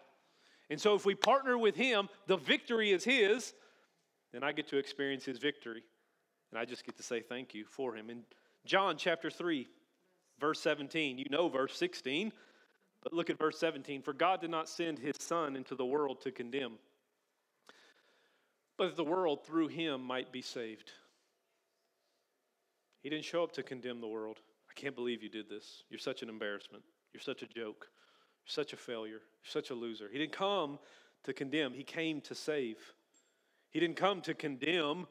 And 0.71 0.81
so 0.81 0.95
if 0.95 1.07
we 1.07 1.15
partner 1.15 1.57
with 1.57 1.77
him, 1.77 2.09
the 2.27 2.37
victory 2.37 2.91
is 2.91 3.05
his, 3.05 3.55
then 4.33 4.43
I 4.43 4.53
get 4.53 4.69
to 4.69 4.77
experience 4.77 5.25
his 5.25 5.39
victory. 5.39 5.83
And 6.51 6.59
I 6.59 6.65
just 6.65 6.85
get 6.85 6.97
to 6.97 7.03
say 7.03 7.21
thank 7.21 7.55
you 7.55 7.65
for 7.65 7.95
him. 7.95 8.11
In 8.11 8.23
John 8.67 8.97
chapter 8.97 9.31
3, 9.31 9.67
verse 10.41 10.61
17, 10.61 11.19
you 11.19 11.27
know 11.31 11.49
verse 11.49 11.77
16, 11.77 12.33
but 13.03 13.13
look 13.13 13.31
at 13.31 13.39
verse 13.39 13.59
17. 13.59 14.03
For 14.03 14.13
God 14.13 14.41
did 14.41 14.51
not 14.51 14.69
send 14.69 14.99
his 14.99 15.17
son 15.19 15.57
into 15.57 15.75
the 15.75 15.87
world 15.87 16.21
to 16.23 16.31
condemn, 16.31 16.75
but 18.77 18.89
that 18.89 18.97
the 18.97 19.05
world 19.05 19.45
through 19.45 19.69
him 19.69 20.03
might 20.03 20.33
be 20.33 20.43
saved. 20.43 20.93
He 23.03 23.09
didn't 23.09 23.25
show 23.25 23.43
up 23.43 23.53
to 23.53 23.63
condemn 23.63 24.01
the 24.01 24.09
world. 24.09 24.39
I 24.71 24.79
can't 24.79 24.95
believe 24.95 25.23
you 25.23 25.29
did 25.29 25.49
this. 25.49 25.85
You're 25.89 25.99
such 25.99 26.23
an 26.23 26.29
embarrassment. 26.29 26.83
You're 27.13 27.23
such 27.23 27.43
a 27.43 27.47
joke 27.47 27.89
such 28.49 28.73
a 28.73 28.77
failure, 28.77 29.21
such 29.45 29.71
a 29.71 29.75
loser. 29.75 30.09
He 30.11 30.19
didn't 30.19 30.33
come 30.33 30.79
to 31.25 31.33
condemn, 31.33 31.75
he 31.75 31.85
came 31.85 32.21
to 32.23 32.35
save. 32.35 32.79
He 33.71 33.81
didn't 33.81 33.97
come 33.97 34.23
to 34.23 34.35
condemn 34.35 35.07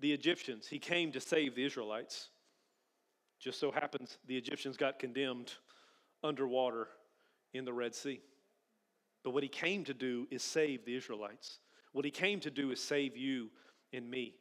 the 0.00 0.12
Egyptians, 0.12 0.66
he 0.68 0.78
came 0.78 1.10
to 1.12 1.20
save 1.20 1.54
the 1.54 1.64
Israelites. 1.64 2.28
Just 3.40 3.58
so 3.58 3.70
happens 3.70 4.18
the 4.26 4.36
Egyptians 4.36 4.76
got 4.76 4.98
condemned 4.98 5.52
underwater 6.22 6.88
in 7.52 7.64
the 7.64 7.72
Red 7.72 7.94
Sea. 7.94 8.20
But 9.22 9.30
what 9.30 9.42
he 9.42 9.48
came 9.48 9.84
to 9.84 9.94
do 9.94 10.26
is 10.30 10.42
save 10.42 10.84
the 10.84 10.94
Israelites. 10.94 11.58
What 11.92 12.04
he 12.04 12.10
came 12.10 12.40
to 12.40 12.50
do 12.50 12.70
is 12.70 12.80
save 12.80 13.16
you 13.16 13.50
and 13.92 14.10
me. 14.10 14.34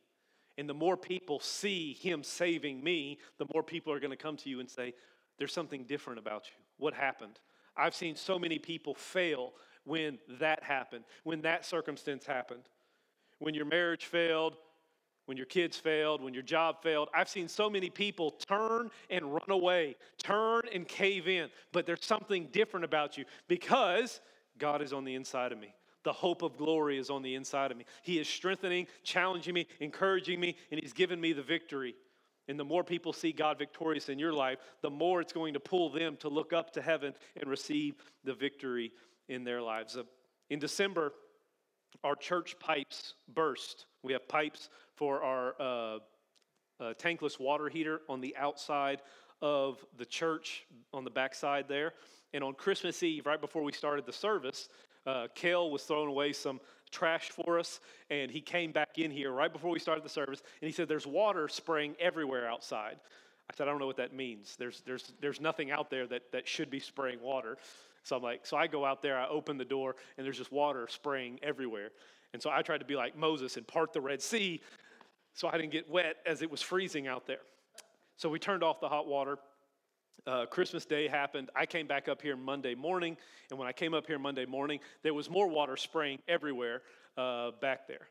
And 0.57 0.69
the 0.69 0.73
more 0.73 0.97
people 0.97 1.39
see 1.39 1.93
him 1.93 2.23
saving 2.23 2.83
me, 2.83 3.19
the 3.37 3.45
more 3.53 3.63
people 3.63 3.91
are 3.93 3.99
going 3.99 4.11
to 4.11 4.17
come 4.17 4.37
to 4.37 4.49
you 4.49 4.59
and 4.59 4.69
say, 4.69 4.93
There's 5.37 5.53
something 5.53 5.85
different 5.85 6.19
about 6.19 6.45
you. 6.47 6.63
What 6.77 6.93
happened? 6.93 7.39
I've 7.75 7.95
seen 7.95 8.15
so 8.15 8.37
many 8.37 8.59
people 8.59 8.93
fail 8.93 9.53
when 9.85 10.19
that 10.39 10.63
happened, 10.63 11.03
when 11.23 11.41
that 11.41 11.65
circumstance 11.65 12.25
happened. 12.25 12.63
When 13.39 13.53
your 13.53 13.65
marriage 13.65 14.05
failed, 14.05 14.55
when 15.25 15.37
your 15.37 15.45
kids 15.45 15.77
failed, 15.77 16.21
when 16.21 16.33
your 16.33 16.43
job 16.43 16.81
failed. 16.81 17.09
I've 17.13 17.29
seen 17.29 17.47
so 17.47 17.69
many 17.69 17.89
people 17.89 18.31
turn 18.31 18.89
and 19.09 19.33
run 19.33 19.49
away, 19.49 19.95
turn 20.17 20.63
and 20.73 20.87
cave 20.87 21.27
in. 21.27 21.49
But 21.71 21.85
there's 21.85 22.05
something 22.05 22.47
different 22.51 22.83
about 22.83 23.17
you 23.17 23.25
because 23.47 24.19
God 24.57 24.81
is 24.81 24.93
on 24.93 25.05
the 25.05 25.15
inside 25.15 25.51
of 25.51 25.59
me. 25.59 25.73
The 26.03 26.13
hope 26.13 26.41
of 26.41 26.57
glory 26.57 26.97
is 26.97 27.09
on 27.09 27.21
the 27.21 27.35
inside 27.35 27.71
of 27.71 27.77
me. 27.77 27.85
He 28.01 28.19
is 28.19 28.27
strengthening, 28.27 28.87
challenging 29.03 29.53
me, 29.53 29.67
encouraging 29.79 30.39
me, 30.39 30.57
and 30.69 30.79
He's 30.81 30.91
given 30.91 31.19
me 31.19 31.31
the 31.31 31.41
victory. 31.41 31.95
And 32.47 32.59
the 32.59 32.65
more 32.65 32.83
people 32.83 33.13
see 33.13 33.31
God 33.31 33.57
victorious 33.57 34.09
in 34.09 34.19
your 34.19 34.33
life, 34.33 34.59
the 34.81 34.89
more 34.89 35.21
it's 35.21 35.33
going 35.33 35.53
to 35.53 35.59
pull 35.59 35.89
them 35.89 36.17
to 36.17 36.29
look 36.29 36.51
up 36.51 36.71
to 36.73 36.81
heaven 36.81 37.13
and 37.39 37.49
receive 37.49 37.95
the 38.23 38.33
victory 38.33 38.91
in 39.29 39.43
their 39.43 39.61
lives. 39.61 39.97
In 40.49 40.59
December, 40.59 41.13
our 42.03 42.15
church 42.15 42.57
pipes 42.59 43.13
burst. 43.33 43.85
We 44.03 44.13
have 44.13 44.27
pipes 44.27 44.69
for 44.95 45.23
our 45.23 45.55
uh, 45.59 45.99
uh, 46.79 46.93
tankless 46.95 47.39
water 47.39 47.69
heater 47.69 48.01
on 48.09 48.19
the 48.19 48.35
outside 48.35 49.01
of 49.41 49.85
the 49.97 50.05
church 50.05 50.65
on 50.93 51.03
the 51.03 51.09
backside 51.09 51.67
there. 51.67 51.93
And 52.33 52.43
on 52.43 52.53
Christmas 52.53 53.03
Eve, 53.03 53.25
right 53.25 53.39
before 53.39 53.63
we 53.63 53.71
started 53.71 54.05
the 54.05 54.13
service, 54.13 54.69
uh, 55.05 55.27
Kale 55.35 55.69
was 55.69 55.83
throwing 55.83 56.09
away 56.09 56.33
some 56.33 56.59
trash 56.93 57.29
for 57.29 57.59
us, 57.59 57.81
and 58.09 58.31
he 58.31 58.39
came 58.39 58.71
back 58.71 58.97
in 58.97 59.11
here 59.11 59.31
right 59.31 59.51
before 59.51 59.71
we 59.71 59.79
started 59.79 60.05
the 60.05 60.09
service, 60.09 60.41
and 60.61 60.67
he 60.67 60.73
said, 60.73 60.87
There's 60.87 61.07
water 61.07 61.47
spraying 61.47 61.95
everywhere 61.99 62.47
outside. 62.47 62.97
I 63.49 63.53
said, 63.55 63.67
I 63.67 63.71
don't 63.71 63.79
know 63.79 63.87
what 63.87 63.97
that 63.97 64.13
means. 64.13 64.55
There's, 64.57 64.81
there's, 64.85 65.13
there's 65.19 65.41
nothing 65.41 65.69
out 65.69 65.89
there 65.89 66.07
that, 66.07 66.31
that 66.31 66.47
should 66.47 66.69
be 66.69 66.79
spraying 66.79 67.21
water. 67.21 67.57
So 68.03 68.15
I'm 68.15 68.23
like, 68.23 68.45
so 68.45 68.55
I 68.55 68.67
go 68.67 68.85
out 68.85 69.01
there, 69.01 69.17
I 69.17 69.27
open 69.27 69.57
the 69.57 69.65
door, 69.65 69.95
and 70.17 70.25
there's 70.25 70.37
just 70.37 70.51
water 70.51 70.87
spraying 70.89 71.39
everywhere. 71.43 71.91
And 72.31 72.41
so 72.41 72.49
I 72.49 72.61
tried 72.61 72.79
to 72.79 72.85
be 72.85 72.95
like 72.95 73.17
Moses 73.17 73.57
and 73.57 73.67
part 73.67 73.91
the 73.91 74.01
Red 74.01 74.21
Sea 74.21 74.61
so 75.33 75.47
I 75.47 75.57
didn't 75.57 75.71
get 75.71 75.89
wet 75.89 76.17
as 76.25 76.41
it 76.41 76.51
was 76.51 76.61
freezing 76.61 77.07
out 77.07 77.25
there. 77.25 77.41
So 78.17 78.29
we 78.29 78.39
turned 78.39 78.63
off 78.63 78.79
the 78.79 78.89
hot 78.89 79.07
water. 79.07 79.37
Uh, 80.25 80.45
Christmas 80.45 80.85
Day 80.85 81.07
happened. 81.07 81.49
I 81.55 81.65
came 81.65 81.85
back 81.85 82.07
up 82.07 82.21
here 82.21 82.37
Monday 82.37 82.75
morning, 82.75 83.17
and 83.49 83.59
when 83.59 83.67
I 83.67 83.73
came 83.73 83.93
up 83.93 84.07
here 84.07 84.17
Monday 84.17 84.45
morning, 84.45 84.79
there 85.01 85.13
was 85.13 85.29
more 85.29 85.47
water 85.47 85.75
spraying 85.75 86.19
everywhere 86.27 86.81
uh, 87.17 87.51
back 87.61 87.87
there. 87.87 88.07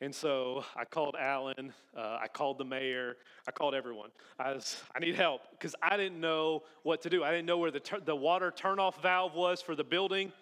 And 0.00 0.12
so 0.12 0.64
I 0.74 0.84
called 0.84 1.14
Alan, 1.16 1.72
uh, 1.96 2.18
I 2.20 2.26
called 2.26 2.58
the 2.58 2.64
mayor, 2.64 3.16
I 3.46 3.52
called 3.52 3.72
everyone. 3.72 4.10
I 4.36 4.52
was, 4.52 4.82
I 4.96 4.98
need 4.98 5.14
help 5.14 5.42
because 5.52 5.76
I 5.80 5.96
didn't 5.96 6.20
know 6.20 6.64
what 6.82 7.02
to 7.02 7.08
do. 7.08 7.22
I 7.22 7.30
didn't 7.30 7.46
know 7.46 7.58
where 7.58 7.70
the, 7.70 7.80
the 8.04 8.16
water 8.16 8.50
turnoff 8.50 9.00
valve 9.00 9.36
was 9.36 9.62
for 9.62 9.76
the 9.76 9.84
building. 9.84 10.32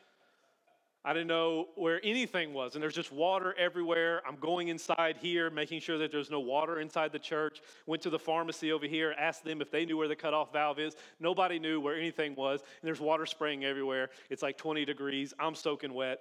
I 1.03 1.15
didn't 1.15 1.29
know 1.29 1.69
where 1.77 1.99
anything 2.05 2.53
was, 2.53 2.75
and 2.75 2.83
there's 2.83 2.95
just 2.95 3.11
water 3.11 3.55
everywhere. 3.57 4.21
I'm 4.29 4.37
going 4.37 4.69
inside 4.69 5.17
here, 5.17 5.49
making 5.49 5.81
sure 5.81 5.97
that 5.97 6.13
there's 6.13 6.31
no 6.31 6.41
water 6.41 6.79
inside 6.79 7.11
the 7.11 7.19
church. 7.19 7.63
Went 7.87 8.03
to 8.03 8.11
the 8.11 8.19
pharmacy 8.19 8.71
over 8.71 8.87
here, 8.87 9.15
asked 9.19 9.43
them 9.43 9.63
if 9.63 9.71
they 9.71 9.87
knew 9.87 9.97
where 9.97 10.09
the 10.09 10.17
cutoff 10.17 10.53
valve 10.53 10.79
is. 10.79 10.97
Nobody 11.19 11.59
knew 11.59 11.81
where 11.81 11.97
anything 11.97 12.35
was, 12.35 12.61
and 12.61 12.87
there's 12.87 13.01
water 13.01 13.25
spraying 13.25 13.65
everywhere. 13.65 14.11
It's 14.29 14.43
like 14.43 14.59
20 14.59 14.85
degrees. 14.85 15.33
I'm 15.41 15.55
soaking 15.55 15.95
wet. 15.95 16.21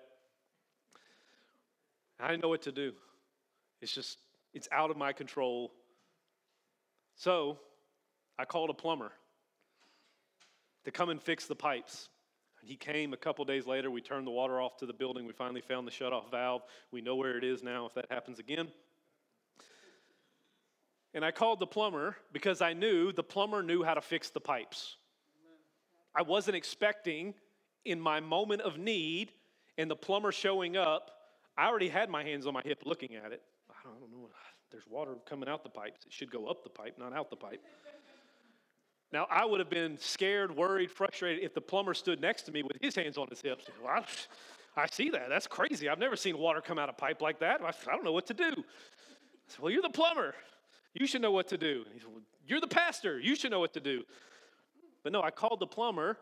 I 2.17 2.29
didn't 2.29 2.43
know 2.43 2.49
what 2.49 2.61
to 2.61 2.71
do. 2.71 2.93
It's 3.81 3.93
just, 3.93 4.17
it's 4.53 4.69
out 4.71 4.91
of 4.91 4.97
my 4.97 5.11
control. 5.11 5.73
So 7.17 7.57
I 8.37 8.45
called 8.45 8.69
a 8.69 8.73
plumber 8.73 9.11
to 10.85 10.91
come 10.91 11.09
and 11.09 11.21
fix 11.21 11.47
the 11.47 11.55
pipes. 11.55 12.07
He 12.63 12.75
came 12.75 13.13
a 13.13 13.17
couple 13.17 13.43
days 13.45 13.65
later. 13.65 13.89
We 13.89 14.01
turned 14.01 14.27
the 14.27 14.31
water 14.31 14.61
off 14.61 14.77
to 14.77 14.85
the 14.85 14.93
building. 14.93 15.25
We 15.25 15.33
finally 15.33 15.61
found 15.61 15.87
the 15.87 15.91
shutoff 15.91 16.29
valve. 16.31 16.63
We 16.91 17.01
know 17.01 17.15
where 17.15 17.37
it 17.37 17.43
is 17.43 17.63
now 17.63 17.85
if 17.85 17.93
that 17.95 18.05
happens 18.09 18.39
again. 18.39 18.67
And 21.13 21.25
I 21.25 21.31
called 21.31 21.59
the 21.59 21.67
plumber 21.67 22.17
because 22.31 22.61
I 22.61 22.73
knew 22.73 23.11
the 23.11 23.23
plumber 23.23 23.63
knew 23.63 23.83
how 23.83 23.95
to 23.95 24.01
fix 24.01 24.29
the 24.29 24.39
pipes. 24.39 24.97
I 26.15 26.21
wasn't 26.21 26.55
expecting 26.55 27.33
in 27.85 27.99
my 27.99 28.19
moment 28.19 28.61
of 28.61 28.77
need 28.77 29.31
and 29.77 29.89
the 29.89 29.95
plumber 29.95 30.31
showing 30.31 30.77
up, 30.77 31.11
I 31.57 31.67
already 31.67 31.89
had 31.89 32.09
my 32.09 32.23
hands 32.23 32.45
on 32.45 32.53
my 32.53 32.61
hip 32.63 32.83
looking 32.85 33.15
at 33.15 33.31
it. 33.31 33.41
I 33.69 33.75
don't 33.83 33.99
know. 34.11 34.29
There's 34.71 34.85
water 34.87 35.15
coming 35.27 35.49
out 35.49 35.63
the 35.63 35.69
pipes. 35.69 36.05
It 36.05 36.13
should 36.13 36.31
go 36.31 36.47
up 36.47 36.63
the 36.63 36.69
pipe, 36.69 36.97
not 36.99 37.13
out 37.13 37.29
the 37.29 37.35
pipe. 37.35 37.61
Now, 39.11 39.25
I 39.29 39.43
would 39.43 39.59
have 39.59 39.69
been 39.69 39.97
scared, 39.97 40.55
worried, 40.55 40.91
frustrated 40.91 41.43
if 41.43 41.53
the 41.53 41.61
plumber 41.61 41.93
stood 41.93 42.21
next 42.21 42.43
to 42.43 42.51
me 42.51 42.61
with 42.61 42.77
his 42.79 42.95
hands 42.95 43.17
on 43.17 43.27
his 43.27 43.41
hips. 43.41 43.65
Well, 43.83 44.03
I, 44.75 44.81
I, 44.81 44.87
see 44.87 45.09
that. 45.09 45.29
That's 45.29 45.47
crazy. 45.47 45.89
I've 45.89 45.97
never 45.97 46.15
seen 46.15 46.37
water 46.37 46.61
come 46.61 46.77
out 46.77 46.89
of 46.89 46.95
a 46.95 46.97
pipe 46.97 47.21
like 47.21 47.39
that. 47.39 47.61
I, 47.61 47.69
I 47.69 47.95
don't 47.95 48.03
know 48.03 48.11
what 48.11 48.27
to 48.27 48.35
do. 48.35 48.45
I 48.45 48.53
said, 49.47 49.59
well, 49.59 49.71
you're 49.71 49.81
the 49.81 49.89
plumber. 49.89 50.35
You 50.93 51.07
should 51.07 51.21
know 51.21 51.31
what 51.31 51.47
to 51.47 51.57
do. 51.57 51.85
He 51.91 51.99
said, 51.99 52.09
well, 52.11 52.21
you're 52.47 52.61
the 52.61 52.67
pastor. 52.67 53.19
You 53.19 53.35
should 53.35 53.49
know 53.49 53.59
what 53.59 53.73
to 53.73 53.79
do. 53.79 54.03
But 55.03 55.11
no, 55.11 55.23
I 55.23 55.31
called 55.31 55.59
the 55.59 55.67
plumber 55.67 56.17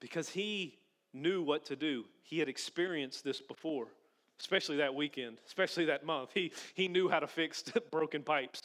because 0.00 0.28
he 0.28 0.76
knew 1.14 1.42
what 1.42 1.64
to 1.66 1.76
do. 1.76 2.04
He 2.22 2.38
had 2.38 2.50
experienced 2.50 3.24
this 3.24 3.40
before, 3.40 3.86
especially 4.38 4.76
that 4.76 4.94
weekend, 4.94 5.38
especially 5.46 5.86
that 5.86 6.04
month. 6.04 6.30
He, 6.34 6.52
he 6.74 6.86
knew 6.86 7.08
how 7.08 7.20
to 7.20 7.26
fix 7.26 7.64
broken 7.90 8.22
pipes 8.22 8.62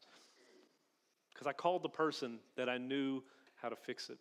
because 1.39 1.49
I 1.49 1.54
called 1.54 1.84
the 1.84 1.89
person 1.89 2.39
that 2.58 2.67
I 2.67 2.78
knew 2.78 3.23
how 3.62 3.69
to 3.69 3.75
fix 3.78 4.10
it. 4.10 4.17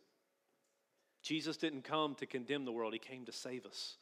Jesus 1.20 1.57
didn't 1.57 1.83
come 1.83 2.14
to 2.14 2.26
condemn 2.26 2.64
the 2.64 2.70
world, 2.70 2.92
He 2.92 3.00
came 3.00 3.24
to 3.24 3.33
save 3.33 3.66
us. 3.66 3.96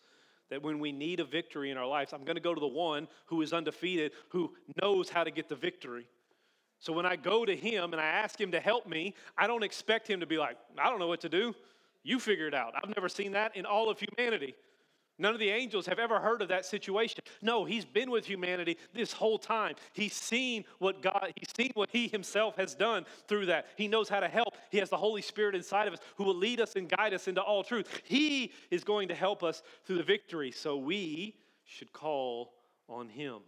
That 0.50 0.62
when 0.62 0.79
we 0.79 0.92
need 0.92 1.18
a 1.20 1.24
victory 1.24 1.70
in 1.70 1.79
our 1.79 1.87
lives, 1.87 2.12
I'm 2.12 2.24
going 2.24 2.37
to 2.37 2.42
go 2.42 2.55
to 2.55 2.61
the 2.61 2.66
one 2.66 3.09
who 3.24 3.40
is 3.40 3.55
undefeated, 3.55 4.12
who 4.29 4.52
knows 4.83 5.09
how 5.09 5.24
to 5.24 5.31
get 5.31 5.48
the 5.48 5.57
victory. 5.57 6.07
So 6.79 6.92
when 6.92 7.07
I 7.07 7.16
go 7.16 7.46
to 7.46 7.57
Him 7.57 7.94
and 7.94 8.00
I 8.00 8.05
ask 8.05 8.38
Him 8.38 8.52
to 8.52 8.61
help 8.61 8.87
me, 8.87 9.14
I 9.38 9.46
don't 9.46 9.64
expect 9.64 10.07
Him 10.07 10.20
to 10.20 10.26
be 10.26 10.37
like, 10.37 10.59
I 10.79 10.90
don't 10.90 10.98
know 10.98 11.09
what 11.09 11.22
to 11.22 11.31
do. 11.31 11.55
You 12.02 12.20
figure 12.20 12.46
it 12.46 12.55
out. 12.55 12.74
I've 12.76 12.94
never 12.94 13.09
seen 13.09 13.33
that 13.33 13.57
in 13.57 13.64
all 13.64 13.88
of 13.88 13.98
humanity. 13.98 14.55
None 15.18 15.33
of 15.33 15.40
the 15.40 15.48
angels 15.48 15.87
have 15.87 15.98
ever 15.98 16.20
heard 16.20 16.42
of 16.42 16.48
that 16.48 16.66
situation. 16.66 17.20
No, 17.40 17.64
he's 17.64 17.87
been 17.87 18.11
with 18.11 18.26
humanity 18.26 18.76
this 18.92 19.12
whole 19.12 19.38
time. 19.38 19.74
He's 19.94 20.12
seen 20.12 20.64
what 20.79 21.00
God, 21.00 21.33
he's 21.37 21.48
seen 21.57 21.70
what 21.74 21.88
he 21.90 22.09
himself 22.09 22.57
has 22.57 22.74
done 22.74 23.07
through 23.26 23.46
that. 23.46 23.66
He 23.76 23.88
knows 23.88 24.11
how 24.11 24.20
to 24.20 24.29
help. 24.29 24.57
He 24.70 24.79
has 24.79 24.90
the 24.90 24.96
Holy 24.96 25.22
Spirit 25.22 25.55
inside 25.55 25.88
of 25.88 25.94
us 25.94 26.00
who 26.16 26.24
will 26.24 26.37
lead 26.37 26.61
us 26.61 26.76
and 26.76 26.88
guide 26.88 27.14
us 27.14 27.29
into 27.29 27.40
all 27.40 27.64
truth. 27.64 28.02
He 28.05 28.52
is 28.70 28.85
going 28.85 29.09
to 29.09 29.14
help 29.14 29.42
us 29.42 29.62
through 29.87 29.96
the 29.96 30.02
victory. 30.02 30.50
So 30.50 30.76
we 30.76 31.37
should 31.64 31.92
call 31.94 32.52
on 32.88 33.09
him 33.09 33.38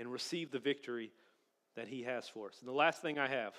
and 0.00 0.10
receive 0.10 0.50
the 0.50 0.58
victory 0.58 1.12
that 1.76 1.86
he 1.86 2.02
has 2.02 2.28
for 2.28 2.48
us. 2.48 2.56
And 2.60 2.68
the 2.68 2.74
last 2.74 3.00
thing 3.00 3.18
I 3.18 3.28
have, 3.28 3.54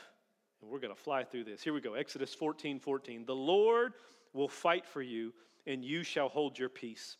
and 0.61 0.69
we're 0.69 0.79
going 0.79 0.93
to 0.93 1.01
fly 1.01 1.23
through 1.23 1.45
this. 1.45 1.63
Here 1.63 1.73
we 1.73 1.81
go. 1.81 1.93
Exodus 1.93 2.33
14, 2.33 2.79
14. 2.79 3.25
The 3.25 3.33
Lord 3.33 3.93
will 4.33 4.49
fight 4.49 4.85
for 4.85 5.01
you, 5.01 5.33
and 5.65 5.83
you 5.83 6.03
shall 6.03 6.29
hold 6.29 6.59
your 6.59 6.69
peace. 6.69 7.17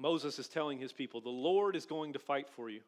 Moses 0.00 0.38
is 0.38 0.48
telling 0.48 0.78
his 0.78 0.92
people, 0.92 1.20
the 1.20 1.28
Lord 1.28 1.76
is 1.76 1.84
going 1.84 2.14
to 2.14 2.18
fight 2.18 2.48
for 2.48 2.70
you. 2.70 2.80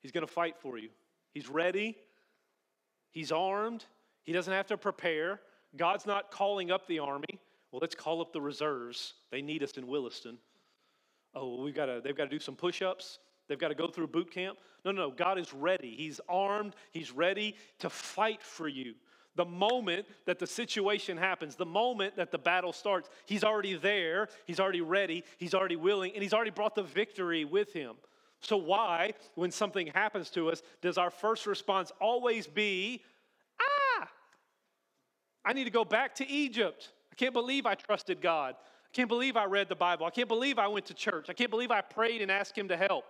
He's 0.00 0.12
going 0.12 0.26
to 0.26 0.32
fight 0.32 0.56
for 0.58 0.76
you. 0.76 0.90
He's 1.32 1.48
ready, 1.48 1.96
he's 3.10 3.32
armed, 3.32 3.84
he 4.22 4.32
doesn't 4.32 4.52
have 4.52 4.66
to 4.66 4.76
prepare. 4.76 5.40
God's 5.76 6.04
not 6.04 6.30
calling 6.30 6.70
up 6.70 6.86
the 6.86 6.98
army. 6.98 7.40
Well, 7.70 7.80
let's 7.80 7.94
call 7.94 8.20
up 8.20 8.32
the 8.34 8.40
reserves. 8.40 9.14
They 9.30 9.40
need 9.40 9.62
us 9.62 9.72
in 9.72 9.86
Williston. 9.86 10.36
Oh, 11.34 11.62
we've 11.62 11.74
got 11.74 11.86
to, 11.86 12.02
they've 12.04 12.16
got 12.16 12.24
to 12.24 12.30
do 12.30 12.38
some 12.38 12.54
push 12.54 12.82
ups. 12.82 13.18
They've 13.48 13.58
got 13.58 13.68
to 13.68 13.74
go 13.74 13.88
through 13.88 14.08
boot 14.08 14.30
camp. 14.30 14.58
No, 14.84 14.92
no, 14.92 15.08
no. 15.08 15.10
God 15.10 15.38
is 15.38 15.52
ready. 15.54 15.94
He's 15.96 16.20
armed. 16.28 16.76
He's 16.90 17.10
ready 17.10 17.56
to 17.78 17.88
fight 17.88 18.42
for 18.42 18.68
you. 18.68 18.94
The 19.34 19.44
moment 19.44 20.06
that 20.26 20.38
the 20.38 20.46
situation 20.46 21.16
happens, 21.16 21.56
the 21.56 21.64
moment 21.64 22.16
that 22.16 22.30
the 22.30 22.38
battle 22.38 22.72
starts, 22.72 23.08
he's 23.24 23.44
already 23.44 23.76
there, 23.76 24.28
he's 24.44 24.60
already 24.60 24.82
ready, 24.82 25.24
he's 25.38 25.54
already 25.54 25.76
willing, 25.76 26.12
and 26.12 26.22
he's 26.22 26.34
already 26.34 26.50
brought 26.50 26.74
the 26.74 26.82
victory 26.82 27.44
with 27.44 27.72
him. 27.72 27.94
So, 28.40 28.56
why, 28.56 29.14
when 29.34 29.50
something 29.50 29.86
happens 29.86 30.28
to 30.30 30.50
us, 30.50 30.62
does 30.80 30.98
our 30.98 31.10
first 31.10 31.46
response 31.46 31.92
always 32.00 32.46
be, 32.46 33.02
ah, 33.60 34.08
I 35.44 35.52
need 35.52 35.64
to 35.64 35.70
go 35.70 35.84
back 35.84 36.16
to 36.16 36.28
Egypt? 36.28 36.90
I 37.10 37.14
can't 37.14 37.32
believe 37.32 37.66
I 37.66 37.74
trusted 37.74 38.20
God. 38.20 38.56
I 38.58 38.90
can't 38.92 39.08
believe 39.08 39.36
I 39.36 39.44
read 39.44 39.68
the 39.68 39.76
Bible. 39.76 40.06
I 40.06 40.10
can't 40.10 40.28
believe 40.28 40.58
I 40.58 40.66
went 40.66 40.86
to 40.86 40.94
church. 40.94 41.30
I 41.30 41.32
can't 41.32 41.50
believe 41.50 41.70
I 41.70 41.80
prayed 41.80 42.20
and 42.20 42.30
asked 42.30 42.58
Him 42.58 42.68
to 42.68 42.76
help. 42.76 43.04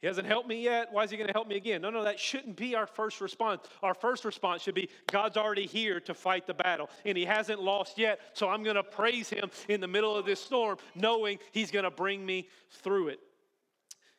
He 0.00 0.06
hasn't 0.06 0.28
helped 0.28 0.48
me 0.48 0.62
yet. 0.62 0.92
Why 0.92 1.02
is 1.02 1.10
he 1.10 1.16
going 1.16 1.26
to 1.26 1.32
help 1.32 1.48
me 1.48 1.56
again? 1.56 1.82
No, 1.82 1.90
no, 1.90 2.04
that 2.04 2.20
shouldn't 2.20 2.56
be 2.56 2.76
our 2.76 2.86
first 2.86 3.20
response. 3.20 3.62
Our 3.82 3.94
first 3.94 4.24
response 4.24 4.62
should 4.62 4.76
be 4.76 4.88
God's 5.10 5.36
already 5.36 5.66
here 5.66 5.98
to 6.00 6.14
fight 6.14 6.46
the 6.46 6.54
battle, 6.54 6.88
and 7.04 7.18
he 7.18 7.24
hasn't 7.24 7.60
lost 7.60 7.98
yet. 7.98 8.20
So 8.32 8.48
I'm 8.48 8.62
going 8.62 8.76
to 8.76 8.84
praise 8.84 9.28
him 9.28 9.50
in 9.68 9.80
the 9.80 9.88
middle 9.88 10.14
of 10.16 10.24
this 10.24 10.40
storm, 10.40 10.78
knowing 10.94 11.38
he's 11.50 11.72
going 11.72 11.84
to 11.84 11.90
bring 11.90 12.24
me 12.24 12.48
through 12.70 13.08
it. 13.08 13.18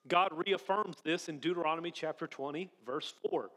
God 0.07 0.31
reaffirms 0.45 0.97
this 1.03 1.29
in 1.29 1.39
Deuteronomy 1.39 1.91
chapter 1.91 2.27
20, 2.27 2.69
verse 2.85 3.13
4. 3.29 3.49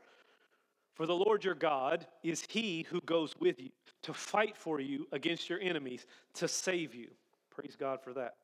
For 0.94 1.06
the 1.06 1.16
Lord 1.16 1.42
your 1.42 1.54
God 1.54 2.06
is 2.22 2.46
he 2.48 2.86
who 2.88 3.00
goes 3.00 3.34
with 3.40 3.58
you 3.60 3.70
to 4.02 4.14
fight 4.14 4.56
for 4.56 4.78
you 4.78 5.08
against 5.10 5.48
your 5.48 5.58
enemies, 5.60 6.06
to 6.34 6.46
save 6.46 6.94
you. 6.94 7.08
Praise 7.50 7.76
God 7.78 8.00
for 8.00 8.12
that. 8.12 8.34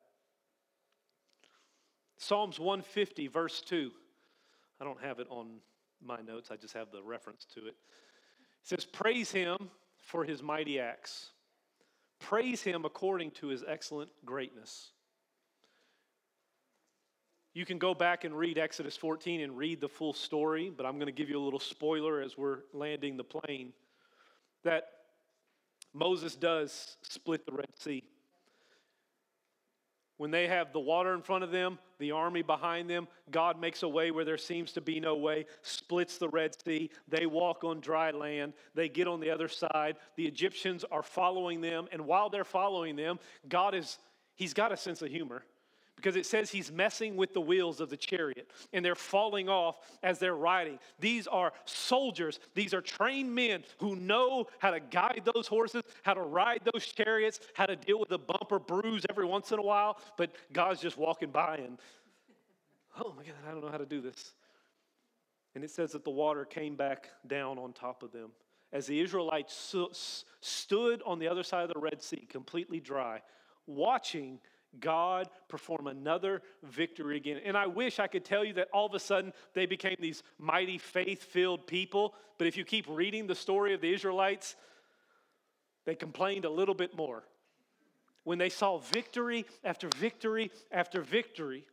Psalms 2.19 2.59
150, 2.59 3.27
verse 3.27 3.61
2. 3.61 3.91
I 4.79 4.83
don't 4.83 5.01
have 5.01 5.19
it 5.19 5.27
on 5.29 5.61
my 6.01 6.19
notes, 6.21 6.49
I 6.51 6.57
just 6.57 6.73
have 6.73 6.91
the 6.91 7.01
reference 7.01 7.45
to 7.55 7.61
it. 7.61 7.69
It 7.69 7.75
says, 8.63 8.85
Praise 8.85 9.31
him 9.31 9.57
for 9.97 10.25
his 10.25 10.43
mighty 10.43 10.79
acts, 10.79 11.31
praise 12.19 12.61
him 12.61 12.83
according 12.85 13.31
to 13.31 13.47
his 13.47 13.63
excellent 13.67 14.11
greatness. 14.25 14.91
You 17.53 17.65
can 17.65 17.77
go 17.77 17.93
back 17.93 18.25
and 18.25 18.37
read 18.37 18.57
Exodus 18.57 18.95
14 18.95 19.41
and 19.41 19.57
read 19.57 19.81
the 19.81 19.87
full 19.87 20.13
story, 20.13 20.71
but 20.75 20.85
I'm 20.85 20.95
going 20.95 21.07
to 21.07 21.11
give 21.11 21.29
you 21.29 21.39
a 21.39 21.43
little 21.43 21.59
spoiler 21.59 22.21
as 22.21 22.37
we're 22.37 22.59
landing 22.73 23.17
the 23.17 23.23
plane 23.23 23.73
that 24.63 24.89
Moses 25.93 26.35
does 26.35 26.97
split 27.01 27.45
the 27.45 27.53
Red 27.53 27.69
Sea. 27.77 28.03
When 30.19 30.31
they 30.31 30.47
have 30.49 30.73
the 30.73 30.81
water 30.81 31.13
in 31.13 31.21
front 31.21 31.45
of 31.45 31.51
them, 31.51 31.79
the 31.97 32.11
army 32.11 32.41
behind 32.41 32.89
them, 32.89 33.07
God 33.31 33.57
makes 33.57 33.83
a 33.83 33.87
way 33.87 34.11
where 34.11 34.25
there 34.25 34.37
seems 34.37 34.73
to 34.73 34.81
be 34.81 34.99
no 34.99 35.15
way, 35.15 35.45
splits 35.61 36.17
the 36.17 36.27
Red 36.27 36.53
Sea. 36.61 36.89
They 37.07 37.25
walk 37.25 37.63
on 37.63 37.79
dry 37.79 38.11
land. 38.11 38.51
They 38.75 38.89
get 38.89 39.07
on 39.07 39.21
the 39.21 39.29
other 39.29 39.47
side. 39.47 39.95
The 40.17 40.27
Egyptians 40.27 40.83
are 40.91 41.03
following 41.03 41.61
them. 41.61 41.87
And 41.93 42.05
while 42.05 42.29
they're 42.29 42.43
following 42.43 42.97
them, 42.97 43.17
God 43.47 43.73
is, 43.73 43.97
He's 44.35 44.53
got 44.53 44.73
a 44.73 44.77
sense 44.77 45.01
of 45.01 45.07
humor 45.07 45.45
because 46.01 46.15
it 46.15 46.25
says 46.25 46.49
he's 46.49 46.71
messing 46.71 47.17
with 47.17 47.33
the 47.33 47.41
wheels 47.41 47.81
of 47.81 47.89
the 47.89 47.97
chariot 47.97 48.49
and 48.71 48.85
they're 48.85 48.95
falling 48.95 49.49
off 49.49 49.79
as 50.01 50.17
they're 50.17 50.35
riding. 50.35 50.79
These 50.99 51.27
are 51.27 51.51
soldiers, 51.65 52.39
these 52.55 52.73
are 52.73 52.81
trained 52.81 53.35
men 53.35 53.65
who 53.79 53.97
know 53.97 54.47
how 54.59 54.71
to 54.71 54.79
guide 54.79 55.29
those 55.33 55.47
horses, 55.47 55.83
how 56.03 56.13
to 56.13 56.21
ride 56.21 56.61
those 56.73 56.85
chariots, 56.85 57.41
how 57.53 57.65
to 57.65 57.75
deal 57.75 57.99
with 57.99 58.11
a 58.11 58.17
bump 58.17 58.51
or 58.51 58.59
bruise 58.59 59.05
every 59.09 59.25
once 59.25 59.51
in 59.51 59.59
a 59.59 59.61
while. 59.61 59.97
But 60.17 60.31
God's 60.53 60.79
just 60.79 60.97
walking 60.97 61.31
by 61.31 61.57
and, 61.57 61.77
oh 62.97 63.13
my 63.17 63.23
God, 63.23 63.35
I 63.47 63.51
don't 63.51 63.61
know 63.61 63.71
how 63.71 63.77
to 63.77 63.85
do 63.85 63.99
this. 63.99 64.33
And 65.55 65.63
it 65.63 65.71
says 65.71 65.91
that 65.91 66.05
the 66.05 66.11
water 66.11 66.45
came 66.45 66.75
back 66.75 67.09
down 67.27 67.59
on 67.59 67.73
top 67.73 68.03
of 68.03 68.13
them. 68.13 68.29
As 68.71 68.85
the 68.85 69.01
Israelites 69.01 69.75
stood 70.41 71.01
on 71.05 71.19
the 71.19 71.27
other 71.27 71.43
side 71.43 71.63
of 71.63 71.73
the 71.73 71.79
Red 71.79 72.01
Sea, 72.01 72.25
completely 72.29 72.79
dry, 72.79 73.21
watching 73.65 74.39
God 74.79 75.29
perform 75.47 75.87
another 75.87 76.41
victory 76.63 77.17
again. 77.17 77.41
And 77.43 77.57
I 77.57 77.65
wish 77.65 77.99
I 77.99 78.07
could 78.07 78.23
tell 78.23 78.45
you 78.45 78.53
that 78.53 78.69
all 78.71 78.85
of 78.85 78.93
a 78.93 78.99
sudden 78.99 79.33
they 79.53 79.65
became 79.65 79.95
these 79.99 80.21
mighty 80.37 80.77
faith 80.77 81.23
filled 81.23 81.65
people. 81.65 82.13
But 82.37 82.47
if 82.47 82.55
you 82.55 82.63
keep 82.63 82.85
reading 82.87 83.25
the 83.25 83.35
story 83.35 83.73
of 83.73 83.81
the 83.81 83.91
Israelites, 83.93 84.55
they 85.85 85.95
complained 85.95 86.45
a 86.45 86.49
little 86.49 86.75
bit 86.75 86.95
more. 86.95 87.23
When 88.25 88.37
they 88.37 88.49
saw 88.49 88.77
victory 88.77 89.45
after 89.63 89.89
victory 89.97 90.51
after 90.71 91.01
victory, 91.01 91.65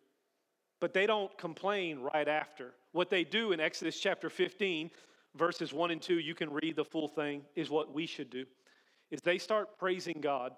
but 0.80 0.94
they 0.94 1.06
don't 1.06 1.37
complain 1.37 2.00
right 2.00 2.28
after. 2.28 2.72
What 2.92 3.11
they 3.11 3.24
do 3.24 3.52
in 3.52 3.61
Exodus 3.61 3.98
chapter 3.98 4.30
15, 4.30 4.90
verses 5.35 5.72
1 5.72 5.90
and 5.90 6.00
2, 6.00 6.18
you 6.18 6.35
can 6.35 6.50
read 6.50 6.76
the 6.76 6.85
full 6.85 7.09
thing, 7.09 7.42
is 7.54 7.68
what 7.68 7.92
we 7.92 8.06
should 8.06 8.30
do. 8.30 8.46
Is 9.11 9.20
they 9.20 9.38
start 9.38 9.78
praising 9.78 10.18
God 10.20 10.52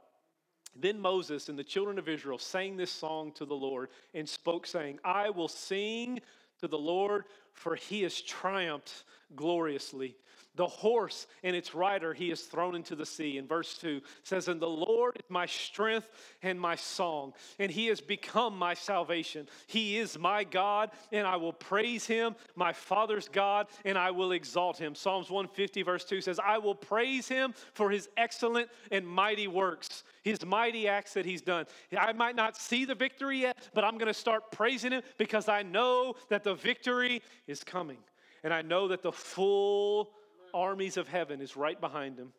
then 0.81 1.01
Moses 1.01 1.49
and 1.49 1.59
the 1.59 1.65
children 1.65 1.99
of 1.99 2.09
Israel 2.09 2.39
sang 2.39 2.77
this 2.77 2.91
song 2.91 3.33
to 3.33 3.45
the 3.45 3.55
Lord 3.55 3.89
and 4.15 4.29
spoke, 4.29 4.67
saying, 4.67 4.99
I 5.05 5.31
will 5.31 5.49
sing 5.49 6.21
to 6.61 6.69
the 6.69 6.79
Lord, 6.79 7.25
for 7.53 7.75
he 7.75 8.03
has 8.03 8.21
triumphed 8.21 9.05
gloriously. 9.35 10.17
The 10.59 10.67
horse 10.67 11.29
and 11.45 11.55
its 11.55 11.73
rider 11.73 12.13
he 12.13 12.33
is 12.33 12.43
thrown 12.43 12.75
into 12.75 12.97
the 12.97 13.07
sea. 13.07 13.39
In 13.39 13.47
verse 13.47 13.79
2 13.79 14.01
says, 14.25 14.49
And 14.49 14.61
the 14.61 14.69
Lord 14.69 15.15
is 15.15 15.31
my 15.31 15.47
strength 15.47 16.11
and 16.43 16.61
my 16.61 16.75
song, 16.75 17.33
and 17.61 17.71
he 17.71 17.87
has 17.87 18.01
become 18.01 18.59
my 18.59 18.75
salvation. 18.75 19.47
He 19.69 19.99
is 19.99 20.19
my 20.19 20.43
God, 20.43 20.91
and 21.13 21.29
I 21.29 21.37
will 21.37 21.53
praise 21.53 22.09
him, 22.09 22.35
my 22.57 22.73
Father's 22.73 23.29
God, 23.29 23.69
and 23.85 23.97
I 23.97 24.11
will 24.11 24.33
exalt 24.33 24.79
him. 24.79 24.97
Psalms 24.97 25.31
150, 25.31 25.83
verse 25.83 26.05
2 26.05 26.21
says, 26.21 26.41
I 26.45 26.59
will 26.59 26.75
praise 26.75 27.29
him 27.29 27.55
for 27.73 27.89
his 27.89 28.09
excellent 28.17 28.69
and 28.91 29.07
mighty 29.07 29.47
works, 29.47 30.03
his 30.25 30.45
mighty 30.45 30.89
acts 30.89 31.15
that 31.15 31.25
he's 31.25 31.41
done. 31.41 31.67
I 31.97 32.13
might 32.15 32.35
not 32.35 32.57
see 32.57 32.85
the 32.85 32.97
victory 32.97 33.43
yet, 33.43 33.69
but 33.75 33.85
I'm 33.85 33.97
going 33.97 34.13
to 34.13 34.13
start 34.13 34.51
praising 34.51 34.91
him 34.91 35.03
because 35.19 35.49
I 35.49 35.63
know 35.63 36.17
that 36.31 36.43
the 36.43 36.55
victory 36.55 37.23
is 37.47 37.63
coming. 37.63 37.99
And 38.45 38.53
I 38.53 38.63
know 38.63 38.89
that 38.89 39.03
the 39.03 39.13
full 39.13 40.11
armies 40.55 40.97
of 40.97 41.09
heaven 41.09 41.41
is 41.41 41.57
right 41.57 41.81
behind 41.81 42.19
him. 42.19 42.33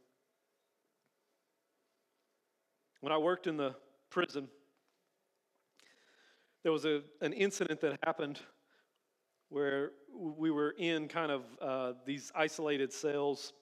When 3.02 3.14
I 3.14 3.18
worked 3.18 3.48
in 3.48 3.58
the 3.58 3.76
prison, 4.10 4.48
there 6.64 6.72
was 6.72 6.86
a, 6.86 7.02
an 7.22 7.34
incident 7.34 7.80
that 7.82 7.98
happened 8.04 8.40
where 9.50 9.92
we 10.14 10.52
were 10.52 10.76
in 10.78 11.08
kind 11.08 11.32
of 11.32 11.44
uh, 11.62 11.94
these 12.06 12.32
isolated 12.36 12.92
cells, 12.92 13.54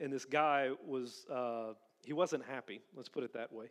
and 0.00 0.12
this 0.12 0.24
guy 0.24 0.70
was, 0.86 1.26
uh, 1.30 1.72
he 2.04 2.12
wasn't 2.12 2.44
happy, 2.44 2.80
let's 2.96 3.08
put 3.08 3.24
it 3.24 3.32
that 3.34 3.52
way. 3.52 3.66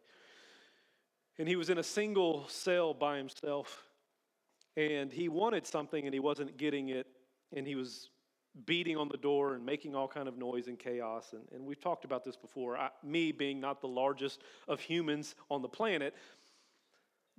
And 1.40 1.48
he 1.48 1.56
was 1.56 1.70
in 1.70 1.80
a 1.80 1.84
single 1.84 2.48
cell 2.48 2.94
by 2.94 3.18
himself, 3.18 3.88
and 4.78 5.12
he 5.12 5.30
wanted 5.30 5.66
something 5.66 6.06
and 6.06 6.14
he 6.14 6.20
wasn't 6.20 6.58
getting 6.58 6.90
it, 6.90 7.08
and 7.56 7.66
he 7.66 7.76
was 7.76 8.10
beating 8.66 8.98
on 8.98 9.10
the 9.10 9.18
door 9.18 9.56
and 9.56 9.66
making 9.66 9.96
all 9.96 10.08
kind 10.08 10.28
of 10.28 10.38
noise 10.38 10.68
and 10.68 10.78
chaos. 10.78 11.34
And, 11.34 11.42
and 11.54 11.66
we've 11.66 11.80
talked 11.80 12.06
about 12.06 12.24
this 12.24 12.36
before. 12.36 12.78
I, 12.78 12.90
me 13.04 13.32
being 13.32 13.60
not 13.60 13.82
the 13.82 13.88
largest 13.88 14.42
of 14.68 14.80
humans 14.80 15.36
on 15.50 15.62
the 15.62 15.68
planet, 15.68 16.14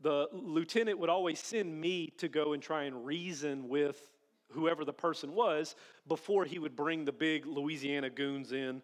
the 0.03 0.29
lieutenant 0.33 0.99
would 0.99 1.11
always 1.11 1.39
send 1.39 1.81
me 1.81 2.13
to 2.19 2.29
go 2.29 2.53
and 2.53 2.63
try 2.63 2.85
and 2.85 3.07
reason 3.07 3.69
with 3.69 4.11
whoever 4.51 4.85
the 4.85 4.93
person 4.93 5.35
was 5.35 5.75
before 6.09 6.45
he 6.45 6.59
would 6.59 6.77
bring 6.77 7.05
the 7.05 7.13
big 7.13 7.47
Louisiana 7.47 8.11
goons 8.11 8.53
in 8.53 8.83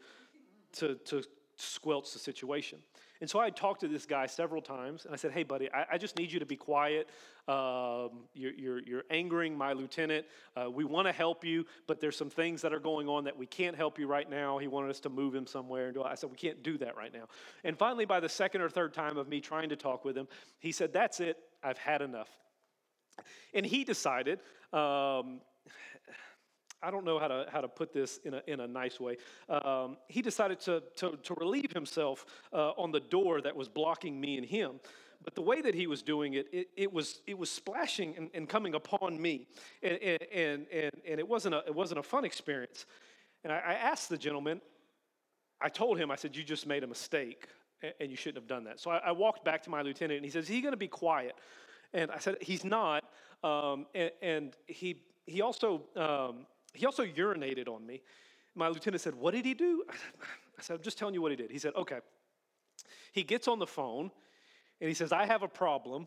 to, 0.73 0.95
to 1.07 1.23
squelch 1.57 2.13
the 2.13 2.19
situation. 2.19 2.79
And 3.21 3.29
so 3.29 3.39
I 3.39 3.51
talked 3.51 3.81
to 3.81 3.89
this 3.89 4.07
guy 4.07 4.27
several 4.27 4.63
times, 4.63 5.05
and 5.05 5.13
I 5.13 5.17
said, 5.17 5.33
Hey, 5.33 5.43
buddy, 5.43 5.69
I, 5.73 5.87
I 5.93 5.99
just 5.99 6.17
need 6.17 6.33
you 6.33 6.41
to 6.41 6.47
be 6.47 6.57
quiet. 6.57 7.09
Um, 7.49 8.25
you're, 8.35 8.53
you're, 8.53 8.79
you're, 8.81 9.05
angering 9.11 9.57
my 9.57 9.73
lieutenant. 9.73 10.25
Uh, 10.57 10.71
we 10.71 10.85
want 10.85 11.07
to 11.07 11.13
help 11.13 11.45
you, 11.45 11.67
but 11.87 12.01
there's 12.01 12.17
some 12.17 12.31
things 12.31 12.63
that 12.63 12.73
are 12.73 12.79
going 12.79 13.09
on 13.09 13.25
that 13.25 13.37
we 13.37 13.47
can't 13.47 13.77
help 13.77 13.99
you 13.99 14.07
right 14.07 14.29
now. 14.31 14.59
He 14.59 14.69
wanted 14.69 14.91
us 14.91 15.01
to 15.01 15.09
move 15.09 15.35
him 15.35 15.47
somewhere. 15.47 15.89
And 15.89 15.99
I 15.99 16.15
said, 16.15 16.31
We 16.31 16.37
can't 16.37 16.63
do 16.63 16.79
that 16.79 16.97
right 16.97 17.13
now. 17.13 17.25
And 17.65 17.77
finally, 17.77 18.05
by 18.05 18.21
the 18.21 18.29
second 18.29 18.63
or 18.63 18.69
third 18.69 18.95
time 18.95 19.17
of 19.17 19.29
me 19.29 19.41
trying 19.41 19.69
to 19.71 19.77
talk 19.77 20.05
with 20.05 20.17
him, 20.17 20.29
he 20.59 20.73
said, 20.73 20.93
That's 20.93 21.21
it. 21.21 21.37
I've 21.63 21.79
had 21.79 22.03
enough. 22.03 22.29
And 23.53 23.67
he 23.67 23.85
decided, 23.85 24.41
um, 24.73 25.41
I 26.83 26.91
don't 26.91 27.05
know 27.05 27.19
how 27.19 27.29
to, 27.29 27.47
how 27.53 27.61
to 27.61 27.69
put 27.69 27.93
this 27.93 28.19
in 28.25 28.35
a, 28.35 28.43
in 28.47 28.61
a 28.61 28.67
nice 28.67 28.99
way. 28.99 29.17
Um, 29.49 29.99
he 30.09 30.23
decided 30.23 30.61
to, 30.61 30.83
to, 30.97 31.19
to 31.23 31.35
relieve 31.35 31.73
himself 31.73 32.25
uh, 32.53 32.71
on 32.71 32.91
the 32.91 33.01
door 33.01 33.41
that 33.43 33.55
was 33.55 33.69
blocking 33.69 34.21
me 34.21 34.39
and 34.39 34.47
him. 34.47 34.81
But 35.23 35.35
the 35.35 35.43
way 35.43 35.61
that 35.61 35.75
he 35.75 35.87
was 35.87 36.03
doing 36.03 36.35
it, 36.35 36.47
it, 36.53 36.69
it 36.77 36.93
was, 36.93 37.21
it 37.27 37.37
was 37.37 37.51
splashing 37.51 38.17
and, 38.17 38.31
and 38.33 38.49
coming 38.49 38.75
upon 38.75 39.21
me. 39.21 39.47
And, 39.83 39.99
and, 39.99 40.67
and, 40.73 40.93
and 41.07 41.21
it, 41.21 41.29
wasn't 41.29 41.55
a, 41.55 41.63
it 41.67 41.75
wasn't 41.75 42.01
a 42.01 42.03
fun 42.03 42.25
experience. 42.25 42.87
And 43.45 43.53
I, 43.53 43.59
I 43.59 43.73
asked 43.75 44.09
the 44.09 44.17
gentleman, 44.17 44.63
I 45.61 45.69
told 45.69 45.99
him, 45.99 46.11
I 46.11 46.17
said, 46.17 46.35
You 46.35 46.43
just 46.43 46.67
made 46.67 46.85
a 46.85 46.87
mistake 46.87 47.47
and 48.01 48.11
you 48.11 48.17
shouldn't 48.17 48.43
have 48.43 48.49
done 48.49 48.65
that. 48.65 48.81
So 48.81 48.91
I, 48.91 48.99
I 48.99 49.13
walked 49.13 49.45
back 49.45 49.63
to 49.65 49.71
my 49.71 49.83
lieutenant 49.83 50.19
and 50.19 50.25
he 50.25 50.31
says, 50.31 50.45
Is 50.45 50.51
he 50.51 50.61
going 50.63 50.73
to 50.73 50.79
be 50.79 50.89
quiet? 50.89 51.35
And 51.93 52.11
I 52.11 52.19
said, 52.19 52.37
He's 52.41 52.65
not. 52.65 53.05
Um, 53.43 53.87
and, 53.95 54.11
and, 54.23 54.57
he, 54.67 55.03
he 55.27 55.41
also 55.43 55.83
um, 55.97 56.47
he 56.73 56.87
also 56.87 57.05
urinated 57.05 57.69
on 57.69 57.87
me. 57.87 58.03
My 58.55 58.69
lieutenant 58.69 59.01
said, 59.01 59.15
What 59.15 59.35
did 59.35 59.45
he 59.45 59.55
do? 59.55 59.85
I 60.59 60.63
said, 60.63 60.77
I'm 60.77 60.83
just 60.83 60.99
telling 60.99 61.15
you 61.15 61.23
what 61.23 61.31
he 61.31 61.37
did. 61.37 61.51
He 61.51 61.59
said, 61.59 61.75
Okay. 61.77 61.99
He 63.13 63.23
gets 63.23 63.49
on 63.49 63.59
the 63.59 63.67
phone 63.67 64.11
and 64.81 64.89
he 64.89 64.95
says, 64.95 65.13
I 65.13 65.27
have 65.27 65.43
a 65.43 65.49
problem 65.49 66.07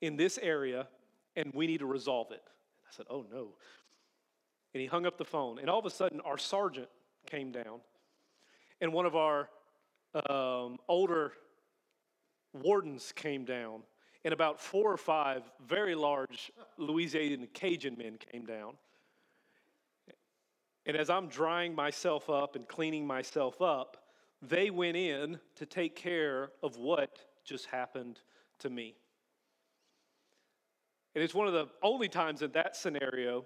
in 0.00 0.16
this 0.16 0.38
area 0.42 0.88
and 1.36 1.52
we 1.54 1.66
need 1.66 1.78
to 1.78 1.86
resolve 1.86 2.32
it. 2.32 2.42
I 2.46 2.92
said, 2.92 3.06
Oh 3.10 3.24
no. 3.30 3.48
And 4.74 4.80
he 4.80 4.86
hung 4.86 5.06
up 5.06 5.16
the 5.16 5.24
phone. 5.24 5.58
And 5.58 5.70
all 5.70 5.78
of 5.78 5.86
a 5.86 5.90
sudden, 5.90 6.20
our 6.20 6.36
sergeant 6.36 6.88
came 7.26 7.50
down 7.50 7.80
and 8.80 8.92
one 8.92 9.06
of 9.06 9.16
our 9.16 9.48
um, 10.28 10.78
older 10.88 11.32
wardens 12.52 13.12
came 13.14 13.44
down 13.44 13.82
and 14.24 14.32
about 14.32 14.60
four 14.60 14.90
or 14.92 14.96
five 14.96 15.42
very 15.68 15.94
large 15.94 16.50
Louisiana 16.78 17.46
Cajun 17.52 17.96
men 17.96 18.18
came 18.32 18.44
down. 18.44 18.74
And 20.86 20.96
as 20.96 21.10
I'm 21.10 21.26
drying 21.28 21.74
myself 21.74 22.30
up 22.30 22.54
and 22.54 22.66
cleaning 22.66 23.06
myself 23.06 23.60
up, 23.60 23.96
they 24.40 24.70
went 24.70 24.96
in 24.96 25.38
to 25.56 25.66
take 25.66 25.96
care 25.96 26.50
of 26.62 26.76
what 26.76 27.18
just 27.44 27.66
happened 27.66 28.20
to 28.60 28.70
me. 28.70 28.94
And 31.14 31.24
it's 31.24 31.34
one 31.34 31.48
of 31.48 31.54
the 31.54 31.68
only 31.82 32.08
times 32.08 32.42
in 32.42 32.52
that 32.52 32.76
scenario 32.76 33.44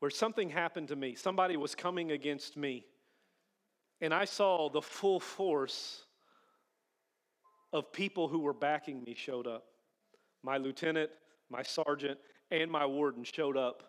where 0.00 0.10
something 0.10 0.50
happened 0.50 0.88
to 0.88 0.96
me. 0.96 1.14
Somebody 1.14 1.56
was 1.56 1.74
coming 1.74 2.12
against 2.12 2.56
me. 2.56 2.84
And 4.00 4.12
I 4.12 4.24
saw 4.24 4.68
the 4.68 4.82
full 4.82 5.20
force 5.20 6.02
of 7.72 7.92
people 7.92 8.28
who 8.28 8.40
were 8.40 8.52
backing 8.52 9.02
me 9.04 9.14
showed 9.14 9.46
up. 9.46 9.64
My 10.42 10.56
lieutenant, 10.56 11.10
my 11.50 11.62
sergeant, 11.62 12.18
and 12.50 12.70
my 12.70 12.84
warden 12.84 13.24
showed 13.24 13.56
up 13.56 13.82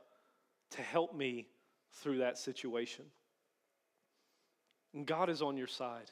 to 0.72 0.82
help 0.82 1.16
me 1.16 1.48
through 1.98 2.20
that 2.20 2.38
situation. 2.38 3.06
And 4.94 5.06
God 5.06 5.30
is 5.30 5.42
on 5.42 5.58
your 5.58 5.68
side. 5.68 6.12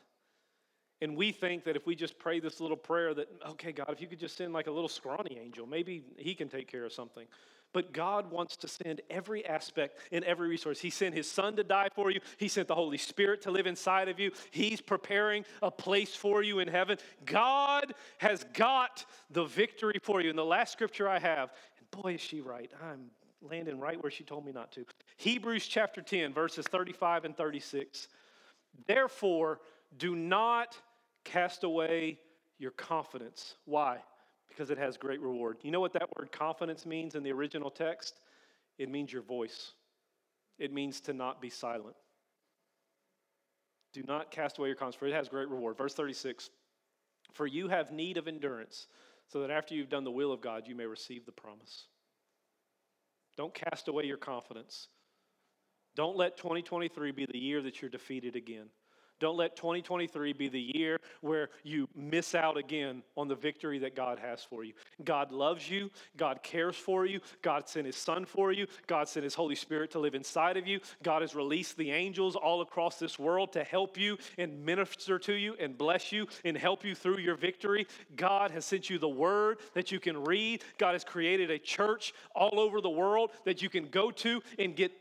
And 1.02 1.18
we 1.18 1.32
think 1.32 1.66
that 1.66 1.76
if 1.76 1.86
we 1.86 1.96
just 1.96 2.18
pray 2.18 2.40
this 2.40 2.62
little 2.62 2.78
prayer, 2.78 3.14
that, 3.14 3.28
okay, 3.50 3.72
God, 3.72 3.90
if 3.90 4.00
you 4.02 4.08
could 4.08 4.20
just 4.20 4.38
send 4.38 4.54
like 4.54 4.68
a 4.68 4.72
little 4.72 4.90
scrawny 4.90 5.38
angel, 5.42 5.66
maybe 5.66 6.04
he 6.18 6.34
can 6.36 6.48
take 6.48 6.68
care 6.68 6.86
of 6.86 6.94
something. 6.94 7.28
But 7.74 7.92
God 7.92 8.32
wants 8.32 8.56
to 8.58 8.70
send 8.70 9.02
every 9.10 9.46
aspect 9.46 10.00
and 10.14 10.24
every 10.24 10.48
resource. 10.48 10.80
He 10.80 10.90
sent 10.90 11.14
His 11.14 11.30
Son 11.30 11.58
to 11.58 11.64
die 11.64 11.90
for 11.94 12.10
you, 12.10 12.22
He 12.38 12.48
sent 12.48 12.70
the 12.70 12.76
Holy 12.76 12.98
Spirit 12.98 13.42
to 13.42 13.52
live 13.52 13.68
inside 13.68 14.08
of 14.08 14.18
you. 14.18 14.32
He's 14.52 14.80
preparing 14.80 15.44
a 15.62 15.70
place 15.70 16.16
for 16.16 16.42
you 16.42 16.60
in 16.60 16.70
heaven. 16.70 16.98
God 17.26 17.94
has 18.20 18.46
got 18.54 19.06
the 19.30 19.44
victory 19.44 20.00
for 20.02 20.22
you. 20.22 20.30
And 20.30 20.40
the 20.40 20.46
last 20.46 20.72
scripture 20.72 21.10
I 21.10 21.20
have, 21.20 21.52
and 21.78 22.02
boy, 22.02 22.14
is 22.14 22.22
she 22.22 22.40
right. 22.40 22.72
I'm 22.82 23.10
landing 23.50 23.80
right 23.80 24.02
where 24.02 24.12
she 24.12 24.24
told 24.24 24.46
me 24.46 24.52
not 24.52 24.72
to. 24.74 24.86
Hebrews 25.18 25.68
chapter 25.68 26.02
10, 26.02 26.34
verses 26.34 26.66
35 26.68 27.26
and 27.26 27.38
36. 27.38 28.08
Therefore, 28.88 29.60
do 29.98 30.16
not 30.16 30.78
cast 31.24 31.64
away 31.64 32.20
your 32.58 32.72
confidence. 32.72 33.56
Why? 33.66 34.00
Because 34.48 34.70
it 34.70 34.78
has 34.78 34.98
great 34.98 35.22
reward. 35.22 35.58
You 35.62 35.72
know 35.72 35.80
what 35.80 35.94
that 35.94 36.10
word 36.18 36.32
confidence 36.32 36.86
means 36.86 37.16
in 37.16 37.24
the 37.24 37.32
original 37.32 37.70
text? 37.70 38.20
It 38.78 38.90
means 38.90 39.12
your 39.12 39.22
voice, 39.22 39.74
it 40.60 40.74
means 40.74 41.00
to 41.02 41.14
not 41.14 41.42
be 41.42 41.50
silent. 41.50 41.96
Do 43.94 44.04
not 44.08 44.30
cast 44.30 44.58
away 44.58 44.68
your 44.68 44.76
confidence, 44.76 45.00
for 45.00 45.08
it 45.08 45.14
has 45.14 45.30
great 45.30 45.48
reward. 45.48 45.78
Verse 45.78 45.94
36 45.94 46.50
For 47.32 47.48
you 47.48 47.70
have 47.70 47.92
need 47.92 48.18
of 48.18 48.28
endurance, 48.28 48.88
so 49.28 49.40
that 49.42 49.52
after 49.52 49.74
you've 49.74 49.90
done 49.90 50.04
the 50.04 50.12
will 50.12 50.34
of 50.34 50.42
God, 50.42 50.68
you 50.68 50.76
may 50.76 50.86
receive 50.86 51.26
the 51.26 51.32
promise. 51.32 51.86
Don't 53.38 53.54
cast 53.54 53.88
away 53.88 54.06
your 54.06 54.18
confidence. 54.18 54.88
Don't 55.96 56.18
let 56.18 56.38
2023 56.38 57.12
be 57.12 57.26
the 57.26 57.38
year 57.38 57.62
that 57.62 57.82
you're 57.82 57.90
defeated 57.90 58.36
again. 58.36 58.68
Don't 59.20 59.38
let 59.38 59.56
2023 59.56 60.34
be 60.34 60.50
the 60.50 60.72
year 60.76 61.00
where 61.22 61.50
you 61.64 61.88
miss 61.96 62.36
out 62.36 62.58
again 62.58 63.02
on 63.16 63.28
the 63.28 63.36
victory 63.36 63.80
that 63.80 63.96
God 63.96 64.20
has 64.20 64.44
for 64.44 64.64
you. 64.64 64.74
God 65.04 65.32
loves 65.32 65.70
you. 65.70 65.90
God 66.18 66.44
cares 66.44 66.76
for 66.76 67.06
you. 67.06 67.22
God 67.42 67.70
sent 67.70 67.86
His 67.86 67.96
Son 67.96 68.26
for 68.26 68.52
you. 68.52 68.68
God 68.88 69.08
sent 69.08 69.24
His 69.24 69.34
Holy 69.34 69.56
Spirit 69.56 69.92
to 69.92 70.00
live 70.00 70.16
inside 70.16 70.58
of 70.58 70.68
you. 70.68 70.80
God 71.04 71.22
has 71.22 71.34
released 71.34 71.78
the 71.78 71.92
angels 71.92 72.36
all 72.36 72.62
across 72.62 73.00
this 73.00 73.18
world 73.18 73.54
to 73.54 73.64
help 73.64 73.98
you 73.98 74.18
and 74.38 74.66
minister 74.66 75.18
to 75.20 75.34
you 75.34 75.56
and 75.60 75.78
bless 75.78 76.12
you 76.12 76.28
and 76.44 76.58
help 76.58 76.84
you 76.84 76.94
through 76.94 77.20
your 77.20 77.36
victory. 77.36 77.88
God 78.16 78.52
has 78.52 78.66
sent 78.66 78.90
you 78.90 78.98
the 78.98 79.08
Word 79.08 79.60
that 79.74 79.92
you 79.92 80.00
can 80.00 80.24
read. 80.24 80.64
God 80.78 80.94
has 80.94 81.04
created 81.04 81.52
a 81.52 81.60
church 81.60 82.14
all 82.36 82.60
over 82.60 82.82
the 82.82 82.90
world 82.90 83.32
that 83.46 83.62
you 83.62 83.70
can 83.70 83.88
go 83.88 84.12
to 84.12 84.42
and 84.60 84.76
get 84.76 84.92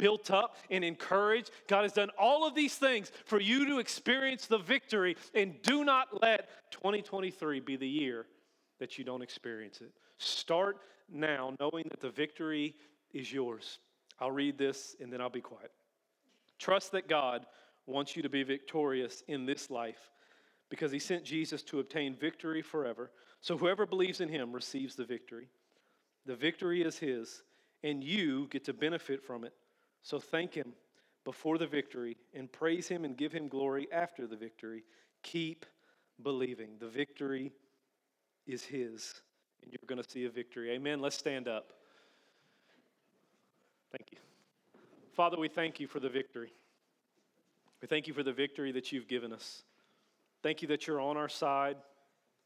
built 0.00 0.30
up 0.30 0.56
and 0.70 0.82
encouraged. 0.82 1.50
God 1.68 1.82
has 1.82 1.92
done 1.92 2.08
all 2.18 2.46
of 2.46 2.54
these 2.54 2.74
things 2.74 3.12
for 3.26 3.38
you 3.38 3.66
to 3.66 3.78
experience 3.78 4.46
the 4.46 4.58
victory, 4.58 5.16
and 5.34 5.60
do 5.62 5.84
not 5.84 6.22
let 6.22 6.48
2023 6.70 7.60
be 7.60 7.76
the 7.76 7.86
year 7.86 8.26
that 8.78 8.96
you 8.96 9.04
don't 9.04 9.20
experience 9.20 9.82
it. 9.82 9.92
Start 10.16 10.78
now 11.12 11.54
knowing 11.60 11.84
that 11.90 12.00
the 12.00 12.10
victory 12.10 12.74
is 13.12 13.30
yours. 13.30 13.78
I'll 14.18 14.30
read 14.30 14.56
this 14.56 14.96
and 15.00 15.12
then 15.12 15.20
I'll 15.20 15.28
be 15.28 15.42
quiet. 15.42 15.70
Trust 16.58 16.92
that 16.92 17.06
God 17.06 17.44
wants 17.86 18.16
you 18.16 18.22
to 18.22 18.28
be 18.30 18.42
victorious 18.42 19.22
in 19.28 19.44
this 19.44 19.70
life 19.70 20.10
because 20.70 20.92
he 20.92 20.98
sent 20.98 21.24
Jesus 21.24 21.62
to 21.64 21.80
obtain 21.80 22.14
victory 22.14 22.62
forever. 22.62 23.10
So 23.40 23.58
whoever 23.58 23.84
believes 23.86 24.20
in 24.20 24.28
him 24.28 24.52
receives 24.52 24.94
the 24.94 25.04
victory. 25.04 25.48
The 26.26 26.36
victory 26.36 26.82
is 26.82 26.98
his, 26.98 27.42
and 27.82 28.04
you 28.04 28.46
get 28.50 28.64
to 28.66 28.72
benefit 28.72 29.22
from 29.22 29.44
it 29.44 29.52
so 30.02 30.18
thank 30.18 30.54
Him 30.54 30.72
before 31.24 31.58
the 31.58 31.66
victory 31.66 32.16
and 32.34 32.50
praise 32.50 32.88
Him 32.88 33.04
and 33.04 33.16
give 33.16 33.32
Him 33.32 33.48
glory 33.48 33.88
after 33.92 34.26
the 34.26 34.36
victory. 34.36 34.84
Keep 35.22 35.66
believing. 36.22 36.70
The 36.78 36.88
victory 36.88 37.52
is 38.46 38.64
His, 38.64 39.14
and 39.62 39.72
you're 39.72 39.86
going 39.86 40.02
to 40.02 40.08
see 40.08 40.24
a 40.24 40.30
victory. 40.30 40.70
Amen. 40.72 41.00
Let's 41.00 41.16
stand 41.16 41.48
up. 41.48 41.72
Thank 43.90 44.12
you. 44.12 44.18
Father, 45.12 45.36
we 45.36 45.48
thank 45.48 45.80
you 45.80 45.86
for 45.86 46.00
the 46.00 46.08
victory. 46.08 46.52
We 47.82 47.88
thank 47.88 48.06
you 48.06 48.14
for 48.14 48.22
the 48.22 48.32
victory 48.32 48.72
that 48.72 48.92
you've 48.92 49.08
given 49.08 49.32
us. 49.32 49.64
Thank 50.42 50.62
you 50.62 50.68
that 50.68 50.86
you're 50.86 51.00
on 51.00 51.16
our 51.16 51.28
side. 51.28 51.76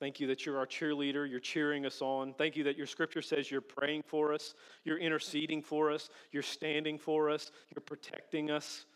Thank 0.01 0.20
you 0.20 0.26
that 0.26 0.45
you're 0.45 0.59
our 0.59 0.66
cheerleader. 0.66 1.28
You're 1.28 1.40
cheering 1.40 1.86
us 1.86 2.03
on. 2.03 2.34
Thank 2.34 2.57
you 2.57 2.64
that 2.64 2.76
your 2.76 2.86
scripture 2.86 3.22
says 3.22 3.51
you're 3.51 3.61
praying 3.61 4.03
for 4.03 4.32
us, 4.32 4.55
you're 4.84 4.99
interceding 4.99 5.62
for 5.62 5.90
us, 5.90 6.11
you're 6.32 6.42
standing 6.42 6.99
for 6.99 7.30
us, 7.30 7.53
you're 7.74 7.82
protecting 7.82 8.51
us. 8.51 8.86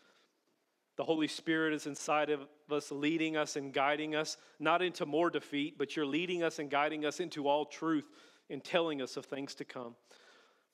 The 0.97 1.05
Holy 1.05 1.29
Spirit 1.29 1.73
is 1.73 1.87
inside 1.87 2.29
of 2.29 2.41
us, 2.69 2.91
leading 2.91 3.37
us 3.37 3.55
and 3.55 3.73
guiding 3.73 4.15
us, 4.15 4.35
not 4.59 4.81
into 4.81 5.05
more 5.05 5.29
defeat, 5.29 5.77
but 5.77 5.95
you're 5.95 6.05
leading 6.05 6.43
us 6.43 6.59
and 6.59 6.69
guiding 6.69 7.05
us 7.05 7.21
into 7.21 7.47
all 7.47 7.63
truth 7.63 8.09
and 8.49 8.61
telling 8.61 9.01
us 9.01 9.15
of 9.15 9.25
things 9.25 9.55
to 9.55 9.63
come. 9.63 9.95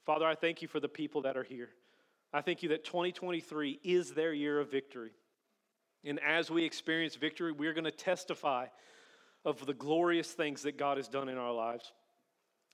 Father, 0.04 0.26
I 0.26 0.34
thank 0.34 0.64
you 0.64 0.68
for 0.68 0.80
the 0.80 0.90
people 0.90 1.22
that 1.22 1.38
are 1.38 1.44
here. 1.44 1.70
I 2.34 2.42
thank 2.42 2.64
you 2.64 2.70
that 2.70 2.84
2023 2.84 3.80
is 3.84 4.14
their 4.14 4.34
year 4.34 4.60
of 4.60 4.72
victory. 4.72 5.12
And 6.04 6.20
as 6.20 6.50
we 6.50 6.64
experience 6.64 7.16
victory, 7.16 7.52
we're 7.52 7.74
going 7.74 7.86
to 7.86 7.92
testify 7.92 8.66
of 9.46 9.66
the 9.66 9.74
glorious 9.74 10.32
things 10.32 10.64
that 10.64 10.78
God 10.78 10.98
has 10.98 11.08
done 11.08 11.30
in 11.30 11.38
our 11.38 11.54
lives. 11.54 11.94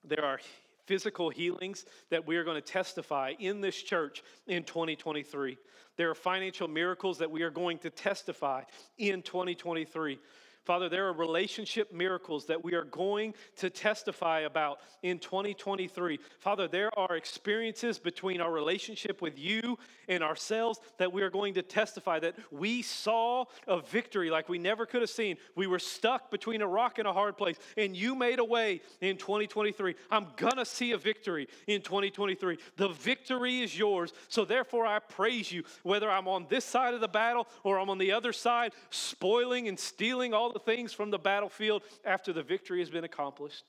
There 0.04 0.26
are 0.26 0.40
physical 0.88 1.30
healings 1.30 1.86
that 2.10 2.26
we 2.26 2.38
are 2.38 2.44
going 2.44 2.60
to 2.60 2.62
testify 2.62 3.34
in 3.40 3.62
this 3.62 3.76
church 3.76 4.24
in 4.48 4.64
2023. 4.64 5.58
There 5.98 6.10
are 6.10 6.16
financial 6.16 6.68
miracles 6.68 7.20
that 7.20 7.30
we 7.30 7.44
are 7.44 7.52
going 7.52 7.78
to 7.80 7.90
testify 7.90 8.64
in 8.98 9.22
2023. 9.22 10.20
Father, 10.64 10.90
there 10.90 11.08
are 11.08 11.14
relationship 11.14 11.92
miracles 11.92 12.46
that 12.46 12.64
we 12.64 12.76
are 12.76 12.84
going 12.84 13.34
to 13.58 13.70
testify 13.70 14.42
about 14.42 14.80
in 15.02 15.18
2023. 15.18 16.20
Father, 16.40 16.68
there 16.68 16.92
are 16.98 17.16
experiences 17.16 17.98
between 17.98 18.40
our 18.40 18.52
relationship 18.52 19.22
with 19.22 19.40
you 19.40 19.80
and 20.08 20.24
ourselves 20.24 20.80
that 20.98 21.12
we 21.12 21.24
are 21.24 21.32
going 21.32 21.56
to 21.56 21.64
testify 21.64 22.20
that 22.20 22.36
we 22.52 22.84
saw 22.84 23.46
a 23.68 23.82
victory 23.82 24.30
like 24.30 24.50
we 24.50 24.60
never 24.60 24.86
could 24.86 25.02
have 25.02 25.10
seen. 25.10 25.38
We 25.56 25.66
were 25.66 25.80
stuck 25.80 26.30
between 26.30 26.62
a 26.62 26.68
rock 26.68 27.00
and 27.00 27.08
a 27.08 27.14
hard 27.14 27.38
place, 27.38 27.58
and 27.76 27.98
you 27.98 28.14
made 28.14 28.38
a 28.38 28.46
way 28.46 28.82
in 29.02 29.18
2023. 29.18 29.96
I'm 30.12 30.28
going 30.36 30.58
to 30.58 30.66
see 30.66 30.92
a 30.92 30.98
victory 30.98 31.48
in 31.66 31.82
2023. 31.82 32.58
The 32.78 32.90
victory 32.90 33.62
is 33.62 33.78
yours. 33.78 34.14
So 34.28 34.46
therefore, 34.46 34.86
I 34.86 35.00
praise 35.00 35.52
you, 35.52 35.64
whether 35.82 36.10
I'm 36.10 36.28
on 36.28 36.46
this 36.50 36.66
side 36.66 36.94
of 36.94 37.02
the 37.02 37.08
battle 37.08 37.48
or 37.64 37.80
I'm 37.80 37.90
on 37.90 37.98
the 37.98 38.12
other 38.12 38.32
side, 38.32 38.74
spoiling 38.92 39.68
and 39.68 39.80
stealing 39.80 40.34
the 40.52 40.60
things 40.60 40.94
from 40.94 41.12
the 41.12 41.20
battlefield 41.20 41.84
after 42.06 42.34
the 42.34 42.44
victory 42.44 42.80
has 42.80 42.90
been 42.90 43.04
accomplished. 43.04 43.64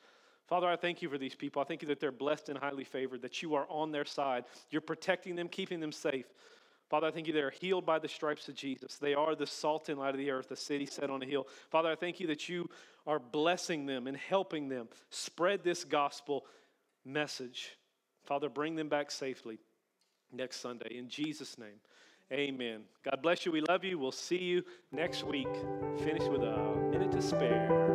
Father, 0.48 0.68
I 0.68 0.76
thank 0.76 1.02
you 1.02 1.08
for 1.08 1.18
these 1.18 1.34
people. 1.34 1.62
I 1.62 1.64
thank 1.64 1.82
you 1.82 1.88
that 1.88 2.00
they're 2.00 2.12
blessed 2.12 2.48
and 2.48 2.58
highly 2.58 2.84
favored, 2.84 3.22
that 3.22 3.42
you 3.42 3.54
are 3.54 3.66
on 3.68 3.92
their 3.92 4.04
side. 4.04 4.44
You're 4.70 4.80
protecting 4.82 5.36
them, 5.36 5.48
keeping 5.48 5.80
them 5.80 5.92
safe. 5.92 6.26
Father, 6.90 7.06
I 7.06 7.10
thank 7.10 7.26
you 7.26 7.32
they 7.32 7.40
are 7.40 7.50
healed 7.50 7.86
by 7.86 7.98
the 7.98 8.08
stripes 8.08 8.48
of 8.48 8.54
Jesus. 8.54 8.96
They 8.96 9.14
are 9.14 9.34
the 9.34 9.46
salt 9.46 9.88
and 9.88 9.98
light 9.98 10.10
of 10.10 10.18
the 10.18 10.30
earth, 10.30 10.50
the 10.50 10.56
city 10.56 10.84
set 10.84 11.08
on 11.08 11.22
a 11.22 11.26
hill. 11.26 11.46
Father, 11.70 11.90
I 11.90 11.94
thank 11.94 12.20
you 12.20 12.26
that 12.26 12.50
you 12.50 12.68
are 13.06 13.18
blessing 13.18 13.86
them 13.86 14.06
and 14.06 14.16
helping 14.16 14.68
them 14.68 14.88
spread 15.08 15.64
this 15.64 15.84
gospel 15.84 16.44
message. 17.04 17.78
Father, 18.24 18.50
bring 18.50 18.76
them 18.76 18.88
back 18.88 19.10
safely 19.10 19.58
next 20.30 20.60
Sunday. 20.60 20.96
In 20.98 21.08
Jesus' 21.08 21.56
name. 21.56 21.80
Amen. 22.32 22.80
God 23.04 23.20
bless 23.22 23.44
you. 23.44 23.52
We 23.52 23.60
love 23.60 23.84
you. 23.84 23.98
We'll 23.98 24.12
see 24.12 24.38
you 24.38 24.62
next 24.90 25.24
week. 25.24 25.48
Finish 25.98 26.24
with 26.28 26.42
a 26.42 26.76
minute 26.90 27.12
to 27.12 27.22
spare. 27.22 27.92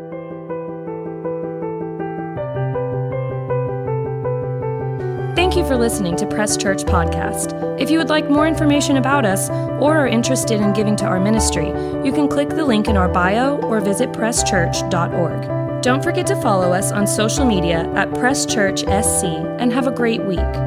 Thank 5.36 5.56
you 5.56 5.66
for 5.66 5.78
listening 5.78 6.16
to 6.18 6.26
Press 6.26 6.58
Church 6.58 6.84
Podcast. 6.84 7.80
If 7.80 7.90
you 7.90 8.00
would 8.00 8.10
like 8.10 8.30
more 8.30 8.48
information 8.48 8.98
about 8.98 9.24
us 9.24 9.50
or 9.80 9.96
are 9.96 10.08
interested 10.08 10.60
in 10.60 10.74
giving 10.74 10.96
to 10.98 11.06
our 11.06 11.20
ministry, 11.20 11.68
you 12.04 12.12
can 12.12 12.28
click 12.28 12.50
the 12.50 12.66
link 12.66 12.88
in 12.88 12.98
our 12.98 13.08
bio 13.08 13.58
or 13.58 13.80
visit 13.80 14.12
presschurch.org. 14.12 15.82
Don't 15.84 16.04
forget 16.04 16.28
to 16.28 16.42
follow 16.42 16.74
us 16.74 16.92
on 16.92 17.06
social 17.08 17.46
media 17.46 17.90
at 17.94 18.14
Press 18.16 18.46
Church 18.46 18.80
SC 18.80 19.26
and 19.60 19.72
have 19.72 19.88
a 19.88 19.92
great 19.92 20.24
week. 20.24 20.66